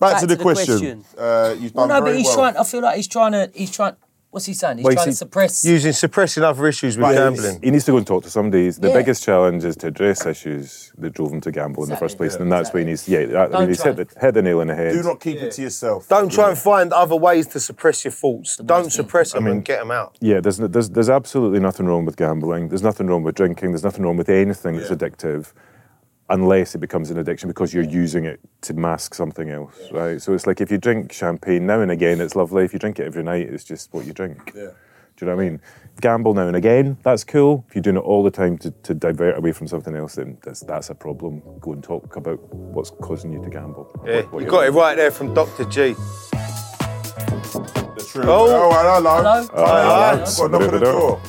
Back, 0.00 0.12
Back 0.12 0.20
to 0.20 0.26
the 0.26 0.34
to 0.34 0.38
the 0.38 0.42
question. 0.42 1.02
question. 1.02 1.04
Uh, 1.18 1.54
you've 1.58 1.74
well, 1.74 1.86
done 1.88 2.00
no, 2.00 2.06
but 2.06 2.16
he's 2.16 2.26
well. 2.26 2.36
trying. 2.36 2.56
I 2.56 2.64
feel 2.64 2.80
like 2.82 2.96
he's 2.96 3.08
trying 3.08 3.32
to. 3.32 3.50
He's 3.54 3.70
trying. 3.70 3.96
What's 4.30 4.44
he 4.44 4.52
saying? 4.52 4.76
He's 4.76 4.84
Well, 4.84 4.92
you 4.92 4.96
trying 4.96 5.06
to 5.08 5.16
suppress. 5.16 5.64
Using 5.64 5.92
suppressing 5.92 6.42
other 6.42 6.66
issues 6.68 6.98
with 6.98 7.04
Right, 7.04 7.14
gambling. 7.16 7.60
He 7.62 7.70
needs 7.70 7.86
to 7.86 7.92
go 7.92 7.96
and 7.96 8.06
talk 8.06 8.24
to 8.24 8.30
somebody. 8.30 8.64
He's- 8.64 8.76
The 8.76 8.88
Yeah. 8.88 8.94
biggest 8.94 9.22
challenge 9.24 9.64
is 9.64 9.74
to 9.76 9.86
address 9.86 10.26
issues 10.26 10.92
that 10.98 11.14
drove 11.14 11.32
him 11.32 11.40
to 11.40 11.50
gamble 11.50 11.82
in 11.84 11.88
the 11.88 11.96
first 11.96 12.18
place, 12.18 12.34
and 12.36 12.52
that's 12.52 12.68
what 12.72 12.80
he 12.80 12.84
needs. 12.84 13.08
Yeah, 13.08 13.24
that, 13.24 13.54
I 13.54 13.60
mean, 13.60 13.68
he's 13.68 13.80
try 13.80 13.92
hit 13.92 14.10
the, 14.14 14.20
hit 14.20 14.34
the 14.34 14.42
nail 14.42 14.60
on 14.60 14.66
the 14.66 14.74
head. 14.74 14.92
Do 14.92 15.02
not 15.02 15.20
keep 15.20 15.40
it 15.42 15.52
to 15.52 15.62
yourself. 15.62 16.08
Don't 16.08 16.30
try 16.30 16.50
and 16.50 16.58
find 16.58 16.92
other 16.92 17.16
ways 17.16 17.46
to 17.48 17.60
suppress 17.60 18.04
your 18.04 18.12
thoughts. 18.12 18.58
Don't 18.58 18.92
suppress 18.92 19.32
them 19.32 19.44
mean- 19.44 19.54
and 19.54 19.64
get 19.64 19.78
them 19.80 19.90
out. 19.90 20.16
Yeah, 20.20 20.40
there's, 20.40 20.58
there's 20.58 20.90
there's 20.90 21.08
absolutely 21.10 21.60
nothing 21.60 21.86
wrong 21.86 22.04
with 22.04 22.16
gambling. 22.18 22.68
There's 22.68 22.82
nothing 22.82 23.06
wrong 23.06 23.22
with 23.22 23.34
drinking. 23.34 23.70
There's 23.72 23.84
nothing 23.84 24.04
wrong 24.04 24.18
with 24.18 24.28
anything 24.28 24.76
that's 24.76 24.90
addictive, 24.90 25.52
unless 26.30 26.74
it 26.74 26.78
becomes 26.78 27.10
an 27.10 27.18
addiction 27.18 27.48
because 27.48 27.72
you're 27.72 27.84
using 27.84 28.24
it 28.24 28.40
to 28.62 28.74
mask 28.74 29.14
something 29.14 29.50
else, 29.50 29.76
right? 29.92 30.20
So 30.20 30.32
it's 30.34 30.46
like 30.46 30.60
if 30.60 30.70
you 30.70 30.78
drink 30.78 31.12
champagne 31.12 31.66
now 31.66 31.80
and 31.80 31.90
again, 31.90 32.20
it's 32.20 32.36
lovely. 32.36 32.64
If 32.64 32.72
you 32.72 32.78
drink 32.78 32.98
it 33.00 33.06
every 33.06 33.22
night, 33.22 33.48
it's 33.48 33.64
just 33.64 33.92
what 33.92 34.04
you 34.06 34.12
drink. 34.12 34.52
Yeah. 34.54 34.70
Do 35.16 35.24
you 35.24 35.30
know 35.32 35.36
what 35.36 35.42
I 35.42 35.48
mean? 35.48 35.60
Gamble 36.00 36.34
now 36.34 36.46
and 36.46 36.54
again, 36.54 36.96
that's 37.02 37.24
cool. 37.24 37.64
If 37.68 37.74
you're 37.74 37.82
doing 37.82 37.96
it 37.96 38.00
all 38.00 38.22
the 38.22 38.30
time 38.30 38.56
to, 38.58 38.70
to 38.70 38.94
divert 38.94 39.36
away 39.36 39.50
from 39.52 39.66
something 39.66 39.96
else, 39.96 40.14
then 40.14 40.38
that's 40.44 40.60
that's 40.60 40.90
a 40.90 40.94
problem. 40.94 41.42
Go 41.60 41.72
and 41.72 41.82
talk 41.82 42.14
about 42.16 42.38
what's 42.54 42.90
causing 42.90 43.32
you 43.32 43.42
to 43.42 43.50
gamble. 43.50 43.90
Yeah, 44.06 44.16
What- 44.16 44.32
what 44.32 44.38
you 44.40 44.44
you're 44.46 44.50
got 44.50 44.66
it 44.66 44.70
right 44.70 44.96
there 44.96 45.10
from 45.10 45.34
Dr. 45.34 45.64
G. 45.64 45.94
The 46.68 48.06
truth. 48.12 48.26
Oh. 48.28 48.46
oh 48.48 48.70
hello. 48.70 49.16
Hello. 49.16 49.48
Oh, 49.52 49.66
Hi. 49.66 49.82
yeah, 49.82 50.16
Got 50.18 50.22
a 50.22 50.26
somebody 50.26 50.64
knock 50.66 50.68
on 50.68 50.74
at 50.74 50.80
the 50.80 50.86
the 50.86 50.92
door. 50.92 51.20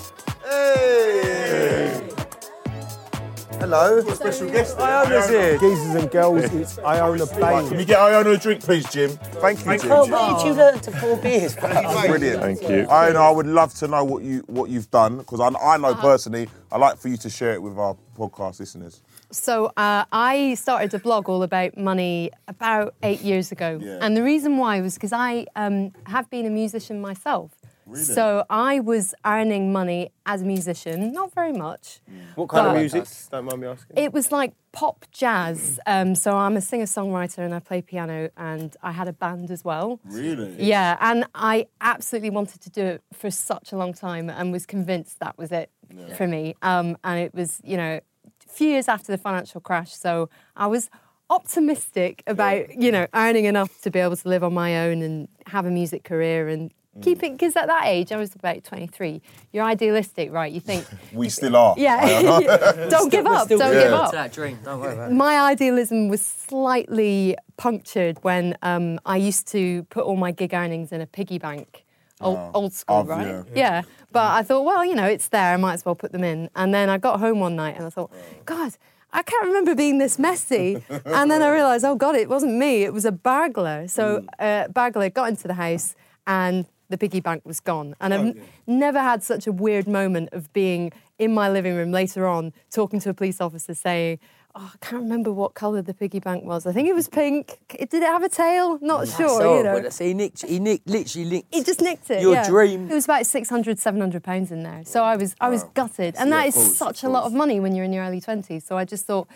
Hello. 3.59 3.99
Special 4.13 4.49
guest. 4.49 4.79
Iona's 4.79 5.29
here. 5.29 5.57
Geezers 5.57 5.95
and 5.95 6.09
girls, 6.11 6.43
it's 6.53 6.79
Iona 6.79 7.25
Right, 7.25 7.29
can 7.61 7.69
Bain. 7.69 7.79
you 7.79 7.85
get 7.85 7.99
Iona 7.99 8.29
a 8.31 8.37
drink, 8.37 8.61
please, 8.61 8.89
Jim? 8.89 9.09
Thank 9.41 9.65
you, 9.65 9.77
Jim. 9.77 9.91
Oh, 9.91 10.07
where 10.07 10.33
did 10.37 10.45
you 10.47 10.53
learn 10.53 10.79
to 10.79 10.91
pour 10.91 11.17
beers? 11.17 11.55
Brilliant. 11.55 12.41
Thank 12.41 12.61
you. 12.63 12.87
Iona, 12.89 13.19
I 13.19 13.31
would 13.31 13.47
love 13.47 13.73
to 13.75 13.87
know 13.87 14.03
what 14.03 14.23
you 14.23 14.43
what 14.47 14.69
you've 14.69 14.89
done 14.91 15.17
because 15.17 15.39
I, 15.41 15.47
I 15.47 15.77
know 15.77 15.89
Uh-huh. 15.89 16.01
personally. 16.01 16.47
I'd 16.71 16.79
like 16.79 16.97
for 16.99 17.07
you 17.09 17.17
to 17.17 17.29
share 17.29 17.53
it 17.53 17.61
with 17.61 17.77
our 17.77 17.95
podcast 18.17 18.59
listeners. 18.59 19.01
So 19.31 19.67
uh, 19.77 20.05
I 20.11 20.53
started 20.55 20.93
a 20.93 20.99
blog 20.99 21.27
all 21.29 21.43
about 21.43 21.77
money 21.77 22.31
about 22.47 22.95
eight 23.03 23.21
years 23.21 23.51
ago, 23.51 23.79
Yeah. 23.81 23.99
and 24.01 24.15
the 24.15 24.23
reason 24.23 24.57
why 24.57 24.79
was 24.81 24.93
because 24.95 25.13
I 25.13 25.45
um, 25.55 25.91
have 26.05 26.29
been 26.29 26.45
a 26.45 26.49
musician 26.49 27.01
myself. 27.01 27.51
So 27.95 28.45
I 28.49 28.79
was 28.79 29.13
earning 29.25 29.71
money 29.71 30.11
as 30.25 30.41
a 30.41 30.45
musician, 30.45 31.11
not 31.11 31.33
very 31.33 31.53
much. 31.53 32.01
What 32.35 32.49
kind 32.49 32.67
of 32.67 32.75
music? 32.75 33.05
Don't 33.31 33.45
mind 33.45 33.61
me 33.61 33.67
asking. 33.67 33.97
It 33.97 34.13
was 34.13 34.31
like 34.31 34.53
pop 34.71 35.05
jazz. 35.11 35.79
Um, 35.85 36.15
so 36.15 36.37
I'm 36.37 36.55
a 36.55 36.61
singer 36.61 36.85
songwriter 36.85 37.39
and 37.39 37.53
I 37.53 37.59
play 37.59 37.81
piano, 37.81 38.29
and 38.37 38.75
I 38.83 38.91
had 38.91 39.07
a 39.07 39.13
band 39.13 39.51
as 39.51 39.65
well. 39.65 39.99
Really? 40.05 40.55
Yeah, 40.61 40.97
and 41.01 41.25
I 41.33 41.67
absolutely 41.81 42.29
wanted 42.29 42.61
to 42.61 42.69
do 42.69 42.85
it 42.85 43.03
for 43.13 43.31
such 43.31 43.71
a 43.71 43.77
long 43.77 43.93
time 43.93 44.29
and 44.29 44.51
was 44.51 44.65
convinced 44.65 45.19
that 45.19 45.37
was 45.37 45.51
it 45.51 45.69
for 46.15 46.27
me. 46.27 46.55
Um, 46.61 46.97
and 47.03 47.19
it 47.19 47.33
was, 47.33 47.61
you 47.63 47.77
know, 47.77 47.99
a 48.47 48.49
few 48.49 48.69
years 48.69 48.87
after 48.87 49.11
the 49.11 49.17
financial 49.17 49.59
crash. 49.61 49.93
So 49.93 50.29
I 50.55 50.67
was 50.67 50.89
optimistic 51.31 52.23
about, 52.27 52.75
you 52.75 52.91
know, 52.91 53.07
earning 53.13 53.45
enough 53.45 53.81
to 53.81 53.91
be 53.91 53.99
able 53.99 54.15
to 54.15 54.27
live 54.27 54.43
on 54.43 54.53
my 54.53 54.87
own 54.87 55.01
and 55.01 55.27
have 55.47 55.65
a 55.65 55.71
music 55.71 56.03
career 56.03 56.47
and 56.47 56.71
keep 57.01 57.23
it. 57.23 57.31
Because 57.33 57.55
at 57.55 57.67
that 57.67 57.85
age, 57.85 58.11
I 58.11 58.17
was 58.17 58.33
about 58.35 58.63
23. 58.63 59.21
You're 59.51 59.63
idealistic, 59.63 60.31
right? 60.31 60.51
You 60.51 60.59
think, 60.59 60.85
We 61.13 61.29
still 61.29 61.55
are. 61.55 61.75
yeah, 61.77 62.87
don't 62.89 63.11
give 63.11 63.25
up, 63.25 63.47
don't 63.49 63.59
give 63.73 63.93
up 63.93 64.11
To 64.11 64.15
that 64.17 64.31
dream. 64.33 64.59
Don't 64.63 64.79
worry 64.79 64.93
about 64.93 65.11
it. 65.11 65.15
my 65.15 65.39
idealism 65.39 66.07
was 66.09 66.21
slightly 66.21 67.35
punctured 67.57 68.17
when 68.23 68.57
um, 68.61 68.99
I 69.05 69.17
used 69.17 69.47
to 69.49 69.83
put 69.83 70.03
all 70.03 70.15
my 70.17 70.31
gig 70.31 70.53
earnings 70.53 70.91
in 70.91 71.01
a 71.01 71.05
piggy 71.07 71.39
bank. 71.39 71.85
Old, 72.21 72.37
old 72.53 72.73
school, 72.73 72.97
I've- 72.97 73.09
right? 73.09 73.25
yeah. 73.27 73.41
Yeah. 73.55 73.81
But 74.11 74.31
I 74.33 74.41
thought, 74.43 74.63
well, 74.65 74.83
you 74.83 74.95
know, 74.95 75.05
it's 75.05 75.27
there. 75.29 75.53
I 75.53 75.57
might 75.57 75.73
as 75.75 75.85
well 75.85 75.95
put 75.95 76.11
them 76.11 76.23
in. 76.23 76.49
And 76.55 76.73
then 76.73 76.89
I 76.89 76.97
got 76.97 77.19
home 77.19 77.39
one 77.39 77.55
night 77.55 77.75
and 77.77 77.85
I 77.85 77.89
thought, 77.89 78.11
God, 78.45 78.73
I 79.13 79.21
can't 79.21 79.45
remember 79.45 79.73
being 79.75 79.99
this 79.99 80.17
messy. 80.19 80.83
and 81.05 81.29
then 81.31 81.41
I 81.41 81.49
realised, 81.51 81.85
oh 81.85 81.95
God, 81.95 82.15
it 82.15 82.27
wasn't 82.27 82.55
me. 82.55 82.83
It 82.83 82.91
was 82.91 83.05
a 83.05 83.11
burglar. 83.11 83.87
So 83.87 84.25
uh, 84.39 84.67
burglar 84.67 85.09
got 85.11 85.29
into 85.29 85.47
the 85.47 85.53
house 85.53 85.95
and 86.27 86.65
the 86.89 86.97
piggy 86.97 87.19
bank 87.19 87.43
was 87.45 87.59
gone. 87.59 87.95
And 88.01 88.13
I've 88.13 88.21
oh, 88.21 88.27
n- 88.29 88.43
never 88.67 88.99
had 88.99 89.23
such 89.23 89.47
a 89.47 89.51
weird 89.51 89.87
moment 89.87 90.29
of 90.31 90.51
being 90.53 90.91
in 91.17 91.33
my 91.33 91.49
living 91.49 91.75
room 91.75 91.91
later 91.91 92.27
on 92.27 92.53
talking 92.71 92.99
to 93.01 93.09
a 93.09 93.13
police 93.13 93.39
officer 93.39 93.73
saying, 93.73 94.19
oh, 94.55 94.71
I 94.73 94.85
can't 94.85 95.03
remember 95.03 95.31
what 95.31 95.53
colour 95.53 95.81
the 95.81 95.93
piggy 95.93 96.19
bank 96.19 96.43
was. 96.43 96.65
I 96.65 96.71
think 96.73 96.87
it 96.87 96.93
was 96.95 97.07
pink. 97.07 97.59
Did 97.69 97.93
it 97.93 98.03
have 98.03 98.23
a 98.23 98.29
tail? 98.29 98.79
Not 98.81 99.07
sure, 99.07 99.29
So, 99.29 99.57
you 99.57 99.63
know. 99.63 99.89
see, 99.89 100.07
he 100.07 100.13
nicked. 100.13 100.45
He 100.45 100.59
nicked. 100.59 100.87
Literally 100.87 101.29
nicked. 101.29 101.53
He 101.53 101.63
just 101.63 101.81
nicked 101.81 102.09
it. 102.09 102.21
Your 102.21 102.33
yeah. 102.33 102.47
dream. 102.47 102.89
It 102.89 102.93
was 102.93 103.05
about 103.05 103.25
600, 103.25 103.79
700 103.79 104.23
pounds 104.23 104.51
in 104.51 104.63
there. 104.63 104.83
So 104.85 105.03
I 105.03 105.15
was, 105.15 105.35
I 105.39 105.49
was 105.49 105.63
gutted, 105.73 106.15
and 106.17 106.29
Yeah, 106.29 106.45
that 106.45 106.53
course, 106.53 106.75
such 106.75 107.03
a 107.03 107.09
lot 107.09 107.23
of 107.25 107.33
money 107.33 107.59
when 107.59 107.75
you're 107.75 107.85
in 107.85 107.93
your 107.93 108.03
early 108.05 108.21
twenties. 108.21 108.65
So 108.65 108.77
I 108.77 108.85
just 108.85 109.05
thought, 109.05 109.27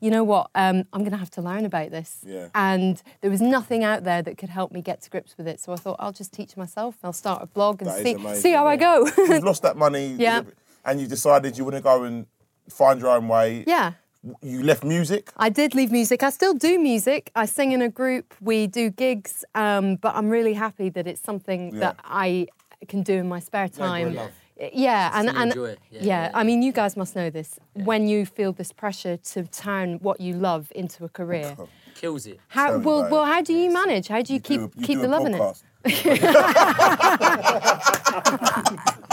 you 0.00 0.10
know 0.10 0.24
what, 0.24 0.50
um, 0.54 0.84
I'm 0.92 1.00
going 1.00 1.12
to 1.12 1.16
have 1.18 1.30
to 1.32 1.42
learn 1.42 1.64
about 1.64 1.90
this. 1.90 2.18
Yeah. 2.26 2.48
And 2.54 3.02
there 3.20 3.30
was 3.30 3.40
nothing 3.40 3.84
out 3.84 4.04
there 4.04 4.22
that 4.22 4.38
could 4.38 4.48
help 4.48 4.72
me 4.72 4.82
get 4.82 5.02
to 5.02 5.10
grips 5.10 5.36
with 5.36 5.46
it. 5.48 5.60
So 5.60 5.72
I 5.72 5.76
thought 5.76 5.96
I'll 5.98 6.12
just 6.12 6.32
teach 6.32 6.56
myself. 6.56 6.96
I'll 7.04 7.12
start 7.12 7.42
a 7.42 7.46
blog 7.46 7.82
and 7.82 7.90
That 7.90 7.98
is 7.98 8.02
see, 8.04 8.12
amazing, 8.14 8.42
see 8.42 8.52
how 8.52 8.66
I 8.66 8.76
go. 8.76 9.06
You've 9.16 9.44
lost 9.44 9.62
that 9.62 9.76
money. 9.76 10.16
Yeah. 10.18 10.42
And 10.84 11.00
you 11.00 11.06
decided 11.06 11.56
you 11.56 11.64
want 11.64 11.76
to 11.76 11.82
go 11.82 12.02
and 12.04 12.26
find 12.68 13.00
your 13.00 13.10
own 13.10 13.28
way. 13.28 13.64
yeah. 13.66 13.92
You 14.40 14.62
left 14.62 14.84
music. 14.84 15.30
I 15.36 15.48
did 15.48 15.74
leave 15.74 15.90
music. 15.90 16.22
I 16.22 16.30
still 16.30 16.54
do 16.54 16.78
music. 16.78 17.30
I 17.34 17.46
sing 17.46 17.72
in 17.72 17.82
a 17.82 17.88
group. 17.88 18.34
We 18.40 18.66
do 18.68 18.88
gigs. 18.90 19.44
Um, 19.54 19.96
but 19.96 20.14
I'm 20.14 20.28
really 20.28 20.54
happy 20.54 20.90
that 20.90 21.06
it's 21.06 21.20
something 21.20 21.72
Yeah. 21.74 21.80
that 21.80 21.96
I 22.04 22.46
can 22.88 23.02
do 23.02 23.14
in 23.14 23.28
my 23.28 23.40
spare 23.40 23.68
time. 23.68 24.14
love. 24.14 24.30
Yeah, 24.72 25.10
and, 25.18 25.28
and. 25.28 25.52
Yeah, 25.56 25.74
Yeah, 25.90 26.00
yeah, 26.02 26.30
I 26.34 26.44
mean, 26.44 26.62
you 26.62 26.70
guys 26.72 26.96
must 26.96 27.16
know 27.16 27.30
this. 27.30 27.58
When 27.74 28.06
you 28.06 28.24
feel 28.24 28.52
this 28.52 28.72
pressure 28.72 29.16
to 29.16 29.42
turn 29.44 29.94
what 30.00 30.20
you 30.20 30.34
love 30.34 30.70
into 30.74 31.04
a 31.04 31.08
career, 31.08 31.56
Kills 31.96 32.26
it. 32.26 32.38
how 32.48 32.78
well, 32.78 33.08
well, 33.10 33.24
how 33.24 33.40
do 33.42 33.52
you 33.54 33.72
manage? 33.72 34.06
How 34.06 34.22
do 34.22 34.32
you, 34.34 34.40
keep 34.40 34.60
do 34.60 34.64
a- 34.66 34.80
you 34.80 34.86
keep 34.86 34.96
do 34.98 35.02
the 35.02 35.08
a 35.08 35.14
love 35.14 35.26
in 35.26 35.34
it? 35.34 35.62
Podcast. 35.82 36.88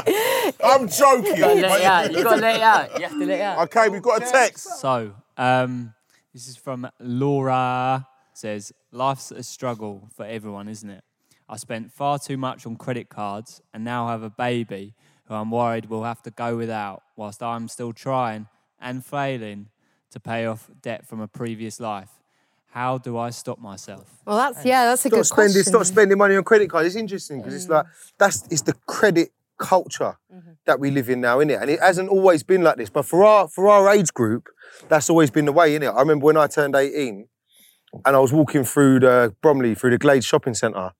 I'm 0.63 0.87
joking. 0.87 1.39
Let 1.39 1.79
it 1.79 1.85
out. 1.85 2.11
You 2.11 2.23
gotta 2.23 2.41
let 2.41 2.55
it 2.55 2.61
out. 2.61 2.95
You 2.97 3.03
have 3.03 3.11
to 3.11 3.25
let 3.25 3.29
it 3.29 3.41
out. 3.41 3.59
Okay, 3.65 3.89
we've 3.89 4.01
got 4.01 4.21
a 4.21 4.25
text. 4.31 4.79
So, 4.79 5.13
um, 5.37 5.93
this 6.33 6.47
is 6.47 6.57
from 6.57 6.89
Laura. 6.99 8.07
Says, 8.33 8.71
life's 8.91 9.31
a 9.31 9.43
struggle 9.43 10.09
for 10.15 10.25
everyone, 10.25 10.69
isn't 10.69 10.89
it? 10.89 11.03
I 11.49 11.57
spent 11.57 11.91
far 11.91 12.19
too 12.19 12.37
much 12.37 12.65
on 12.65 12.75
credit 12.77 13.09
cards 13.09 13.61
and 13.73 13.83
now 13.83 14.07
have 14.07 14.23
a 14.23 14.29
baby 14.29 14.93
who 15.25 15.33
I'm 15.33 15.51
worried 15.51 15.87
will 15.87 16.03
have 16.03 16.21
to 16.23 16.31
go 16.31 16.55
without 16.55 17.03
whilst 17.15 17.43
I'm 17.43 17.67
still 17.67 17.91
trying 17.91 18.47
and 18.79 19.03
failing 19.03 19.67
to 20.11 20.19
pay 20.19 20.45
off 20.45 20.69
debt 20.81 21.07
from 21.07 21.19
a 21.19 21.27
previous 21.27 21.79
life. 21.79 22.18
How 22.71 22.99
do 22.99 23.17
I 23.17 23.31
stop 23.31 23.59
myself? 23.59 24.07
Well, 24.25 24.37
that's 24.37 24.63
yeah, 24.63 24.85
that's 24.85 25.03
a 25.05 25.09
Stop 25.09 25.17
good 25.17 25.25
spending, 25.25 25.53
question. 25.53 25.71
stop 25.71 25.85
spending 25.85 26.17
money 26.17 26.35
on 26.35 26.43
credit 26.43 26.69
cards. 26.69 26.87
It's 26.87 26.95
interesting 26.95 27.39
because 27.39 27.55
it's 27.55 27.65
mm. 27.65 27.71
like 27.71 27.85
that's 28.17 28.47
it's 28.51 28.61
the 28.61 28.73
credit 28.85 29.29
culture 29.57 30.17
mm-hmm. 30.33 30.51
that 30.65 30.79
we 30.79 30.91
live 30.91 31.09
in 31.09 31.19
now, 31.21 31.39
innit? 31.39 31.61
And 31.61 31.69
it 31.71 31.79
hasn't 31.79 32.09
always 32.09 32.43
been 32.43 32.63
like 32.63 32.77
this. 32.77 32.89
But 32.89 33.05
for 33.05 33.23
our 33.25 33.47
for 33.47 33.67
our 33.69 33.89
age 33.89 34.13
group, 34.13 34.49
that's 34.87 35.09
always 35.09 35.31
been 35.31 35.45
the 35.45 35.51
way, 35.51 35.77
innit? 35.77 35.95
I 35.95 35.99
remember 35.99 36.25
when 36.25 36.37
I 36.37 36.45
turned 36.45 36.75
18 36.75 37.27
and 38.05 38.15
I 38.15 38.19
was 38.19 38.31
walking 38.31 38.63
through 38.63 38.99
the 38.99 39.35
Bromley, 39.41 39.73
through 39.73 39.91
the 39.91 39.97
Glade 39.97 40.23
shopping 40.23 40.53
centre, 40.53 40.91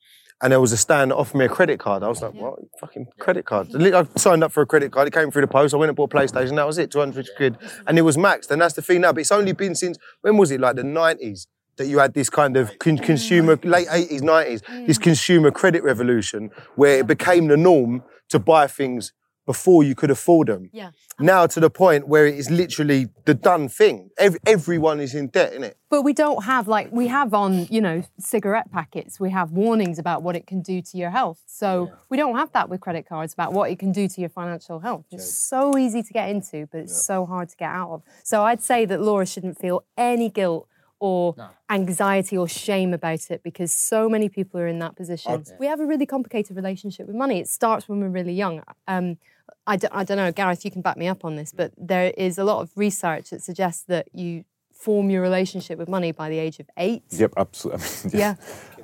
and 0.41 0.51
there 0.51 0.61
was 0.61 0.71
a 0.71 0.77
stand 0.77 1.11
that 1.11 1.17
offered 1.17 1.37
me 1.37 1.45
a 1.45 1.49
credit 1.49 1.79
card. 1.79 2.01
I 2.01 2.07
was 2.07 2.21
like, 2.21 2.33
what? 2.33 2.59
Fucking 2.79 3.07
credit 3.19 3.45
card. 3.45 3.67
I 3.75 4.07
signed 4.15 4.43
up 4.43 4.51
for 4.53 4.61
a 4.61 4.65
credit 4.65 4.91
card. 4.91 5.07
It 5.07 5.13
came 5.13 5.31
through 5.31 5.41
the 5.41 5.47
post. 5.47 5.73
I 5.73 5.77
went 5.77 5.89
and 5.89 5.97
bought 5.97 6.13
a 6.13 6.15
PlayStation. 6.15 6.55
That 6.55 6.65
was 6.65 6.77
it, 6.77 6.91
200 6.91 7.27
quid. 7.35 7.57
And 7.85 7.97
it 7.99 8.03
was 8.03 8.15
maxed. 8.15 8.49
And 8.49 8.61
that's 8.61 8.73
the 8.73 8.81
thing 8.81 9.01
now. 9.01 9.11
But 9.11 9.21
it's 9.21 9.33
only 9.33 9.51
been 9.51 9.75
since, 9.75 9.97
when 10.21 10.37
was 10.37 10.49
it? 10.51 10.61
Like 10.61 10.77
the 10.77 10.83
90s 10.83 11.47
that 11.79 11.87
you 11.87 11.97
had 11.97 12.13
this 12.13 12.29
kind 12.29 12.55
of 12.55 12.77
con- 12.77 12.97
consumer, 12.97 13.57
late 13.63 13.87
80s, 13.87 14.21
90s, 14.21 14.85
this 14.85 14.99
mm. 14.99 15.01
consumer 15.01 15.49
credit 15.49 15.83
revolution 15.83 16.51
where 16.75 16.99
it 16.99 17.07
became 17.07 17.47
the 17.47 17.57
norm 17.57 18.03
to 18.29 18.37
buy 18.37 18.67
things 18.67 19.13
before 19.49 19.83
you 19.83 19.95
could 19.95 20.11
afford 20.11 20.47
them. 20.47 20.69
Yeah. 20.71 20.91
Now 21.19 21.47
to 21.47 21.59
the 21.59 21.71
point 21.71 22.07
where 22.07 22.27
it 22.27 22.35
is 22.35 22.51
literally 22.51 23.07
the 23.25 23.33
done 23.33 23.67
thing. 23.67 24.11
Ev- 24.19 24.37
everyone 24.45 24.99
is 24.99 25.15
in 25.15 25.25
debt, 25.29 25.53
isn't 25.53 25.63
it? 25.63 25.77
But 25.89 26.03
we 26.03 26.13
don't 26.13 26.43
have 26.43 26.67
like 26.67 26.91
we 26.91 27.07
have 27.07 27.33
on, 27.33 27.65
you 27.65 27.81
know, 27.81 28.03
cigarette 28.19 28.71
packets. 28.71 29.19
We 29.19 29.31
have 29.31 29.49
warnings 29.51 29.97
about 29.97 30.21
what 30.21 30.35
it 30.35 30.45
can 30.45 30.61
do 30.61 30.83
to 30.83 30.97
your 30.97 31.09
health. 31.09 31.41
So 31.47 31.91
we 32.09 32.15
don't 32.15 32.35
have 32.35 32.51
that 32.51 32.69
with 32.69 32.79
credit 32.79 33.09
cards 33.09 33.33
about 33.33 33.51
what 33.51 33.71
it 33.71 33.79
can 33.79 33.91
do 33.91 34.07
to 34.07 34.21
your 34.21 34.29
financial 34.29 34.81
health. 34.81 35.05
It's 35.09 35.33
so 35.33 35.75
easy 35.79 36.03
to 36.03 36.13
get 36.13 36.29
into, 36.29 36.67
but 36.71 36.81
it's 36.81 37.03
so 37.03 37.25
hard 37.25 37.49
to 37.49 37.57
get 37.57 37.71
out 37.71 37.89
of. 37.89 38.03
So 38.23 38.43
I'd 38.43 38.61
say 38.61 38.85
that 38.85 39.01
Laura 39.01 39.25
shouldn't 39.25 39.57
feel 39.57 39.83
any 39.97 40.29
guilt 40.29 40.67
or 40.99 41.35
anxiety 41.69 42.37
or 42.37 42.47
shame 42.47 42.93
about 42.93 43.31
it 43.31 43.41
because 43.43 43.71
so 43.71 44.09
many 44.09 44.27
people 44.29 44.59
are 44.59 44.67
in 44.67 44.79
that 44.79 44.95
position. 44.95 45.31
We 45.59 45.67
have 45.67 45.79
a 45.79 45.85
really 45.85 46.05
complicated 46.05 46.55
relationship 46.55 47.07
with 47.07 47.15
money. 47.15 47.39
It 47.39 47.47
starts 47.47 47.87
when 47.87 47.99
we're 48.01 48.09
really 48.09 48.33
young. 48.33 48.61
Um, 48.87 49.17
I, 49.65 49.75
d- 49.77 49.87
I 49.91 50.03
don't 50.03 50.17
know, 50.17 50.31
Gareth, 50.31 50.65
you 50.65 50.71
can 50.71 50.81
back 50.81 50.97
me 50.97 51.07
up 51.07 51.23
on 51.23 51.35
this, 51.35 51.51
but 51.51 51.73
there 51.77 52.11
is 52.17 52.37
a 52.37 52.43
lot 52.43 52.61
of 52.61 52.71
research 52.75 53.29
that 53.29 53.41
suggests 53.41 53.83
that 53.83 54.07
you 54.13 54.43
form 54.73 55.09
your 55.09 55.21
relationship 55.21 55.77
with 55.77 55.89
money 55.89 56.11
by 56.11 56.29
the 56.29 56.37
age 56.39 56.59
of 56.59 56.69
eight. 56.77 57.03
Yep, 57.11 57.33
absolutely. 57.37 58.17
Yeah. 58.19 58.35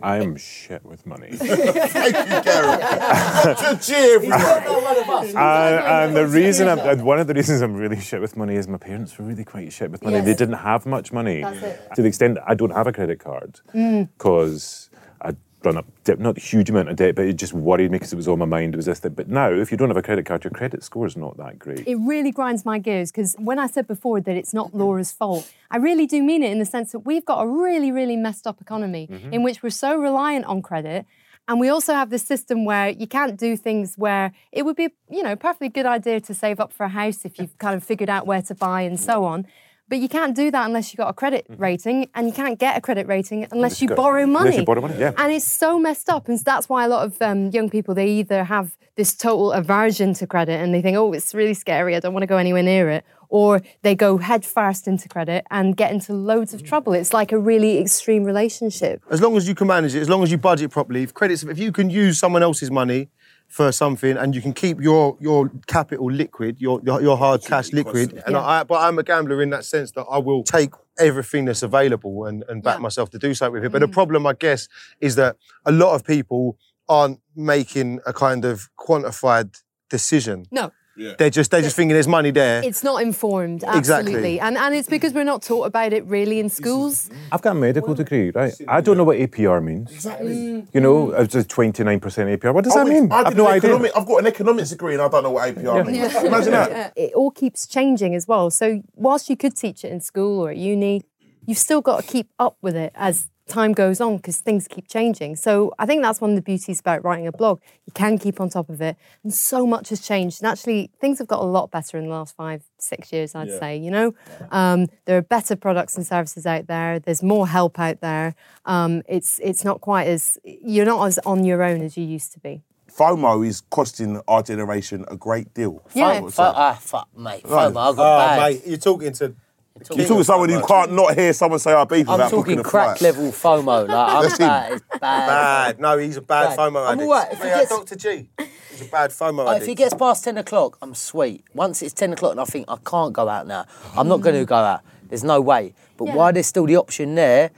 I 0.02 0.18
am 0.18 0.36
shit 0.38 0.84
with 0.86 1.06
money. 1.06 1.30
Thank 1.32 2.16
you, 2.30 2.42
Gareth. 2.44 3.60
Good 3.60 3.82
cheer, 3.82 4.16
everyone. 4.16 5.26
and, 5.28 5.36
and 5.36 6.16
the 6.16 6.28
reason, 6.28 6.68
I'm, 6.68 6.80
and 6.80 7.02
uh, 7.02 7.04
one 7.04 7.20
of 7.20 7.28
the 7.28 7.34
reasons 7.34 7.62
I'm 7.62 7.76
really 7.76 8.00
shit 8.00 8.22
with 8.22 8.38
money 8.38 8.56
is 8.56 8.68
my 8.68 8.78
parents 8.78 9.18
were 9.18 9.26
really 9.26 9.46
quite 9.46 9.72
shit 9.74 9.92
with 9.92 10.04
money. 10.04 10.18
Yes. 10.18 10.26
They 10.26 10.34
didn't 10.34 10.56
have 10.60 10.86
much 10.86 11.12
money 11.12 11.42
That's 11.42 11.62
it. 11.64 11.90
to 11.96 12.02
the 12.02 12.08
extent 12.08 12.38
I 12.46 12.54
don't 12.56 12.72
have 12.72 12.88
a 12.88 12.94
credit 12.94 13.20
card 13.20 13.60
because 13.74 14.90
I'd 15.22 15.38
run 15.66 15.78
up 15.78 15.86
debt, 16.04 16.20
not 16.20 16.38
a 16.38 16.40
huge 16.40 16.70
amount 16.70 16.90
of 16.90 16.96
debt, 16.96 17.16
but 17.16 17.26
it 17.26 17.34
just 17.34 17.54
worried 17.54 17.92
me 17.92 17.98
because 17.98 18.14
it 18.14 18.16
was 18.16 18.28
on 18.28 18.40
my 18.40 18.46
mind. 18.46 18.74
It 18.74 18.78
was 18.78 18.86
this 18.86 19.00
thing. 19.00 19.14
But 19.14 19.28
now, 19.28 19.52
if 19.52 19.72
you 19.72 19.78
don't 19.78 19.90
have 19.90 19.98
a 19.98 20.02
credit 20.02 20.26
card, 20.26 20.44
your 20.44 20.52
credit 20.52 20.84
score 20.84 21.06
is 21.06 21.18
not 21.18 21.38
that 21.38 21.60
great. 21.60 21.88
It 21.88 21.96
really 21.96 22.32
grinds 22.32 22.66
my 22.66 22.80
gears 22.80 23.12
because 23.12 23.36
when 23.40 23.60
I 23.60 23.68
said 23.68 23.88
before 23.88 24.22
that 24.22 24.36
it's 24.36 24.54
not 24.54 24.74
Laura's 24.74 25.12
fault, 25.12 25.52
I 25.72 25.78
really 25.78 26.06
do 26.06 26.22
mean 26.24 26.44
it 26.44 26.52
in 26.52 26.60
the 26.60 26.66
sense 26.66 26.92
that 26.92 27.00
we've 27.00 27.26
got 27.26 27.42
a 27.42 27.48
really, 27.48 27.92
really 27.92 28.16
messed 28.16 28.48
up 28.48 28.62
economy 28.62 29.08
mm-hmm. 29.12 29.34
in 29.34 29.44
which 29.44 29.64
we're 29.64 29.70
so 29.70 29.96
reliant 29.96 30.46
on 30.46 30.62
credit. 30.62 31.06
And 31.48 31.60
we 31.60 31.70
also 31.70 31.94
have 31.94 32.10
this 32.10 32.24
system 32.24 32.66
where 32.66 32.90
you 32.90 33.08
can't 33.08 33.38
do 33.38 33.56
things 33.56 33.96
where 33.98 34.32
it 34.52 34.66
would 34.66 34.76
be, 34.76 34.90
you 35.10 35.22
know, 35.22 35.36
perfectly 35.36 35.70
good 35.70 35.86
idea 35.86 36.20
to 36.22 36.34
save 36.34 36.60
up 36.60 36.74
for 36.74 36.86
a 36.86 36.90
house 36.90 37.24
if 37.24 37.38
you've 37.38 37.56
kind 37.60 37.76
of 37.76 37.84
figured 37.84 38.10
out 38.10 38.26
where 38.26 38.42
to 38.42 38.56
buy 38.56 38.82
and 38.82 39.00
so 39.00 39.26
on. 39.26 39.46
But 39.88 40.00
you 40.00 40.10
can't 40.10 40.36
do 40.36 40.50
that 40.50 40.66
unless 40.66 40.92
you've 40.92 40.98
got 40.98 41.10
a 41.10 41.14
credit 41.14 41.46
rating, 41.58 42.10
and 42.16 42.26
you 42.28 42.34
can't 42.34 42.58
get 42.58 42.76
a 42.76 42.82
credit 42.82 43.08
rating 43.08 43.48
unless 43.52 43.82
you 43.82 43.90
borrow 43.90 44.26
money. 44.26 44.48
unless 44.48 44.60
you 44.60 44.66
borrow 44.66 44.82
money, 44.82 44.98
yeah. 44.98 45.12
And 45.18 45.32
it's 45.32 45.46
so 45.46 45.78
messed 45.78 46.10
up. 46.10 46.28
And 46.28 46.40
that's 46.40 46.68
why 46.68 46.86
a 46.86 46.88
lot 46.88 47.06
of 47.06 47.22
um, 47.22 47.52
young 47.52 47.70
people, 47.70 47.94
they 47.94 48.08
either 48.08 48.46
have 48.46 48.76
this 48.96 49.16
total 49.16 49.52
aversion 49.52 50.14
to 50.16 50.26
credit 50.26 50.54
and 50.54 50.74
they 50.74 50.82
think, 50.82 50.98
oh, 50.98 51.12
it's 51.14 51.36
really 51.36 51.54
scary, 51.54 51.96
I 51.96 52.00
don't 52.00 52.14
want 52.14 52.24
to 52.24 52.28
go 52.28 52.38
anywhere 52.38 52.64
near 52.64 52.90
it. 52.90 53.06
Or 53.30 53.62
they 53.82 53.96
go 53.96 54.18
head 54.18 54.46
first 54.46 54.88
into 54.88 55.10
credit 55.10 55.46
and 55.52 55.76
get 55.76 55.92
into 55.92 56.14
loads 56.14 56.54
of 56.54 56.64
trouble. 56.64 56.94
It's 56.94 57.14
like 57.14 57.32
a 57.32 57.40
really 57.40 57.80
extreme 57.80 58.24
relationship. 58.24 59.04
As 59.10 59.22
long 59.22 59.36
as 59.36 59.48
you 59.48 59.56
can 59.56 59.68
manage 59.68 59.96
it, 59.96 60.00
as 60.00 60.10
long 60.10 60.24
as 60.24 60.32
you 60.32 60.38
budget 60.38 60.72
properly, 60.72 61.04
if 61.04 61.14
credits, 61.14 61.44
if 61.44 61.60
you 61.60 61.72
can 61.72 61.90
use 61.90 62.18
someone 62.18 62.44
else's 62.44 62.72
money 62.72 63.10
for 63.56 63.72
something 63.72 64.18
and 64.18 64.36
you 64.36 64.42
can 64.42 64.52
keep 64.52 64.82
your 64.82 65.18
your 65.22 65.50
capital 65.66 66.12
liquid, 66.12 66.60
your 66.60 66.82
your, 66.84 67.02
your 67.02 67.16
hard 67.16 67.42
cash 67.42 67.72
liquid, 67.72 68.22
and 68.26 68.36
I, 68.36 68.66
but 68.66 68.82
I'm 68.82 69.00
a 69.00 69.04
gambler 69.04 69.42
in 69.42 69.50
that 69.52 69.64
sense 69.64 69.92
that 69.92 70.06
I 70.12 70.18
will 70.18 70.44
take 70.44 70.72
everything 71.00 71.46
that's 71.46 71.64
available 71.64 72.26
and, 72.26 72.44
and 72.50 72.62
back 72.62 72.80
Yeah. 72.80 72.82
myself 72.82 73.12
to 73.12 73.18
do 73.18 73.34
something 73.34 73.54
with 73.54 73.64
it. 73.64 73.72
But 73.72 73.80
the 73.80 73.88
mm. 73.88 73.94
problem, 73.94 74.28
I 74.28 74.34
guess, 74.34 74.68
is 75.00 75.16
that 75.16 75.38
a 75.66 75.72
lot 75.72 75.96
of 75.96 76.04
people 76.04 76.58
aren't 76.90 77.22
making 77.34 78.02
a 78.06 78.12
kind 78.12 78.44
of 78.44 78.70
quantified 78.78 79.62
decision. 79.90 80.48
No, 80.52 80.72
They're 80.98 81.30
just 81.30 81.52
they're 81.52 81.62
just 81.62 81.76
thinking 81.76 81.94
there's 81.94 82.08
money 82.08 82.32
there. 82.32 82.64
it's 82.64 82.84
not 82.84 83.02
informed, 83.02 83.64
Exactly. 83.68 84.40
And, 84.40 84.58
and 84.58 84.74
it's 84.76 84.88
because 84.88 85.14
we're 85.14 85.24
not 85.24 85.42
taught 85.42 85.66
about 85.66 85.94
it 85.94 86.06
really 86.06 86.40
in 86.40 86.50
schools. 86.50 87.10
I've 87.32 87.42
got 87.42 87.52
a 87.52 87.60
medical 87.60 87.94
degree, 87.94 88.32
right? 88.32 88.54
I 88.68 88.82
don't 88.82 88.98
know 88.98 89.04
what 89.04 89.18
APR 89.18 89.64
means. 89.64 89.92
Exactly. 89.92 90.66
You 90.74 90.80
know, 90.82 91.12
it's 91.12 91.36
a 91.36 91.44
29% 91.44 92.00
APR. 92.00 92.54
What 92.54 92.64
does 92.64 92.74
that 92.74 92.88
I 92.88 92.90
mean? 92.90 93.12
I 93.12 93.18
I've 93.18 93.28
did 93.30 93.38
no 93.38 93.48
an 93.48 93.54
idea. 93.54 93.92
I've 93.96 94.06
got 94.06 94.18
an 94.18 94.28
economics 94.28 94.70
degree 94.70 94.94
and 94.94 95.02
I 95.02 95.08
don't 95.08 95.24
know 95.24 95.32
what 95.32 95.56
APR 95.56 95.86
means. 95.86 96.16
Imagine 96.16 96.52
that. 96.52 96.94
it 96.96 97.14
all 97.14 97.32
keeps 97.32 97.68
changing 97.68 98.16
as 98.16 98.28
well. 98.28 98.50
So 98.50 98.82
whilst 98.96 99.30
you 99.30 99.38
could 99.38 99.56
teach 99.56 99.84
it 99.84 99.92
in 99.92 100.00
school 100.02 100.40
or 100.46 100.52
at 100.52 100.58
uni, 100.58 101.04
you've 101.46 101.58
still 101.58 101.82
got 101.82 102.02
to 102.04 102.08
keep 102.08 102.30
up 102.40 102.58
with 102.62 102.76
it 102.76 102.92
as 102.96 103.30
time 103.48 103.74
goes 103.74 104.02
on 104.02 104.18
because 104.18 104.38
things 104.38 104.68
keep 104.68 104.88
changing. 104.88 105.36
So 105.36 105.74
I 105.78 105.86
think 105.86 106.02
that's 106.02 106.20
one 106.20 106.32
of 106.32 106.36
the 106.36 106.42
beauties 106.42 106.80
about 106.80 107.04
writing 107.04 107.28
a 107.28 107.32
blog. 107.32 107.62
You 107.86 107.94
can 107.94 108.18
keep 108.18 108.42
on 108.42 108.50
top 108.50 108.70
of 108.70 108.82
it, 108.82 108.98
and 109.24 109.34
so 109.34 109.66
much 109.68 109.90
has 109.90 110.02
changed. 110.02 110.42
And 110.42 110.48
actually, 110.52 110.90
things 111.00 111.20
have 111.20 111.28
got 111.28 111.42
a 111.42 111.46
lot 111.46 111.72
better 111.72 111.98
in 111.98 112.06
the 112.06 112.10
last 112.10 112.36
five, 112.36 112.64
six 112.80 113.14
years. 113.14 113.36
I'd 113.36 113.50
say. 113.52 113.78
You 113.78 113.92
know, 113.92 114.16
um, 114.52 114.88
there 115.06 115.18
are 115.18 115.22
better 115.22 115.56
products 115.56 115.96
and 115.96 116.06
services 116.06 116.46
out 116.46 116.68
there. 116.68 117.00
There's 117.00 117.22
more 117.24 117.48
help 117.48 117.80
out 117.80 118.02
there. 118.02 118.36
Um, 118.66 119.04
it's 119.08 119.40
it's 119.44 119.64
not 119.64 119.82
quite 119.82 120.08
as 120.08 120.38
you're 120.44 120.86
not 120.86 121.06
as 121.06 121.20
on 121.26 121.44
your 121.46 121.62
own 121.64 121.82
as 121.82 121.98
you 121.98 122.04
used 122.06 122.34
to 122.34 122.40
be. 122.40 122.64
FOMO 122.92 123.46
is 123.46 123.62
costing 123.72 124.22
our 124.28 124.42
generation 124.42 125.04
a 125.10 125.18
great 125.18 125.54
deal. 125.54 125.84
Yeah. 125.94 126.22
Fo- 126.30 126.44
ah, 126.56 126.78
fuck, 126.80 127.10
mate. 127.18 127.42
Right. 127.44 127.74
FOMO, 127.74 127.78
I 127.94 127.96
got 127.96 128.00
Oh, 128.00 128.38
bad. 128.38 128.40
mate, 128.54 128.62
you're 128.66 128.78
talking 128.78 129.12
to. 129.14 129.36
You're 129.78 129.84
talking 130.06 130.18
to 130.20 130.24
someone 130.24 130.48
who 130.50 130.62
can't 130.66 130.94
not 130.94 131.16
hear 131.16 131.34
someone 131.34 131.60
say 131.60 131.74
our 131.74 131.86
beef 131.86 132.08
I'm 132.08 132.14
without 132.14 132.30
talking 132.32 132.56
booking 132.56 132.60
a 132.60 132.64
crack 132.64 132.98
flight. 132.98 133.02
level 133.02 133.32
FOMO. 133.32 133.88
Like, 133.90 133.90
I'm 133.90 134.22
That's 134.24 134.38
him. 134.40 134.48
bad. 134.48 134.72
It's 134.72 134.86
bad. 134.88 135.00
Bad. 135.02 135.80
No, 135.82 135.98
he's 135.98 136.16
a 136.16 136.22
bad 136.22 136.56
Bad. 136.56 136.60
FOMO 136.60 136.88
I'm 136.88 136.94
addict. 137.00 137.02
all 137.04 137.12
right. 137.14 137.32
If 137.34 137.42
he 137.42 137.48
Yeah, 137.48 137.58
gets- 137.60 137.70
Dr. 137.70 137.96
G. 137.98 138.30
He's 138.72 138.82
a 138.82 138.86
bad 138.86 139.10
FOMO 139.12 139.46
Uh, 139.46 139.50
addict. 139.50 139.64
if 139.64 139.68
he 139.68 139.76
gets 139.76 139.94
past 139.94 140.24
10 140.24 140.38
o'clock, 140.38 140.78
I'm 140.82 140.96
sweet. 140.96 141.44
Once 141.54 141.82
it's 141.82 141.94
10 141.94 142.14
o'clock 142.14 142.32
and 142.32 142.40
I 142.40 142.46
think 142.46 142.66
I 142.70 142.78
can't 142.86 143.12
go 143.12 143.28
out 143.28 143.48
now, 143.48 143.66
I'm 143.98 144.08
not 144.08 144.22
going 144.22 144.36
to 144.36 144.46
go 144.46 144.56
out. 144.56 144.80
There's 145.10 145.26
no 145.26 145.42
way. 145.42 145.74
But 145.98 146.06
Yeah. 146.06 146.16
why 146.16 146.32
there's 146.32 146.48
still 146.48 146.66
the 146.66 146.78
option 146.78 147.16
there, 147.16 147.52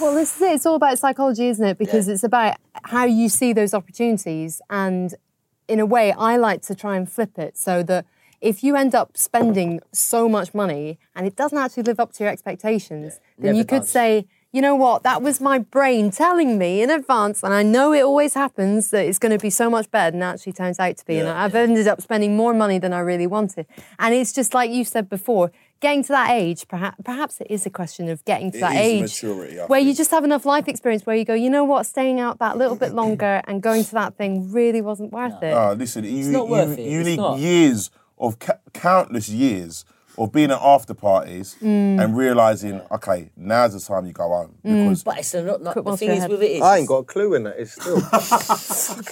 Well, 0.00 0.14
this 0.14 0.36
is 0.36 0.42
it. 0.42 0.52
It's 0.52 0.66
all 0.66 0.74
about 0.76 0.98
psychology, 0.98 1.48
isn't 1.48 1.64
it? 1.64 1.78
Because 1.78 2.06
it's 2.08 2.24
about 2.24 2.56
how 2.84 3.04
you 3.04 3.28
see 3.28 3.52
those 3.52 3.72
opportunities. 3.74 4.60
And 4.70 5.14
in 5.68 5.78
a 5.80 5.86
way, 5.86 6.12
I 6.12 6.36
like 6.38 6.62
to 6.62 6.74
try 6.74 6.96
and 6.96 7.10
flip 7.10 7.38
it 7.38 7.56
so 7.56 7.82
that 7.84 8.04
if 8.40 8.64
you 8.64 8.76
end 8.76 8.94
up 8.94 9.16
spending 9.16 9.80
so 9.92 10.28
much 10.28 10.54
money 10.54 10.98
and 11.14 11.26
it 11.26 11.36
doesn't 11.36 11.58
actually 11.58 11.82
live 11.82 12.00
up 12.00 12.12
to 12.14 12.24
your 12.24 12.32
expectations, 12.32 13.20
then 13.38 13.46
never 13.46 13.58
you 13.58 13.64
could 13.64 13.80
does. 13.82 13.90
say, 13.90 14.26
you 14.52 14.60
know 14.60 14.74
what, 14.74 15.04
that 15.04 15.22
was 15.22 15.40
my 15.40 15.58
brain 15.58 16.10
telling 16.10 16.58
me 16.58 16.82
in 16.82 16.90
advance, 16.90 17.44
and 17.44 17.54
I 17.54 17.62
know 17.62 17.92
it 17.92 18.02
always 18.02 18.34
happens 18.34 18.90
that 18.90 19.06
it's 19.06 19.18
going 19.18 19.30
to 19.30 19.38
be 19.38 19.50
so 19.50 19.70
much 19.70 19.88
better 19.92 20.10
than 20.10 20.22
it 20.22 20.26
actually 20.26 20.54
turns 20.54 20.80
out 20.80 20.96
to 20.96 21.04
be. 21.04 21.18
and 21.18 21.28
I've 21.28 21.54
ended 21.54 21.86
up 21.86 22.00
spending 22.00 22.36
more 22.36 22.52
money 22.52 22.78
than 22.78 22.92
I 22.92 22.98
really 22.98 23.28
wanted. 23.28 23.66
And 24.00 24.12
it's 24.12 24.32
just 24.32 24.52
like 24.52 24.72
you 24.72 24.84
said 24.84 25.08
before, 25.08 25.52
getting 25.78 26.02
to 26.02 26.08
that 26.08 26.30
age, 26.30 26.66
perhaps, 26.66 26.96
perhaps 27.04 27.40
it 27.40 27.46
is 27.48 27.64
a 27.64 27.70
question 27.70 28.08
of 28.08 28.24
getting 28.24 28.50
to 28.50 28.58
It 28.58 28.60
that 28.60 28.72
is 28.74 28.80
age 28.80 29.00
maturity, 29.02 29.60
I 29.60 29.66
where 29.66 29.80
you 29.80 29.94
just 29.94 30.10
have 30.10 30.24
enough 30.24 30.44
life 30.44 30.66
experience 30.66 31.06
where 31.06 31.16
you 31.16 31.24
go, 31.24 31.34
you 31.34 31.48
know 31.48 31.64
what, 31.64 31.86
staying 31.86 32.18
out 32.18 32.40
that 32.40 32.58
little 32.58 32.76
bit 32.76 32.92
longer 33.02 33.42
and 33.46 33.62
going 33.62 33.84
to 33.84 33.92
that 33.92 34.16
thing 34.16 34.50
really 34.50 34.80
wasn't 34.80 35.12
worth 35.12 35.40
it. 35.44 35.54
Ah, 35.54 35.72
listen, 35.72 36.04
you, 36.04 36.28
not 36.30 36.46
you, 36.46 36.50
worth 36.50 36.76
it, 36.76 36.90
you 36.90 37.00
it's 37.00 37.08
need 37.08 37.16
not. 37.16 37.38
years 37.38 37.90
of 38.20 38.38
ca- 38.38 38.58
countless 38.72 39.28
years 39.28 39.84
of 40.18 40.32
being 40.32 40.50
at 40.50 40.60
after 40.60 40.92
parties 40.92 41.56
Mm. 41.62 42.02
and 42.02 42.16
realizing, 42.16 42.82
okay, 42.90 43.30
now's 43.36 43.72
the 43.72 43.80
time 43.80 44.04
you 44.06 44.12
go 44.12 44.28
home 44.28 44.56
because 44.62 45.02
but 45.02 45.18
it's 45.18 45.32
not, 45.32 45.62
not 45.62 45.74
the 45.82 45.96
thing 45.96 46.10
is 46.10 46.28
with 46.28 46.42
it 46.42 46.50
is. 46.50 46.62
I 46.62 46.78
ain't 46.78 46.88
got 46.88 46.98
a 46.98 47.04
clue 47.04 47.34
in 47.34 47.44
that. 47.44 47.56
It's 47.58 47.72
still. 47.72 48.02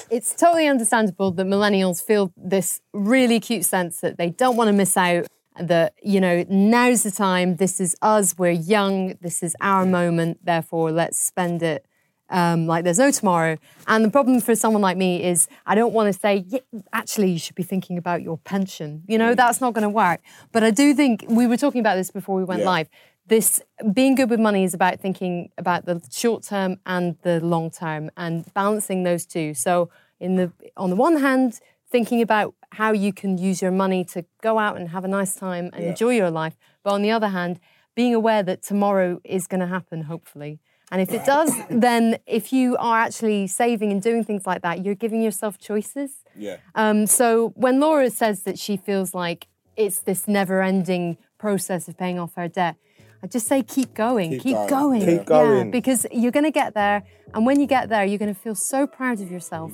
It's 0.10 0.34
totally 0.34 0.66
understandable 0.66 1.30
that 1.32 1.46
millennials 1.46 2.02
feel 2.02 2.32
this 2.36 2.80
really 2.92 3.40
cute 3.40 3.64
sense 3.64 4.00
that 4.00 4.18
they 4.18 4.30
don't 4.30 4.56
want 4.56 4.68
to 4.68 4.72
miss 4.72 4.96
out. 4.96 5.26
That, 5.60 5.94
you 6.02 6.20
know, 6.20 6.44
now's 6.48 7.02
the 7.02 7.10
time, 7.10 7.56
this 7.56 7.80
is 7.80 7.96
us, 8.00 8.38
we're 8.38 8.50
young, 8.52 9.14
this 9.20 9.42
is 9.42 9.56
our 9.60 9.84
moment, 9.84 10.38
therefore 10.44 10.92
let's 10.92 11.18
spend 11.18 11.64
it 11.64 11.84
um, 12.30 12.66
like 12.66 12.84
there's 12.84 12.98
no 12.98 13.10
tomorrow. 13.10 13.56
And 13.86 14.04
the 14.04 14.10
problem 14.10 14.40
for 14.40 14.54
someone 14.54 14.82
like 14.82 14.96
me 14.96 15.22
is 15.24 15.48
I 15.66 15.74
don't 15.74 15.92
want 15.92 16.12
to 16.12 16.18
say, 16.18 16.44
yeah, 16.48 16.60
actually, 16.92 17.30
you 17.30 17.38
should 17.38 17.54
be 17.54 17.62
thinking 17.62 17.98
about 17.98 18.22
your 18.22 18.38
pension. 18.38 19.02
You 19.06 19.18
know, 19.18 19.34
that's 19.34 19.60
not 19.60 19.74
going 19.74 19.82
to 19.82 19.88
work. 19.88 20.20
But 20.52 20.62
I 20.64 20.70
do 20.70 20.94
think 20.94 21.24
we 21.28 21.46
were 21.46 21.56
talking 21.56 21.80
about 21.80 21.96
this 21.96 22.10
before 22.10 22.36
we 22.36 22.44
went 22.44 22.60
Yeah. 22.60 22.66
live. 22.70 22.88
This 23.26 23.62
being 23.92 24.14
good 24.14 24.30
with 24.30 24.40
money 24.40 24.64
is 24.64 24.72
about 24.72 25.00
thinking 25.00 25.50
about 25.58 25.84
the 25.84 26.00
short 26.10 26.44
term 26.44 26.78
and 26.86 27.16
the 27.22 27.40
long 27.40 27.70
term 27.70 28.10
and 28.16 28.44
balancing 28.54 29.02
those 29.02 29.26
two. 29.26 29.52
So, 29.54 29.90
in 30.18 30.36
the 30.36 30.52
on 30.76 30.90
the 30.90 30.96
one 30.96 31.18
hand, 31.18 31.60
thinking 31.90 32.22
about 32.22 32.54
how 32.72 32.92
you 32.92 33.12
can 33.12 33.38
use 33.38 33.62
your 33.62 33.70
money 33.70 34.04
to 34.04 34.24
go 34.42 34.58
out 34.58 34.76
and 34.76 34.88
have 34.90 35.04
a 35.04 35.08
nice 35.08 35.34
time 35.34 35.70
and 35.74 35.84
enjoy 35.84 36.10
your 36.10 36.30
life. 36.30 36.56
But 36.82 36.92
on 36.92 37.02
the 37.02 37.10
other 37.10 37.28
hand, 37.28 37.60
being 37.94 38.14
aware 38.14 38.42
that 38.42 38.62
tomorrow 38.62 39.20
is 39.24 39.46
going 39.46 39.60
to 39.60 39.66
happen, 39.66 40.02
hopefully. 40.02 40.60
And 40.90 41.02
if 41.02 41.12
it 41.12 41.24
does, 41.24 41.52
then 41.70 42.18
if 42.26 42.52
you 42.52 42.76
are 42.78 42.98
actually 42.98 43.46
saving 43.46 43.92
and 43.92 44.02
doing 44.02 44.24
things 44.24 44.46
like 44.46 44.62
that, 44.62 44.84
you're 44.84 44.94
giving 44.94 45.22
yourself 45.22 45.58
choices. 45.58 46.24
Yeah. 46.36 46.56
Um, 46.74 47.06
so 47.06 47.52
when 47.56 47.80
Laura 47.80 48.10
says 48.10 48.42
that 48.44 48.58
she 48.58 48.76
feels 48.76 49.14
like 49.14 49.48
it's 49.76 50.00
this 50.00 50.26
never 50.26 50.62
ending 50.62 51.18
process 51.38 51.88
of 51.88 51.96
paying 51.96 52.18
off 52.18 52.34
her 52.36 52.48
debt, 52.48 52.76
I 53.22 53.26
just 53.26 53.48
say 53.48 53.62
keep 53.62 53.94
going, 53.94 54.30
keep, 54.30 54.42
keep 54.42 54.54
going, 54.68 54.68
going. 54.68 55.18
Keep 55.18 55.26
going, 55.26 55.66
yeah, 55.66 55.72
because 55.72 56.06
you're 56.12 56.30
going 56.30 56.44
to 56.44 56.52
get 56.52 56.74
there, 56.74 57.02
and 57.34 57.44
when 57.44 57.58
you 57.58 57.66
get 57.66 57.88
there, 57.88 58.04
you're 58.04 58.18
going 58.18 58.32
to 58.32 58.40
feel 58.40 58.54
so 58.54 58.86
proud 58.86 59.20
of 59.20 59.30
yourself. 59.30 59.72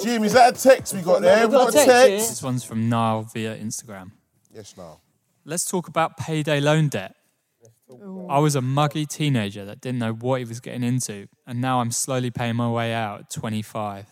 Jim, 0.00 0.24
is 0.24 0.32
that 0.32 0.56
a 0.56 0.62
text 0.62 0.94
we 0.94 1.02
got 1.02 1.20
there? 1.22 1.46
We 1.46 1.52
got, 1.52 1.72
got 1.72 1.82
a 1.82 1.86
text? 1.86 2.28
This 2.30 2.42
one's 2.42 2.64
from 2.64 2.88
Niall 2.88 3.22
via 3.22 3.56
Instagram. 3.58 4.12
Yes, 4.52 4.74
no. 4.76 5.00
Let's 5.44 5.68
talk 5.68 5.88
about 5.88 6.16
payday 6.16 6.60
loan 6.60 6.88
debt. 6.88 7.14
I 8.28 8.38
was 8.38 8.54
a 8.54 8.60
muggy 8.60 9.04
teenager 9.04 9.64
that 9.64 9.80
didn't 9.80 9.98
know 9.98 10.12
what 10.12 10.40
he 10.40 10.44
was 10.44 10.60
getting 10.60 10.84
into, 10.84 11.28
and 11.46 11.60
now 11.60 11.80
I'm 11.80 11.90
slowly 11.90 12.30
paying 12.30 12.56
my 12.56 12.70
way 12.70 12.92
out 12.92 13.20
at 13.20 13.30
25. 13.30 14.06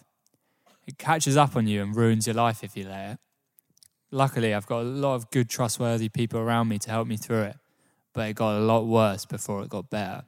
It 0.87 0.99
catches 0.99 1.37
up 1.37 1.55
on 1.55 1.67
you 1.67 1.83
and 1.83 1.95
ruins 1.95 2.27
your 2.27 2.35
life 2.35 2.65
if 2.65 2.77
you 2.77 2.89
let 2.89 3.11
it. 3.13 3.19
Luckily, 4.11 4.55
I've 4.55 4.67
got 4.67 4.81
a 4.81 4.89
lot 4.89 5.15
of 5.15 5.31
good, 5.31 5.49
trustworthy 5.49 6.09
people 6.09 6.41
around 6.41 6.69
me 6.69 6.79
to 6.79 6.91
help 6.91 7.07
me 7.07 7.17
through 7.17 7.43
it, 7.43 7.57
but 8.15 8.29
it 8.29 8.35
got 8.35 8.57
a 8.57 8.61
lot 8.61 8.87
worse 8.87 9.27
before 9.27 9.63
it 9.63 9.69
got 9.69 9.91
better. 9.91 10.25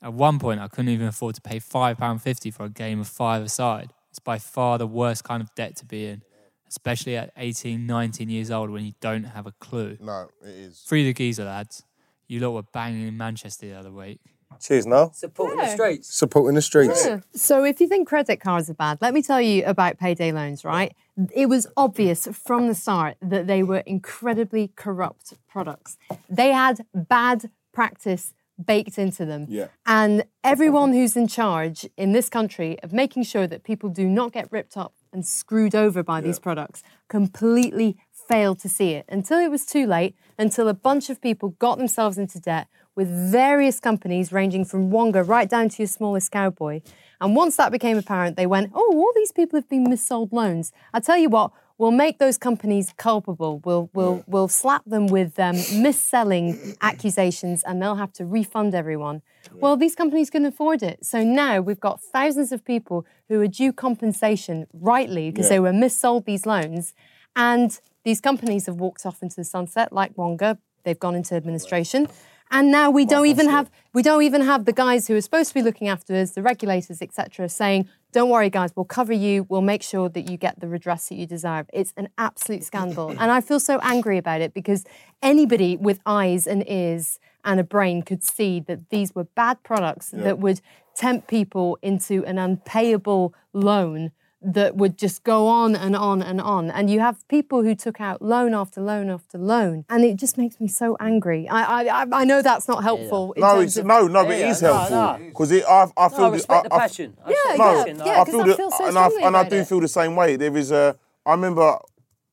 At 0.00 0.14
one 0.14 0.38
point, 0.38 0.60
I 0.60 0.68
couldn't 0.68 0.90
even 0.90 1.08
afford 1.08 1.34
to 1.34 1.40
pay 1.40 1.58
£5.50 1.58 2.54
for 2.54 2.64
a 2.64 2.70
game 2.70 3.00
of 3.00 3.08
five 3.08 3.42
aside. 3.42 3.92
It's 4.10 4.18
by 4.20 4.38
far 4.38 4.78
the 4.78 4.86
worst 4.86 5.24
kind 5.24 5.42
of 5.42 5.52
debt 5.54 5.76
to 5.76 5.84
be 5.84 6.06
in, 6.06 6.22
especially 6.68 7.16
at 7.16 7.32
18, 7.36 7.86
19 7.86 8.28
years 8.28 8.50
old 8.50 8.70
when 8.70 8.84
you 8.84 8.92
don't 9.00 9.24
have 9.24 9.46
a 9.46 9.52
clue. 9.52 9.96
No, 10.00 10.28
it 10.42 10.48
is. 10.48 10.82
Free 10.86 11.04
the 11.04 11.12
geezer, 11.12 11.44
lads. 11.44 11.84
You 12.28 12.40
lot 12.40 12.52
were 12.52 12.62
banging 12.62 13.06
in 13.06 13.16
Manchester 13.16 13.66
the 13.68 13.74
other 13.74 13.92
week. 13.92 14.20
Cheers, 14.60 14.86
now. 14.86 15.10
Supporting 15.10 15.58
the 15.58 15.64
Yeah. 15.64 15.74
streets. 15.74 16.14
Supporting 16.14 16.54
the 16.54 16.62
streets. 16.62 17.04
Yeah. 17.04 17.20
So 17.34 17.64
if 17.64 17.80
you 17.80 17.88
think 17.88 18.08
credit 18.08 18.40
cards 18.40 18.70
are 18.70 18.74
bad, 18.74 18.98
let 19.02 19.12
me 19.12 19.22
tell 19.22 19.40
you 19.40 19.64
about 19.64 19.98
payday 19.98 20.32
loans, 20.32 20.64
right? 20.64 20.94
It 21.34 21.46
was 21.46 21.66
obvious 21.76 22.26
from 22.32 22.66
the 22.68 22.74
start 22.74 23.16
that 23.20 23.46
they 23.46 23.62
were 23.62 23.78
incredibly 23.86 24.72
corrupt 24.76 25.34
products. 25.48 25.98
They 26.28 26.52
had 26.52 26.86
bad 26.94 27.50
practice 27.72 28.32
baked 28.64 28.98
into 28.98 29.26
them. 29.26 29.46
Yeah. 29.50 29.66
And 29.84 30.24
everyone 30.42 30.94
who's 30.94 31.16
in 31.16 31.28
charge 31.28 31.86
in 31.98 32.12
this 32.12 32.30
country 32.30 32.80
of 32.82 32.92
making 32.92 33.24
sure 33.24 33.46
that 33.46 33.64
people 33.64 33.90
do 33.90 34.08
not 34.08 34.32
get 34.32 34.50
ripped 34.50 34.76
up 34.78 34.94
and 35.12 35.26
screwed 35.26 35.74
over 35.74 36.02
by 36.02 36.20
these 36.20 36.38
products 36.38 36.82
completely 37.08 37.96
failed 38.28 38.58
to 38.60 38.68
see 38.68 38.92
it 38.92 39.04
until 39.08 39.38
it 39.38 39.50
was 39.50 39.64
too 39.64 39.86
late, 39.86 40.14
until 40.38 40.68
a 40.68 40.74
bunch 40.74 41.10
of 41.10 41.20
people 41.20 41.50
got 41.58 41.78
themselves 41.78 42.18
into 42.18 42.40
debt 42.40 42.68
with 42.94 43.08
various 43.08 43.78
companies 43.78 44.32
ranging 44.32 44.64
from 44.64 44.90
Wonga 44.90 45.22
right 45.22 45.48
down 45.48 45.68
to 45.68 45.82
your 45.82 45.86
smallest 45.86 46.30
cowboy. 46.30 46.80
And 47.20 47.36
once 47.36 47.56
that 47.56 47.70
became 47.70 47.98
apparent, 47.98 48.36
they 48.36 48.46
went, 48.46 48.72
oh, 48.74 48.92
all 48.94 49.12
these 49.14 49.32
people 49.32 49.56
have 49.58 49.68
been 49.68 49.86
missold 49.86 50.32
loans. 50.32 50.72
I 50.92 51.00
tell 51.00 51.18
you 51.18 51.28
what, 51.28 51.52
we'll 51.78 51.90
make 51.90 52.18
those 52.18 52.38
companies 52.38 52.92
culpable. 52.96 53.60
We'll, 53.64 53.90
we'll, 53.92 54.24
we'll 54.26 54.48
slap 54.48 54.82
them 54.86 55.06
with 55.06 55.38
um, 55.38 55.56
mis-selling 55.80 56.76
accusations 56.80 57.62
and 57.64 57.80
they'll 57.80 57.96
have 57.96 58.12
to 58.14 58.24
refund 58.24 58.74
everyone. 58.74 59.22
Well, 59.52 59.76
these 59.76 59.94
companies 59.94 60.30
can 60.30 60.44
afford 60.44 60.82
it. 60.82 61.04
So 61.04 61.22
now 61.22 61.60
we've 61.60 61.80
got 61.80 62.00
thousands 62.00 62.52
of 62.52 62.64
people 62.64 63.06
who 63.28 63.40
are 63.40 63.46
due 63.46 63.72
compensation 63.72 64.66
rightly 64.72 65.30
because 65.30 65.48
they 65.48 65.60
were 65.60 65.72
missold 65.72 66.24
these 66.24 66.46
loans. 66.46 66.94
And 67.34 67.78
these 68.04 68.20
companies 68.20 68.66
have 68.66 68.76
walked 68.76 69.04
off 69.04 69.22
into 69.22 69.36
the 69.36 69.44
sunset 69.44 69.92
like 69.92 70.16
Wonga. 70.16 70.58
They've 70.84 70.98
gone 70.98 71.14
into 71.14 71.34
administration. 71.34 72.08
And 72.50 72.70
now 72.70 72.90
we 72.90 73.04
don't 73.04 73.26
even 73.26 73.48
have 73.48 73.70
we 73.92 74.02
don't 74.02 74.22
even 74.22 74.42
have 74.42 74.66
the 74.66 74.72
guys 74.72 75.08
who 75.08 75.16
are 75.16 75.20
supposed 75.20 75.48
to 75.48 75.54
be 75.54 75.62
looking 75.62 75.88
after 75.88 76.14
us, 76.14 76.32
the 76.32 76.42
regulators, 76.42 77.02
etc., 77.02 77.48
saying, 77.48 77.88
"Don't 78.12 78.30
worry, 78.30 78.50
guys, 78.50 78.70
we'll 78.76 78.84
cover 78.84 79.12
you. 79.12 79.46
We'll 79.48 79.62
make 79.62 79.82
sure 79.82 80.08
that 80.10 80.30
you 80.30 80.36
get 80.36 80.60
the 80.60 80.68
redress 80.68 81.08
that 81.08 81.16
you 81.16 81.26
deserve." 81.26 81.66
It's 81.72 81.92
an 81.96 82.08
absolute 82.18 82.62
scandal, 82.62 83.10
and 83.10 83.30
I 83.30 83.40
feel 83.40 83.58
so 83.58 83.78
angry 83.82 84.18
about 84.18 84.40
it 84.40 84.54
because 84.54 84.84
anybody 85.22 85.76
with 85.76 86.00
eyes 86.06 86.46
and 86.46 86.68
ears 86.68 87.18
and 87.44 87.58
a 87.58 87.64
brain 87.64 88.02
could 88.02 88.22
see 88.22 88.60
that 88.60 88.90
these 88.90 89.14
were 89.14 89.24
bad 89.24 89.62
products 89.62 90.10
that 90.10 90.38
would 90.38 90.60
tempt 90.94 91.28
people 91.28 91.78
into 91.82 92.24
an 92.24 92.38
unpayable 92.38 93.34
loan 93.52 94.10
that 94.42 94.76
would 94.76 94.98
just 94.98 95.24
go 95.24 95.46
on 95.46 95.74
and 95.74 95.96
on 95.96 96.22
and 96.22 96.40
on. 96.40 96.70
And 96.70 96.90
you 96.90 97.00
have 97.00 97.26
people 97.28 97.62
who 97.62 97.74
took 97.74 98.00
out 98.00 98.20
loan 98.22 98.54
after 98.54 98.80
loan 98.80 99.08
after 99.10 99.38
loan, 99.38 99.84
and 99.88 100.04
it 100.04 100.16
just 100.16 100.36
makes 100.38 100.60
me 100.60 100.68
so 100.68 100.96
angry. 101.00 101.48
I 101.48 101.82
I, 101.84 102.02
I- 102.02 102.20
I 102.20 102.24
know 102.24 102.42
that's 102.42 102.68
not 102.68 102.82
helpful. 102.82 103.32
in 103.32 103.40
No, 103.40 103.54
terms 103.54 103.64
it's 103.64 103.76
of- 103.78 103.86
no, 103.86 104.06
no, 104.06 104.24
but 104.24 104.34
it 104.34 104.40
Yeah, 104.40 104.50
is 104.50 104.62
no, 104.62 104.72
helpful 104.74 104.96
no. 104.96 105.26
because 105.28 105.52
I, 105.52 105.86
I 105.96 106.08
feel 106.08 106.18
No, 106.18 106.24
I 106.26 106.28
respect 106.30 106.64
the 106.64 106.72
I- 106.72 106.76
I- 106.76 106.80
passion. 106.80 107.16
I 107.24 107.30
Yeah, 107.30 107.56
No, 107.56 107.64
passion. 107.64 107.96
yeah, 107.98 108.04
I 108.04 108.16
'cause 108.24 108.28
feel 108.28 108.40
I 108.42 108.46
the, 108.46 108.56
feel 108.56 108.70
so 108.70 108.86
and 108.86 108.98
I, 108.98 109.08
and 109.22 109.36
I 109.36 109.48
do 109.48 109.56
it. 109.56 109.68
feel 109.68 109.80
the 109.80 109.88
same 109.88 110.14
way. 110.16 110.36
There 110.36 110.56
is 110.56 110.70
a. 110.70 110.96
I 111.24 111.30
remember 111.32 111.78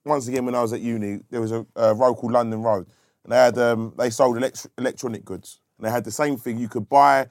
once 0.05 0.27
again 0.27 0.45
when 0.45 0.55
I 0.55 0.61
was 0.61 0.73
at 0.73 0.81
uni, 0.81 1.19
there 1.31 1.41
was 1.41 1.51
a, 1.53 1.65
a 1.77 1.93
road 1.95 2.15
called 2.15 2.33
London 2.33 2.61
Road, 2.61 2.85
and 3.23 3.31
they 3.31 3.37
had 3.37 3.57
um, 3.57 3.93
they 3.97 4.09
sold 4.09 4.37
elect- 4.37 4.67
electronic 4.77 5.23
goods, 5.23 5.61
and 5.77 5.87
they 5.87 5.91
had 5.91 6.03
the 6.03 6.11
same 6.11 6.35
thing. 6.37 6.57
You 6.59 6.67
could 6.67 6.89
buy 6.89 7.27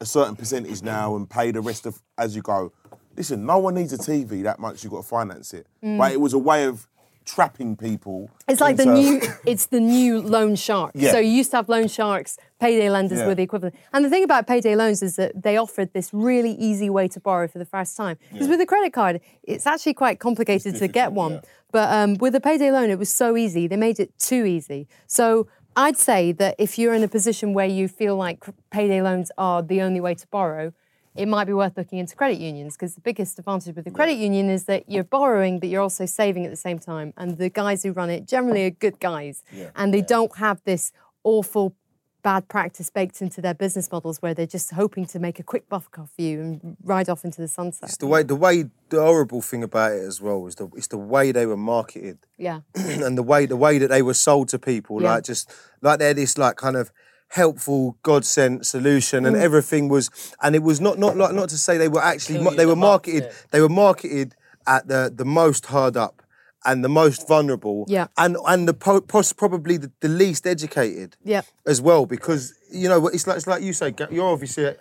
a 0.00 0.04
certain 0.06 0.36
percentage 0.36 0.82
now 0.82 1.16
and 1.16 1.28
pay 1.30 1.50
the 1.50 1.60
rest 1.60 1.86
of 1.86 2.02
as 2.18 2.34
you 2.36 2.42
go. 2.42 2.72
Listen, 3.18 3.44
no 3.44 3.58
one 3.58 3.74
needs 3.74 3.92
a 3.92 3.98
TV 3.98 4.44
that 4.44 4.60
much. 4.60 4.84
You've 4.84 4.92
got 4.92 5.02
to 5.02 5.08
finance 5.08 5.52
it, 5.52 5.66
but 5.82 6.12
it 6.12 6.20
was 6.20 6.32
a 6.34 6.38
way 6.38 6.64
of 6.66 6.86
trapping 7.24 7.76
people. 7.76 8.30
Mm. 8.46 8.52
It's 8.52 8.60
like 8.60 8.76
the 8.76 8.86
new, 8.86 9.20
it's 9.44 9.66
the 9.66 9.80
new 9.80 10.22
loan 10.22 10.54
shark. 10.54 10.92
Yeah. 10.94 11.10
So 11.10 11.18
you 11.18 11.30
used 11.30 11.50
to 11.50 11.56
have 11.56 11.68
loan 11.68 11.88
sharks, 11.88 12.38
payday 12.60 12.88
lenders 12.88 13.18
Yeah. 13.18 13.26
were 13.26 13.34
the 13.34 13.42
equivalent. 13.42 13.74
And 13.92 14.04
the 14.04 14.08
thing 14.08 14.22
about 14.22 14.46
payday 14.46 14.76
loans 14.76 15.02
is 15.02 15.16
that 15.16 15.42
they 15.42 15.56
offered 15.56 15.92
this 15.92 16.14
really 16.14 16.52
easy 16.52 16.88
way 16.88 17.08
to 17.08 17.18
borrow 17.18 17.48
for 17.48 17.58
the 17.58 17.66
first 17.66 17.96
time. 17.96 18.18
Because 18.32 18.48
with 18.48 18.60
a 18.60 18.66
credit 18.66 18.92
card, 18.92 19.20
it's 19.42 19.66
actually 19.66 19.94
quite 19.94 20.20
complicated 20.20 20.76
to 20.76 20.86
get 20.86 21.12
one. 21.12 21.42
But 21.72 21.92
um, 21.92 22.14
with 22.14 22.36
a 22.36 22.40
payday 22.40 22.70
loan, 22.70 22.88
it 22.88 23.00
was 23.00 23.12
so 23.12 23.36
easy. 23.36 23.66
They 23.66 23.76
made 23.76 23.98
it 23.98 24.16
too 24.18 24.44
easy. 24.44 24.86
So 25.08 25.48
I'd 25.76 25.98
say 25.98 26.32
that 26.32 26.54
if 26.58 26.78
you're 26.78 26.94
in 26.94 27.02
a 27.02 27.08
position 27.08 27.52
where 27.52 27.66
you 27.66 27.88
feel 27.88 28.16
like 28.16 28.44
payday 28.70 29.02
loans 29.02 29.30
are 29.36 29.60
the 29.60 29.82
only 29.82 30.00
way 30.00 30.14
to 30.14 30.26
borrow, 30.28 30.72
it 31.18 31.26
might 31.26 31.44
be 31.46 31.52
worth 31.52 31.76
looking 31.76 31.98
into 31.98 32.14
credit 32.14 32.38
unions 32.38 32.76
because 32.76 32.94
the 32.94 33.00
biggest 33.00 33.38
advantage 33.38 33.74
with 33.74 33.84
the 33.84 33.90
credit 33.90 34.14
union 34.14 34.48
is 34.48 34.64
that 34.64 34.88
you're 34.88 35.04
borrowing, 35.04 35.58
but 35.58 35.68
you're 35.68 35.82
also 35.82 36.06
saving 36.06 36.44
at 36.44 36.50
the 36.50 36.56
same 36.56 36.78
time. 36.78 37.12
And 37.16 37.36
the 37.36 37.50
guys 37.50 37.82
who 37.82 37.92
run 37.92 38.08
it 38.08 38.26
generally 38.26 38.64
are 38.66 38.70
good 38.70 39.00
guys, 39.00 39.42
and 39.74 39.92
they 39.92 40.00
don't 40.02 40.36
have 40.36 40.62
this 40.64 40.92
awful 41.24 41.74
bad 42.22 42.48
practice 42.48 42.90
baked 42.90 43.22
into 43.22 43.40
their 43.40 43.54
business 43.54 43.90
models 43.92 44.20
where 44.20 44.34
they're 44.34 44.46
just 44.46 44.72
hoping 44.72 45.06
to 45.06 45.18
make 45.18 45.38
a 45.38 45.42
quick 45.42 45.68
buck 45.68 45.98
off 45.98 46.10
you 46.18 46.40
and 46.40 46.76
ride 46.82 47.08
off 47.08 47.24
into 47.24 47.40
the 47.40 47.48
sunset. 47.48 47.88
It's 47.88 47.98
the 47.98 48.06
way 48.06 48.22
the 48.22 48.34
way 48.36 48.64
the 48.90 49.00
horrible 49.00 49.40
thing 49.40 49.62
about 49.62 49.92
it 49.92 50.02
as 50.02 50.20
well 50.20 50.46
is 50.46 50.56
the 50.56 50.68
it's 50.76 50.88
the 50.88 50.98
way 50.98 51.32
they 51.32 51.46
were 51.46 51.56
marketed 51.56 52.18
Yeah. 52.36 52.60
and 52.74 53.16
the 53.16 53.22
way 53.22 53.46
the 53.46 53.56
way 53.56 53.78
that 53.78 53.88
they 53.88 54.02
were 54.02 54.14
sold 54.14 54.48
to 54.50 54.58
people. 54.58 55.00
Yeah. 55.00 55.14
Like 55.14 55.24
just 55.24 55.50
like 55.80 56.00
they're 56.00 56.14
this 56.14 56.36
like 56.36 56.56
kind 56.56 56.76
of 56.76 56.90
helpful 57.28 57.96
God 58.02 58.24
sent 58.24 58.66
solution 58.66 59.24
Mm. 59.24 59.28
and 59.28 59.36
everything 59.36 59.88
was 59.88 60.10
and 60.42 60.54
it 60.54 60.62
was 60.62 60.80
not 60.80 60.98
not 60.98 61.16
like 61.16 61.34
not 61.34 61.48
to 61.50 61.58
say 61.58 61.76
they 61.78 61.88
were 61.88 62.02
actually 62.02 62.38
they 62.56 62.66
were 62.66 62.72
the 62.72 62.76
marketed 62.76 63.24
yeah. 63.24 63.32
they 63.50 63.60
were 63.60 63.68
marketed 63.68 64.34
at 64.66 64.88
the 64.88 65.12
the 65.14 65.24
most 65.24 65.66
hard 65.66 65.96
up 65.96 66.22
and 66.64 66.82
the 66.84 66.88
most 66.88 67.28
vulnerable 67.28 67.84
Yeah. 67.88 68.06
and 68.16 68.36
and 68.46 68.66
the 68.66 68.74
po- 68.74 69.00
pos- 69.00 69.32
probably 69.32 69.76
the, 69.76 69.90
the 70.00 70.08
least 70.08 70.46
educated 70.46 71.16
Yeah. 71.22 71.42
as 71.66 71.80
well 71.80 72.06
because 72.06 72.54
you 72.72 72.88
know 72.88 73.06
it's 73.08 73.26
like 73.26 73.36
it's 73.36 73.46
like 73.46 73.62
you 73.62 73.72
say 73.72 73.94
you're 74.10 74.26
obviously 74.32 74.64
a, 74.64 74.74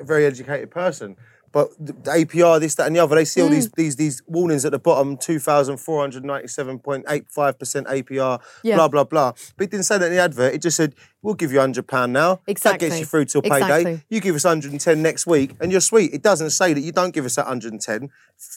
a 0.00 0.04
very 0.04 0.24
educated 0.24 0.70
person 0.70 1.16
but 1.52 1.68
the, 1.78 1.92
the 1.92 2.10
APR 2.10 2.58
this 2.60 2.74
that 2.76 2.86
and 2.86 2.96
the 2.96 3.00
other 3.00 3.14
they 3.16 3.24
see 3.24 3.42
all 3.42 3.48
Mm. 3.48 3.52
these 3.52 3.70
these 3.72 3.96
these 3.96 4.22
warnings 4.26 4.64
at 4.64 4.72
the 4.72 4.78
bottom 4.78 5.16
2497.85% 5.16 7.86
APR 7.86 8.40
Yeah. 8.62 8.76
blah 8.76 8.88
blah 8.88 9.04
blah 9.04 9.32
but 9.56 9.64
it 9.64 9.70
didn't 9.70 9.86
say 9.86 9.98
that 9.98 10.06
in 10.06 10.12
the 10.12 10.18
advert 10.22 10.54
it 10.54 10.62
just 10.62 10.76
said 10.76 10.94
we'll 11.22 11.34
give 11.34 11.52
you 11.52 11.58
100 11.58 11.86
pound 11.86 12.12
now 12.12 12.40
that 12.46 12.78
gets 12.78 12.98
you 12.98 13.04
through 13.06 13.24
till 13.26 13.42
payday 13.42 13.56
Exactly. 13.80 14.02
you 14.08 14.20
give 14.20 14.34
us 14.34 14.44
110 14.44 15.02
next 15.02 15.26
week 15.26 15.54
and 15.60 15.70
you're 15.72 15.80
sweet 15.80 16.12
it 16.14 16.22
doesn't 16.22 16.50
say 16.50 16.72
that 16.72 16.80
you 16.80 16.92
don't 16.92 17.12
give 17.14 17.24
us 17.24 17.36
that 17.36 17.46
110 17.46 18.10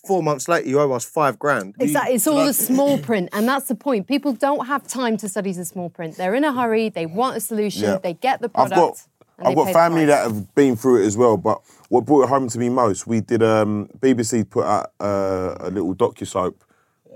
four 0.07 0.23
months 0.23 0.47
later 0.47 0.67
you 0.69 0.79
owe 0.79 0.91
us 0.93 1.05
5 1.05 1.37
grand 1.39 1.75
Exactly. 1.79 2.15
It's 2.15 2.27
all 2.27 2.45
the 2.45 2.53
small 2.53 2.97
print, 2.99 3.29
and 3.33 3.47
that's 3.47 3.67
the 3.67 3.75
point. 3.75 4.07
People 4.07 4.33
don't 4.33 4.67
have 4.67 4.87
time 4.87 5.17
to 5.17 5.27
study 5.27 5.51
the 5.53 5.65
small 5.65 5.89
print. 5.89 6.15
They're 6.17 6.35
in 6.35 6.43
a 6.43 6.53
hurry. 6.53 6.89
They 6.89 7.05
want 7.05 7.37
a 7.37 7.39
solution. 7.39 7.83
Yeah. 7.83 7.97
They 7.97 8.13
get 8.13 8.41
the 8.41 8.49
product. 8.49 9.07
Got 9.37 9.47
and 9.47 9.47
I've 9.59 9.65
got 9.65 9.73
family 9.73 10.05
price. 10.05 10.17
that 10.17 10.23
have 10.33 10.55
been 10.55 10.75
through 10.75 11.03
it 11.03 11.05
as 11.05 11.17
well. 11.17 11.37
But 11.37 11.61
what 11.89 12.05
brought 12.05 12.23
it 12.23 12.29
home 12.29 12.47
to 12.49 12.59
me 12.59 12.69
most, 12.69 13.07
we 13.07 13.21
did 13.21 13.43
um, 13.43 13.87
BBC 13.99 14.49
put 14.49 14.65
out 14.65 14.91
uh, 14.99 15.55
a 15.59 15.69
little 15.69 15.95
docu 15.95 16.25
soap 16.27 16.63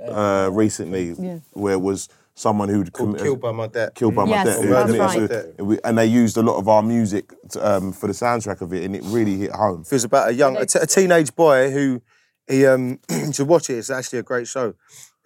uh, 0.09 0.49
recently 0.51 1.11
where 1.53 1.73
it 1.73 1.81
was 1.81 2.09
someone 2.35 2.69
who'd 2.69 2.93
committed- 2.93 3.23
killed 3.23 3.41
by 3.41 3.51
my 3.51 3.65
debt 3.65 3.95
killed 3.95 4.13
by 4.13 4.23
my 4.23 4.29
Yes, 4.31 4.45
debt, 4.45 4.63
who 4.63 4.69
that's 4.69 4.91
right. 4.93 5.11
suicide. 5.11 5.55
And 5.57 5.67
we- 5.67 5.79
and 5.83 5.97
they 5.97 6.05
used 6.05 6.37
a 6.37 6.43
lot 6.43 6.57
of 6.57 6.67
our 6.69 6.83
music 6.83 7.33
to, 7.49 7.67
um, 7.77 7.91
for 7.91 8.05
the 8.05 8.13
soundtrack 8.13 8.61
of 8.61 8.73
it, 8.73 8.83
and 8.83 8.95
it 8.95 9.01
really 9.05 9.37
hit 9.37 9.51
home. 9.51 9.81
It 9.81 9.91
was 9.91 10.03
about 10.03 10.29
a 10.29 10.33
young, 10.33 10.55
a, 10.57 10.65
t- 10.67 10.77
a 10.79 10.85
teenage 10.85 11.35
boy 11.35 11.71
who 11.71 12.01
he 12.47 12.65
um 12.67 12.99
you 13.09 13.33
should 13.33 13.47
watch 13.47 13.69
it. 13.71 13.77
It's 13.79 13.89
actually 13.89 14.19
a 14.19 14.23
great 14.23 14.47
show. 14.47 14.75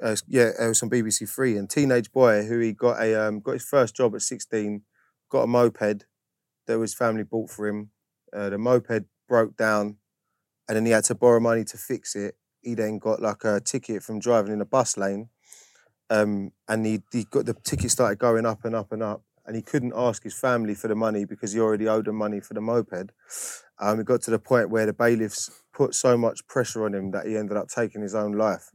Uh, 0.02 0.16
yeah, 0.28 0.52
it 0.60 0.68
was 0.68 0.82
on 0.84 0.89
BBC 0.89 1.28
Three. 1.30 1.58
And 1.58 1.70
teenage 1.70 2.12
boy 2.14 2.44
who 2.46 2.60
he 2.60 2.72
got 2.72 3.02
a 3.02 3.14
um 3.28 3.42
got 3.42 3.54
his 3.54 3.64
first 3.66 3.94
job 3.94 4.16
at 4.16 4.22
sixteen, 4.22 4.84
got 5.30 5.42
a 5.42 5.48
moped 5.48 6.06
that 6.72 6.80
his 6.80 6.94
family 6.94 7.24
bought 7.24 7.50
for 7.50 7.68
him. 7.68 7.92
Uh, 8.36 8.50
the 8.50 8.58
moped 8.58 9.06
broke 9.28 9.58
down, 9.58 9.98
and 10.68 10.76
then 10.76 10.86
he 10.86 10.92
had 10.92 11.04
to 11.06 11.16
borrow 11.16 11.40
money 11.40 11.64
to 11.66 11.78
fix 11.78 12.16
it. 12.16 12.36
He 12.62 12.76
then 12.76 13.00
got 13.00 13.22
like 13.22 13.44
a 13.44 13.60
ticket 13.60 14.04
from 14.04 14.20
driving 14.20 14.54
in 14.54 14.62
a 14.62 14.66
bus 14.66 14.98
lane, 14.98 15.30
um, 16.10 16.52
and 16.68 16.86
he, 16.86 17.02
he 17.12 17.26
got 17.26 17.46
the 17.46 17.54
ticket 17.54 17.92
started 17.92 18.20
going 18.20 18.46
up 18.46 18.64
and 18.64 18.76
up 18.76 18.92
and 18.92 19.04
up, 19.04 19.24
and 19.46 19.56
he 19.56 19.62
couldn't 19.62 19.94
ask 19.96 20.24
his 20.24 20.38
family 20.38 20.76
for 20.76 20.88
the 20.88 20.96
money 20.96 21.26
because 21.26 21.54
he 21.54 21.60
already 21.60 21.88
owed 21.88 22.06
them 22.06 22.16
money 22.16 22.40
for 22.40 22.54
the 22.54 22.62
moped. 22.62 23.12
Um, 23.82 24.00
it 24.00 24.06
got 24.06 24.22
to 24.24 24.32
the 24.32 24.40
point 24.40 24.70
where 24.70 24.86
the 24.86 24.94
bailiffs 24.94 25.50
put 25.74 25.96
so 25.96 26.16
much 26.18 26.46
pressure 26.48 26.86
on 26.86 26.94
him 26.94 27.12
that 27.12 27.26
he 27.26 27.36
ended 27.36 27.58
up 27.58 27.68
taking 27.68 28.02
his 28.02 28.14
own 28.14 28.34
life 28.34 28.70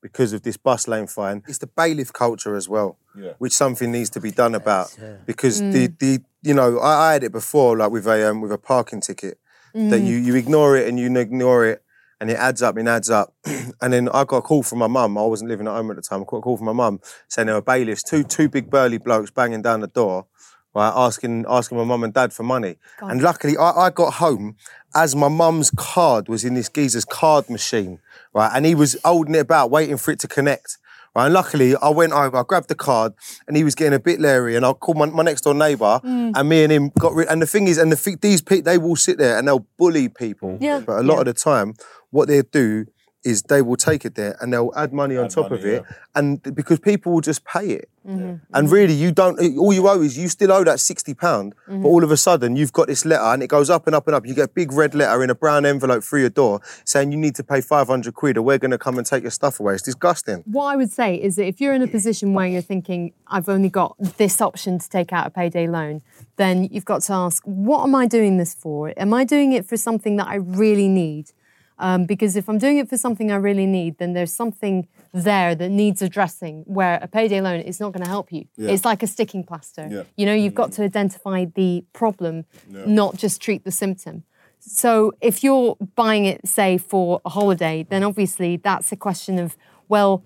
because 0.00 0.32
of 0.32 0.42
this 0.42 0.56
bus 0.56 0.86
lane 0.86 1.06
fine. 1.08 1.42
It's 1.48 1.58
the 1.58 1.66
bailiff 1.66 2.12
culture 2.12 2.54
as 2.54 2.68
well, 2.68 2.98
Yeah. 3.16 3.32
which 3.38 3.52
something 3.52 3.90
needs 3.90 4.10
to 4.10 4.20
be 4.20 4.30
done 4.30 4.54
about. 4.54 4.96
Because 5.26 5.58
the 5.60 5.88
the 5.98 6.22
you 6.42 6.54
know 6.54 6.78
I, 6.78 7.08
I 7.08 7.12
had 7.14 7.24
it 7.24 7.32
before 7.32 7.76
like 7.76 7.90
with 7.90 8.06
a 8.06 8.30
um, 8.30 8.40
with 8.40 8.52
a 8.52 8.58
parking 8.58 9.00
ticket 9.00 9.38
that 9.74 10.00
you 10.00 10.16
you 10.16 10.34
ignore 10.36 10.76
it 10.76 10.86
and 10.88 11.00
you 11.00 11.06
ignore 11.18 11.66
it 11.66 11.82
and 12.20 12.30
it 12.30 12.36
adds 12.36 12.62
up 12.62 12.76
and 12.76 12.88
adds 12.88 13.10
up. 13.10 13.34
and 13.82 13.92
then 13.92 14.08
I 14.10 14.22
got 14.24 14.36
a 14.36 14.42
call 14.42 14.62
from 14.62 14.78
my 14.78 14.86
mum. 14.86 15.18
I 15.18 15.22
wasn't 15.22 15.50
living 15.50 15.66
at 15.66 15.72
home 15.72 15.90
at 15.90 15.96
the 15.96 16.02
time. 16.02 16.20
I 16.20 16.24
got 16.28 16.36
a 16.36 16.42
call 16.42 16.56
from 16.56 16.66
my 16.66 16.72
mum 16.72 17.00
saying 17.28 17.46
there 17.46 17.56
were 17.56 17.62
bailiffs, 17.62 18.04
two 18.04 18.22
two 18.22 18.48
big 18.48 18.70
burly 18.70 18.98
blokes 18.98 19.30
banging 19.32 19.62
down 19.62 19.80
the 19.80 19.88
door, 19.88 20.26
right, 20.74 20.92
asking 20.94 21.44
asking 21.48 21.78
my 21.78 21.84
mum 21.84 22.04
and 22.04 22.12
dad 22.12 22.32
for 22.32 22.42
money. 22.42 22.76
And 23.00 23.22
luckily 23.22 23.56
I, 23.56 23.70
I 23.70 23.90
got 23.90 24.14
home 24.14 24.56
as 24.94 25.14
my 25.16 25.28
mum's 25.28 25.70
card 25.70 26.28
was 26.28 26.44
in 26.44 26.54
this 26.54 26.68
geezer's 26.68 27.04
card 27.04 27.48
machine, 27.50 28.00
right? 28.32 28.50
And 28.54 28.64
he 28.66 28.74
was 28.74 28.96
holding 29.04 29.34
it 29.34 29.38
about, 29.38 29.70
waiting 29.70 29.96
for 29.96 30.10
it 30.12 30.20
to 30.20 30.28
connect. 30.28 30.78
Right, 31.16 31.26
and 31.26 31.34
luckily, 31.34 31.76
I 31.76 31.90
went 31.90 32.12
over, 32.12 32.38
I 32.38 32.42
grabbed 32.42 32.66
the 32.68 32.74
card, 32.74 33.12
and 33.46 33.56
he 33.56 33.62
was 33.62 33.76
getting 33.76 33.94
a 33.94 34.00
bit 34.00 34.18
leery. 34.20 34.56
And 34.56 34.66
I 34.66 34.72
called 34.72 34.96
my, 34.98 35.06
my 35.06 35.22
next 35.22 35.42
door 35.42 35.54
neighbour, 35.54 36.00
mm. 36.02 36.32
and 36.34 36.48
me 36.48 36.64
and 36.64 36.72
him 36.72 36.90
got 36.98 37.12
rid. 37.14 37.28
And 37.28 37.40
the 37.40 37.46
thing 37.46 37.68
is, 37.68 37.78
and 37.78 37.92
the 37.92 38.16
these 38.20 38.42
people, 38.42 38.64
they 38.64 38.78
will 38.78 38.96
sit 38.96 39.18
there 39.18 39.38
and 39.38 39.46
they'll 39.46 39.64
bully 39.78 40.08
people. 40.08 40.58
Yeah. 40.60 40.80
But 40.80 40.98
a 40.98 41.02
lot 41.04 41.14
Yeah. 41.14 41.20
of 41.20 41.26
the 41.26 41.34
time, 41.34 41.74
what 42.10 42.26
they 42.26 42.42
do 42.42 42.86
is 43.24 43.42
they 43.42 43.62
will 43.62 43.76
take 43.76 44.04
it 44.04 44.14
there 44.14 44.36
and 44.40 44.52
they'll 44.52 44.72
add 44.76 44.92
money 44.92 45.16
on 45.16 45.24
Add 45.26 45.30
top 45.30 45.50
money, 45.50 45.62
of 45.62 45.66
it, 45.66 45.84
yeah. 45.88 45.96
and 46.14 46.42
because 46.54 46.78
people 46.78 47.12
will 47.12 47.20
just 47.20 47.44
pay 47.44 47.70
it. 47.70 47.88
Mm-hmm. 48.06 48.34
And 48.52 48.70
really, 48.70 48.92
you 48.92 49.12
don't. 49.12 49.38
All 49.58 49.72
you 49.72 49.88
owe 49.88 50.02
is 50.02 50.18
you 50.18 50.28
still 50.28 50.52
owe 50.52 50.62
that 50.64 50.78
sixty 50.78 51.14
pound, 51.14 51.54
Mm-hmm. 51.66 51.82
but 51.82 51.88
all 51.88 52.04
of 52.04 52.10
a 52.10 52.16
sudden 52.18 52.54
you've 52.56 52.72
got 52.72 52.86
this 52.86 53.06
letter, 53.06 53.22
and 53.22 53.42
it 53.42 53.46
goes 53.48 53.70
up 53.70 53.86
and 53.86 53.96
up 53.96 54.06
and 54.06 54.14
up. 54.14 54.26
You 54.26 54.34
get 54.34 54.44
a 54.50 54.52
big 54.52 54.72
red 54.72 54.94
letter 54.94 55.24
in 55.24 55.30
a 55.30 55.34
brown 55.34 55.64
envelope 55.64 56.04
through 56.04 56.20
your 56.20 56.30
door 56.30 56.60
saying 56.84 57.10
you 57.12 57.16
need 57.18 57.34
to 57.36 57.42
pay 57.42 57.62
five 57.62 57.86
hundred 57.86 58.14
quid, 58.14 58.36
or 58.36 58.42
we're 58.42 58.58
going 58.58 58.72
to 58.72 58.78
come 58.78 58.98
and 58.98 59.06
take 59.06 59.22
your 59.22 59.30
stuff 59.30 59.58
away. 59.58 59.72
It's 59.74 59.82
disgusting. 59.82 60.42
What 60.44 60.66
I 60.66 60.76
would 60.76 60.92
say 60.92 61.14
is 61.16 61.36
that 61.36 61.46
if 61.46 61.60
you're 61.62 61.72
in 61.72 61.80
a 61.80 61.86
position 61.86 62.34
where 62.34 62.46
you're 62.46 62.60
thinking, 62.60 63.14
I've 63.26 63.48
only 63.48 63.70
got 63.70 63.96
this 64.18 64.42
option 64.42 64.78
to 64.78 64.88
take 64.88 65.10
out 65.12 65.26
a 65.26 65.30
payday 65.30 65.66
loan, 65.66 66.02
then 66.36 66.64
you've 66.64 66.84
got 66.84 67.00
to 67.04 67.14
ask, 67.14 67.42
what 67.44 67.84
am 67.84 67.94
I 67.94 68.06
doing 68.06 68.36
this 68.36 68.54
for? 68.54 68.92
Am 68.98 69.14
I 69.14 69.24
doing 69.24 69.52
it 69.54 69.64
for 69.64 69.78
something 69.78 70.16
that 70.16 70.26
I 70.28 70.34
really 70.34 70.88
need? 70.88 71.32
Um, 71.78 72.04
because 72.06 72.36
if 72.36 72.48
I'm 72.48 72.58
doing 72.58 72.78
it 72.78 72.88
for 72.88 72.96
something 72.96 73.32
I 73.32 73.36
really 73.36 73.66
need, 73.66 73.98
then 73.98 74.12
there's 74.12 74.32
something 74.32 74.86
there 75.12 75.54
that 75.54 75.70
needs 75.70 76.02
addressing 76.02 76.62
where 76.66 76.98
a 77.02 77.08
payday 77.08 77.40
loan 77.40 77.60
is 77.60 77.80
not 77.80 77.92
going 77.92 78.04
to 78.04 78.08
help 78.08 78.32
you. 78.32 78.46
It's 78.56 78.84
like 78.84 79.02
a 79.02 79.06
sticking 79.06 79.42
plaster. 79.42 79.88
Yeah. 79.90 80.02
You 80.16 80.26
know, 80.26 80.34
you've 80.34 80.54
got 80.54 80.72
to 80.72 80.82
identify 80.82 81.46
the 81.46 81.84
problem, 81.92 82.44
not 82.68 83.16
just 83.16 83.40
treat 83.40 83.64
the 83.64 83.72
symptom. 83.72 84.24
So 84.60 85.12
if 85.20 85.44
you're 85.44 85.76
buying 85.94 86.24
it, 86.24 86.46
say, 86.46 86.78
for 86.78 87.20
a 87.24 87.28
holiday, 87.28 87.86
then 87.88 88.02
obviously 88.02 88.56
that's 88.56 88.92
a 88.92 88.96
question 88.96 89.38
of, 89.38 89.56
well, 89.88 90.22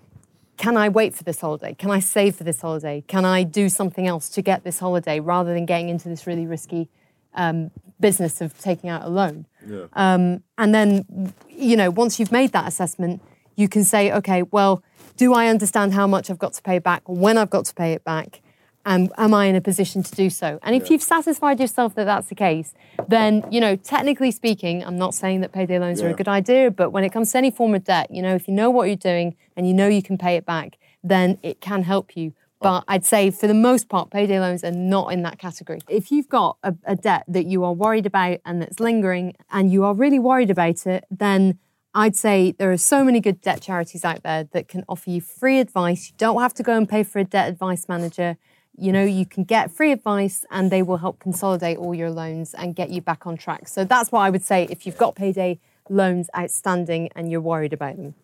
can 0.55 0.77
I 0.77 0.89
wait 0.89 1.13
for 1.13 1.23
this 1.23 1.41
holiday? 1.41 1.73
Can 1.73 1.89
I 1.89 1.99
save 1.99 2.35
for 2.35 2.43
this 2.43 2.61
holiday? 2.61 3.03
Can 3.07 3.25
I 3.25 3.43
do 3.43 3.69
something 3.69 4.07
else 4.07 4.29
to 4.29 4.41
get 4.41 4.63
this 4.63 4.79
holiday 4.79 5.19
rather 5.19 5.53
than 5.53 5.65
getting 5.65 5.89
into 5.89 6.09
this 6.09 6.27
really 6.27 6.45
risky 6.45 6.89
um, 7.33 7.71
business 7.99 8.41
of 8.41 8.57
taking 8.59 8.89
out 8.89 9.03
a 9.03 9.09
loan? 9.09 9.45
Um, 9.93 10.43
and 10.57 10.73
then, 10.73 11.33
you 11.49 11.75
know, 11.75 11.89
once 11.89 12.19
you've 12.19 12.31
made 12.31 12.51
that 12.53 12.67
assessment, 12.67 13.21
you 13.55 13.67
can 13.67 13.83
say, 13.83 14.11
okay, 14.11 14.43
well, 14.43 14.81
do 15.17 15.33
I 15.33 15.47
understand 15.47 15.93
how 15.93 16.07
much 16.07 16.29
I've 16.29 16.39
got 16.39 16.53
to 16.53 16.61
pay 16.61 16.79
back, 16.79 17.01
when 17.07 17.37
I've 17.37 17.49
got 17.49 17.65
to 17.65 17.73
pay 17.73 17.93
it 17.93 18.03
back? 18.03 18.41
And 18.85 19.11
am 19.17 19.33
I 19.33 19.45
in 19.45 19.55
a 19.55 19.61
position 19.61 20.01
to 20.03 20.15
do 20.15 20.29
so? 20.29 20.57
And 20.63 20.73
if 20.73 20.89
you've 20.89 21.03
satisfied 21.03 21.59
yourself 21.59 21.93
that 21.95 22.05
that's 22.05 22.27
the 22.27 22.35
case, 22.35 22.73
then, 23.07 23.43
you 23.51 23.59
know, 23.59 23.75
technically 23.75 24.31
speaking, 24.31 24.83
I'm 24.83 24.97
not 24.97 25.13
saying 25.13 25.41
that 25.41 25.51
payday 25.51 25.77
loans 25.77 26.01
are 26.01 26.07
a 26.07 26.13
good 26.13 26.29
idea, 26.29 26.71
but 26.71 26.91
when 26.91 27.03
it 27.03 27.11
comes 27.11 27.33
to 27.33 27.37
any 27.37 27.51
form 27.51 27.75
of 27.75 27.83
debt, 27.83 28.09
you 28.09 28.21
know, 28.21 28.33
if 28.33 28.47
you 28.47 28.53
know 28.53 28.69
what 28.69 28.87
you're 28.87 28.95
doing 28.95 29.35
and 29.57 29.67
you 29.67 29.73
know 29.73 29.87
you 29.87 30.01
can 30.01 30.17
pay 30.17 30.37
it 30.37 30.45
back, 30.45 30.77
then 31.03 31.37
it 31.43 31.59
can 31.59 31.83
help 31.83 32.15
you. 32.15 32.33
But 32.61 32.83
I'd 32.87 33.05
say 33.05 33.31
for 33.31 33.47
the 33.47 33.53
most 33.53 33.87
part, 33.87 34.11
payday 34.11 34.39
loans 34.39 34.63
are 34.63 34.71
not 34.71 35.13
in 35.13 35.21
that 35.23 35.39
category. 35.39 35.79
If 35.87 36.11
you've 36.11 36.27
got 36.27 36.57
a, 36.61 36.75
a 36.83 36.95
debt 36.95 37.23
that 37.27 37.45
you 37.45 37.63
are 37.63 37.73
worried 37.73 38.05
about 38.05 38.39
and 38.45 38.61
that's 38.61 38.79
lingering 38.79 39.35
and 39.49 39.71
you 39.71 39.85
are 39.85 39.93
really 39.93 40.19
worried 40.19 40.49
about 40.49 40.85
it, 40.85 41.05
then 41.09 41.57
I'd 41.93 42.15
say 42.15 42.51
there 42.51 42.71
are 42.71 42.77
so 42.77 43.03
many 43.03 43.19
good 43.19 43.41
debt 43.41 43.61
charities 43.61 44.03
out 44.05 44.23
there 44.23 44.43
that 44.51 44.67
can 44.67 44.83
offer 44.87 45.09
you 45.09 45.21
free 45.21 45.59
advice. 45.59 46.09
You 46.09 46.15
don't 46.17 46.41
have 46.41 46.53
to 46.55 46.63
go 46.63 46.75
and 46.75 46.87
pay 46.87 47.03
for 47.03 47.19
a 47.19 47.23
debt 47.23 47.49
advice 47.49 47.87
manager. 47.87 48.37
You 48.77 48.91
know, 48.91 49.03
you 49.03 49.25
can 49.25 49.43
get 49.43 49.71
free 49.71 49.91
advice 49.91 50.45
and 50.51 50.69
they 50.69 50.83
will 50.83 50.97
help 50.97 51.19
consolidate 51.19 51.77
all 51.77 51.95
your 51.95 52.11
loans 52.11 52.53
and 52.53 52.75
get 52.75 52.89
you 52.89 53.01
back 53.01 53.25
on 53.25 53.37
track. 53.37 53.67
So 53.67 53.83
that's 53.85 54.11
what 54.11 54.19
I 54.19 54.29
would 54.29 54.43
say 54.43 54.67
if 54.69 54.85
you've 54.85 54.97
got 54.97 55.15
payday 55.15 55.59
loans 55.89 56.29
outstanding 56.37 57.09
and 57.15 57.31
you're 57.31 57.41
worried 57.41 57.73
about 57.73 57.97
them. 57.97 58.15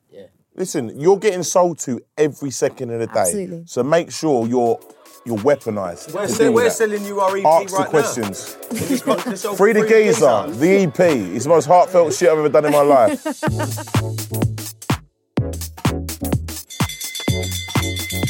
Listen, 0.56 0.97
you're 0.99 1.18
getting 1.20 1.43
sold 1.43 1.80
to 1.80 1.99
every 2.18 2.49
second 2.51 2.89
of 2.91 2.99
the 2.99 3.08
day. 3.08 3.20
Absolutely. 3.20 3.64
So 3.68 3.84
make 3.84 4.12
sure 4.12 4.47
you're 4.47 4.80
you're 5.26 5.38
weaponized. 5.39 6.14
We're, 6.14 6.28
to 6.28 6.34
sell- 6.34 6.53
we're 6.53 6.64
that. 6.66 6.72
selling 6.72 7.03
you 7.03 7.20
our 7.20 7.36
EP 7.36 7.45
Ask 7.45 7.74
right 7.74 7.84
the 7.84 7.89
questions. 7.89 8.53
Free 9.58 9.74
the 9.74 9.86
geezer, 9.88 10.47
the 10.56 10.84
EP. 10.84 10.99
It's 11.36 11.43
the 11.45 11.49
most 11.49 11.66
heartfelt 11.66 12.14
shit 12.14 12.30
I've 12.30 12.38
ever 12.38 12.49
done 12.49 12.66
in 12.66 12.72
my 12.72 12.82
life. 12.82 13.26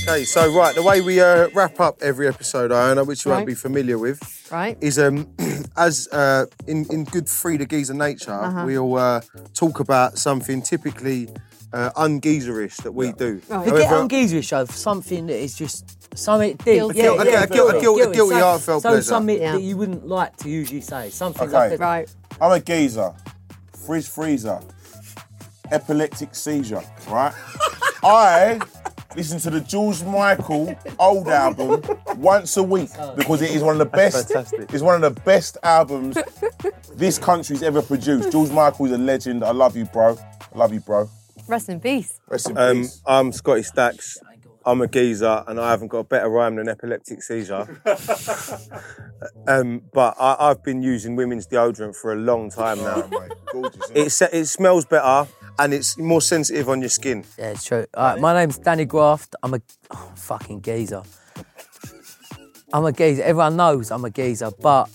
Okay, 0.07 0.23
so 0.23 0.53
right, 0.55 0.75
the 0.75 0.83
way 0.83 1.01
we 1.01 1.19
uh, 1.19 1.47
wrap 1.55 1.79
up 1.79 2.01
every 2.01 2.27
episode, 2.27 2.71
Iona, 2.71 3.03
which 3.03 3.25
you 3.25 3.31
won't 3.31 3.47
be 3.47 3.55
familiar 3.55 3.97
with, 3.97 4.19
Right? 4.51 4.77
is 4.79 4.99
um 4.99 5.27
as 5.77 6.07
uh, 6.11 6.45
in 6.67 6.85
in 6.91 7.05
good 7.05 7.27
free 7.27 7.57
the 7.57 7.65
geezer 7.65 7.93
nature, 7.95 8.31
Uh-huh. 8.31 8.63
we'll 8.65 8.95
uh, 8.97 9.21
talk 9.55 9.79
about 9.79 10.17
something 10.19 10.61
typically 10.61 11.27
uh, 11.73 11.91
ungeezerish 11.91 12.77
that 12.83 12.91
we 12.91 13.11
do. 13.13 13.41
Right. 13.49 13.65
To 13.65 13.71
get 13.71 13.83
However- 13.87 13.95
on 14.03 14.07
geezer 14.07 14.41
show 14.41 14.65
for 14.65 14.73
something 14.73 15.27
that 15.27 15.37
is 15.37 15.55
just 15.55 16.17
something 16.17 16.51
deep. 16.57 16.65
Guilty. 16.65 16.99
Yeah, 16.99 17.09
Okay, 17.09 17.31
yeah, 17.31 17.43
a 17.43 17.47
guilt- 17.47 17.75
a 17.75 17.79
guilt- 17.81 17.99
a 18.01 18.11
guilty, 18.11 18.33
so, 18.35 18.39
heartfelt 18.39 18.81
so 18.83 18.89
pleasure. 18.89 19.01
something 19.03 19.41
Yeah. 19.41 19.53
that 19.53 19.61
you 19.61 19.75
wouldn't 19.77 20.07
like 20.07 20.35
to 20.37 20.49
usually 20.49 20.81
say. 20.81 21.09
Something 21.09 21.47
Okay. 21.49 21.57
like 21.57 21.71
a, 21.73 21.77
Right. 21.77 22.09
I'm 22.39 22.51
a 22.51 22.59
geezer, 22.59 23.13
fridge 23.85 24.07
freezer, 24.07 24.59
epileptic 25.71 26.35
seizure, 26.35 26.83
right? 27.09 27.33
I 28.03 28.59
listen 29.15 29.39
to 29.39 29.49
the 29.49 29.61
George 29.61 30.03
Michael 30.03 30.75
old 30.99 31.27
album 31.27 31.81
once 32.17 32.55
a 32.57 32.63
week 32.63 32.89
because 33.15 33.41
it 33.41 33.49
is 33.51 33.63
one 33.63 33.73
of 33.73 33.79
the 33.79 33.85
best. 33.85 34.31
It's 34.53 34.83
one 34.83 34.95
of 34.95 35.01
the 35.15 35.19
best 35.21 35.57
albums 35.63 36.17
this 36.93 37.17
country's 37.17 37.63
ever 37.63 37.81
produced. 37.81 38.31
George 38.31 38.51
Michael 38.51 38.85
is 38.87 38.91
a 38.91 38.97
legend. 38.97 39.43
I 39.43 39.51
love 39.51 39.75
you, 39.75 39.85
bro. 39.85 40.17
I 40.53 40.57
love 40.57 40.71
you, 40.73 40.81
bro. 40.81 41.09
Rest 41.47 41.69
in 41.69 41.79
peace. 41.79 42.19
Rest 42.27 42.49
in 42.49 42.57
Um, 42.57 42.81
peace. 42.81 43.01
I'm 43.05 43.31
Scotty 43.31 43.63
Stacks. 43.63 44.17
I'm 44.67 44.81
a 44.81 44.87
geezer, 44.87 45.43
and 45.47 45.59
I 45.59 45.69
haven't 45.69 45.89
got 45.89 45.99
a 45.99 46.03
better 46.03 46.27
rhyme 46.27 46.55
than 46.55 46.67
epileptic 46.67 47.21
seizure. 47.21 47.81
um, 49.47 49.83
but 49.93 50.15
I, 50.19 50.35
I've 50.39 50.63
been 50.63 50.81
using 50.81 51.15
women's 51.15 51.45
deodorant 51.45 51.95
for 51.95 52.13
a 52.13 52.15
long 52.15 52.49
time 52.49 52.79
now. 52.79 53.03
Oh, 53.03 53.19
mate. 53.19 53.31
Gorgeous. 53.51 53.91
it? 53.91 54.21
It, 54.21 54.33
it 54.33 54.45
smells 54.47 54.85
better, 54.85 55.29
and 55.59 55.71
it's 55.71 55.99
more 55.99 56.19
sensitive 56.19 56.67
on 56.67 56.79
your 56.81 56.89
skin. 56.89 57.25
Yeah, 57.37 57.51
it's 57.51 57.63
true. 57.63 57.85
All 57.93 58.05
right, 58.13 58.19
my 58.19 58.33
name's 58.33 58.57
Danny 58.57 58.85
Graft. 58.85 59.35
I'm 59.43 59.53
a 59.53 59.61
oh, 59.91 60.11
fucking 60.15 60.63
geezer. 60.63 61.03
I'm 62.73 62.85
a 62.85 62.91
geezer. 62.91 63.21
Everyone 63.21 63.55
knows 63.55 63.91
I'm 63.91 64.03
a 64.03 64.09
geezer, 64.09 64.49
but 64.59 64.89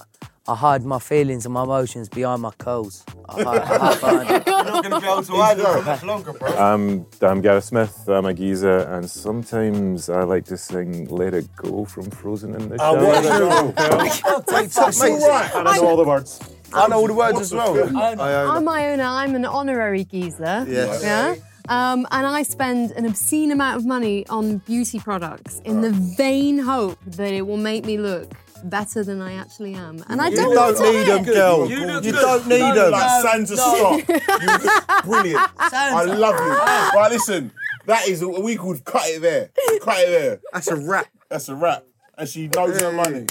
I 0.49 0.55
hide 0.55 0.84
my 0.84 0.99
feelings 0.99 1.45
and 1.45 1.53
my 1.53 1.64
emotions 1.64 2.09
behind 2.09 2.41
my 2.43 2.51
curls. 2.53 3.05
I 3.28 3.43
hide, 3.43 3.59
I 3.59 3.78
hide 3.78 4.01
behind 4.01 4.30
it. 4.30 4.47
You're 4.47 4.64
not 4.64 4.84
going 4.84 4.95
to 4.95 5.01
be 5.01 5.07
able 5.07 5.22
to 5.22 5.32
hide 5.32 5.59
it 5.59 5.66
for 5.66 5.82
much 5.82 6.03
longer, 6.03 6.32
bro. 6.32 6.49
I'm, 6.49 7.07
I'm 7.20 7.41
Gareth 7.43 7.64
Smith, 7.64 8.09
I'm 8.09 8.24
a 8.24 8.32
geezer, 8.32 8.78
and 8.78 9.09
sometimes 9.09 10.09
I 10.09 10.22
like 10.22 10.47
to 10.47 10.57
sing 10.57 11.07
Let 11.09 11.34
It 11.34 11.55
Go 11.57 11.84
from 11.84 12.11
Frozen 12.11 12.55
in 12.55 12.70
the 12.70 12.78
Shower. 12.78 13.01
Mate, 14.51 14.72
top 14.72 14.95
mate, 14.99 15.22
And 15.55 15.68
I 15.68 15.76
know 15.76 15.88
all 15.88 15.97
the 15.97 16.05
words. 16.05 16.41
I 16.72 16.88
know 16.88 17.01
all 17.01 17.07
the 17.07 17.14
words 17.14 17.41
as 17.41 17.55
well. 17.55 17.76
I 17.97 18.12
own 18.12 18.20
I'm 18.51 18.68
Iona. 18.68 19.05
I'm 19.05 19.34
an 19.34 19.45
honorary 19.45 20.05
geezer. 20.05 20.64
Yes. 20.66 21.03
Yeah. 21.03 21.36
Um, 21.68 22.07
and 22.11 22.26
I 22.26 22.43
spend 22.43 22.93
an 22.93 23.07
obscene 23.07 23.53
amount 23.53 23.76
of 23.76 23.86
money 23.86 24.26
on 24.28 24.59
beauty 24.59 24.99
products 24.99 25.61
in 25.64 25.82
the 25.82 25.91
vain 25.91 26.59
hope 26.59 26.99
that 27.07 27.32
it 27.32 27.47
will 27.47 27.59
make 27.59 27.84
me 27.84 27.99
look 27.99 28.32
better 28.64 29.02
than 29.04 29.20
I 29.22 29.34
actually 29.34 29.74
am. 29.74 30.04
And 30.08 30.20
I 30.20 30.30
don't, 30.30 30.54
don't 30.54 30.80
need 30.94 31.06
them, 31.06 31.24
girl. 31.24 31.68
You 31.68 31.78
You, 32.00 32.12
don't 32.12 32.46
need 32.46 32.61
them. 32.74 32.90
like 32.92 33.22
Santa 33.22 33.56
Scott. 33.56 34.08
You 34.08 34.58
look 34.58 35.04
brilliant. 35.04 35.50
I 35.58 36.04
love 36.04 36.34
you. 36.34 36.50
Right, 36.98 37.08
listen. 37.11 37.52
That 37.86 38.06
is 38.08 38.24
what 38.24 38.42
we 38.42 38.56
called 38.56 38.84
cut 38.84 39.02
it 39.06 39.22
there. 39.22 39.50
Cut 39.82 39.98
it 40.00 40.11
there. 40.11 40.40
That's 40.52 40.68
a 40.68 40.76
wrap. 40.76 41.06
That's 41.28 41.48
a 41.48 41.54
wrap. 41.54 41.84
And 42.18 42.28
she 42.28 42.48
knows 42.48 42.78
her 42.80 42.92
money. 42.92 43.26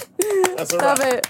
That's 0.56 0.72
a 0.72 0.76
Love 0.78 0.98
wrap. 0.98 1.14
it. 1.14 1.26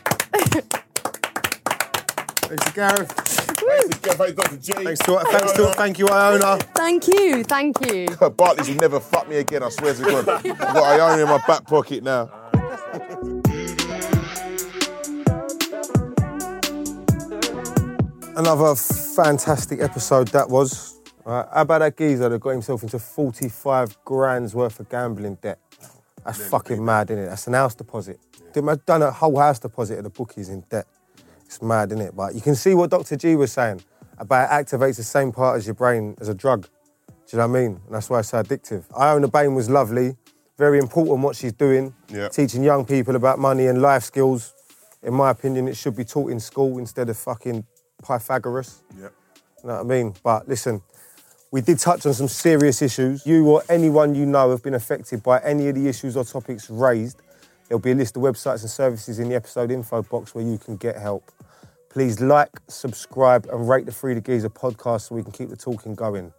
Thanks 2.49 2.65
to 2.65 2.73
Gareth. 2.73 3.13
Thanks 3.13 3.99
to, 4.01 4.11
thanks 4.15 4.33
Dr. 4.33 4.57
G. 4.57 4.73
Thanks 4.85 5.01
to, 5.01 5.21
thanks 5.31 5.53
to, 5.53 5.67
thank 5.75 5.99
you, 5.99 6.09
Iona. 6.09 6.57
Thank 6.75 7.07
you. 7.07 7.45
Thank 7.45 7.77
you. 7.87 8.09
Bartley's 8.31 8.69
will 8.69 8.77
never 8.77 8.99
fuck 8.99 9.29
me 9.29 9.37
again, 9.37 9.63
I 9.63 9.69
swear 9.69 9.95
to 9.95 10.03
God. 10.03 10.29
I've 10.29 10.59
got 10.59 10.77
Iona 11.01 11.23
in 11.23 11.29
my 11.29 11.41
back 11.47 11.67
pocket 11.67 12.03
now. 12.03 12.31
Another 18.37 18.75
fantastic 18.75 19.81
episode 19.81 20.29
that 20.29 20.49
was. 20.49 21.01
Right, 21.25 21.47
how 21.53 21.63
about 21.63 21.81
that 21.81 21.97
geezer 21.97 22.29
that 22.29 22.39
got 22.39 22.51
himself 22.51 22.83
into 22.83 22.99
45 22.99 24.05
grand's 24.05 24.55
worth 24.55 24.81
of 24.81 24.89
gambling 24.89 25.35
debt? 25.43 25.59
That's 26.25 26.47
fucking 26.49 26.83
mad, 26.83 27.11
isn't 27.11 27.25
it? 27.25 27.27
That's 27.29 27.47
an 27.49 27.55
house 27.55 27.75
deposit. 27.75 28.19
Did 28.53 28.65
man 28.65 28.81
done 28.87 29.03
a 29.03 29.11
whole 29.11 29.39
house 29.39 29.59
deposit 29.59 29.99
at 29.99 30.05
the 30.05 30.11
bookies 30.11 30.49
in 30.49 30.65
debt? 30.71 30.87
It's 31.45 31.61
mad, 31.61 31.93
isn't 31.93 32.07
it? 32.07 32.17
But 32.17 32.35
you 32.35 32.41
can 32.41 32.55
see 32.55 32.75
what 32.75 32.91
Dr. 32.91 33.17
G 33.17 33.35
was 33.37 33.53
saying 33.53 33.83
about 34.19 34.49
it 34.49 34.67
activates 34.67 34.97
the 34.97 35.03
same 35.03 35.33
part 35.33 35.57
as 35.57 35.67
your 35.67 35.75
brain 35.75 36.17
as 36.21 36.29
a 36.29 36.35
drug. 36.35 36.63
Do 37.09 37.13
you 37.33 37.39
know 37.39 37.49
what 37.49 37.59
I 37.59 37.63
mean? 37.63 37.81
And 37.87 37.95
that's 37.95 38.09
why 38.09 38.21
it's 38.21 38.29
so 38.29 38.43
addictive. 38.43 38.85
Iona 38.99 39.29
Bain 39.29 39.55
was 39.55 39.69
lovely. 39.69 40.17
Very 40.57 40.79
important 40.79 41.21
what 41.21 41.37
she's 41.37 41.53
doing. 41.53 41.95
Yeah. 42.09 42.29
Teaching 42.29 42.63
young 42.63 42.85
people 42.85 43.17
about 43.17 43.39
money 43.39 43.67
and 43.67 43.83
life 43.83 44.05
skills. 44.05 44.55
In 45.03 45.15
my 45.15 45.31
opinion, 45.31 45.69
it 45.69 45.77
should 45.77 45.97
be 45.97 46.05
taught 46.05 46.31
in 46.31 46.41
school 46.41 46.79
instead 46.79 47.09
of 47.09 47.17
fucking 47.17 47.65
Pythagoras. 48.03 48.83
Yeah. 48.97 49.09
You 49.63 49.69
know 49.69 49.75
what 49.75 49.81
I 49.81 49.83
mean? 49.83 50.15
But 50.23 50.49
listen, 50.49 50.83
we 51.51 51.61
did 51.61 51.79
touch 51.79 52.07
on 52.07 52.15
some 52.15 52.29
serious 52.29 52.81
issues. 52.81 53.27
You 53.27 53.47
or 53.49 53.63
anyone 53.69 54.15
you 54.15 54.27
know 54.27 54.51
have 54.51 54.63
been 54.63 54.75
affected 54.75 55.23
by 55.23 55.41
any 55.41 55.69
of 55.69 55.75
the 55.75 55.89
issues 55.89 56.17
or 56.17 56.25
topics 56.25 56.71
raised. 56.71 57.21
There'll 57.69 57.81
be 57.81 57.93
a 57.93 57.95
list 57.95 58.17
of 58.17 58.23
websites 58.23 58.63
and 58.63 58.71
services 58.71 59.19
in 59.19 59.29
the 59.29 59.35
episode 59.35 59.71
info 59.71 60.03
box 60.03 60.35
where 60.35 60.45
you 60.45 60.59
can 60.59 60.77
get 60.77 60.97
help. 60.97 61.31
Please 61.89 62.21
like, 62.21 62.51
subscribe, 62.69 63.47
and 63.53 63.69
rate 63.69 63.87
the 63.87 63.93
Free 63.93 64.15
the 64.15 64.21
Geezer 64.21 64.49
podcast 64.49 65.09
so 65.09 65.17
we 65.17 65.23
can 65.23 65.33
keep 65.33 65.51
the 65.51 65.57
talking 65.57 65.95
going. 65.95 66.33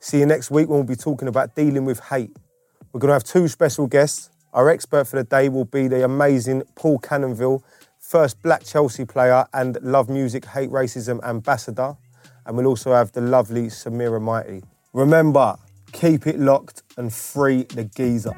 See 0.00 0.18
you 0.18 0.26
next 0.26 0.50
week 0.50 0.68
when 0.68 0.78
we'll 0.78 0.86
be 0.86 0.96
talking 0.96 1.28
about 1.28 1.54
dealing 1.54 1.84
with 1.84 2.00
hate. 2.00 2.36
We're 2.92 2.98
going 2.98 3.10
to 3.10 3.14
have 3.14 3.24
two 3.24 3.46
special 3.46 3.86
guests. 3.86 4.30
Our 4.52 4.68
expert 4.68 5.04
for 5.04 5.16
the 5.16 5.24
day 5.24 5.48
will 5.48 5.64
be 5.64 5.86
the 5.86 6.04
amazing 6.04 6.64
Paul 6.74 6.98
Canoville, 6.98 7.62
first 8.10 8.42
black 8.42 8.64
Chelsea 8.64 9.04
player 9.04 9.46
and 9.54 9.78
Love 9.82 10.08
Music 10.08 10.44
Hate 10.44 10.68
Racism 10.68 11.22
ambassador. 11.22 11.96
And 12.44 12.56
we'll 12.56 12.66
also 12.66 12.92
have 12.92 13.12
the 13.12 13.20
lovely 13.20 13.68
Samira 13.68 14.20
Mighty. 14.20 14.64
Remember, 14.92 15.56
keep 15.92 16.26
it 16.26 16.40
locked 16.40 16.82
and 16.96 17.12
free 17.12 17.62
the 17.62 17.84
geezer. 17.84 18.34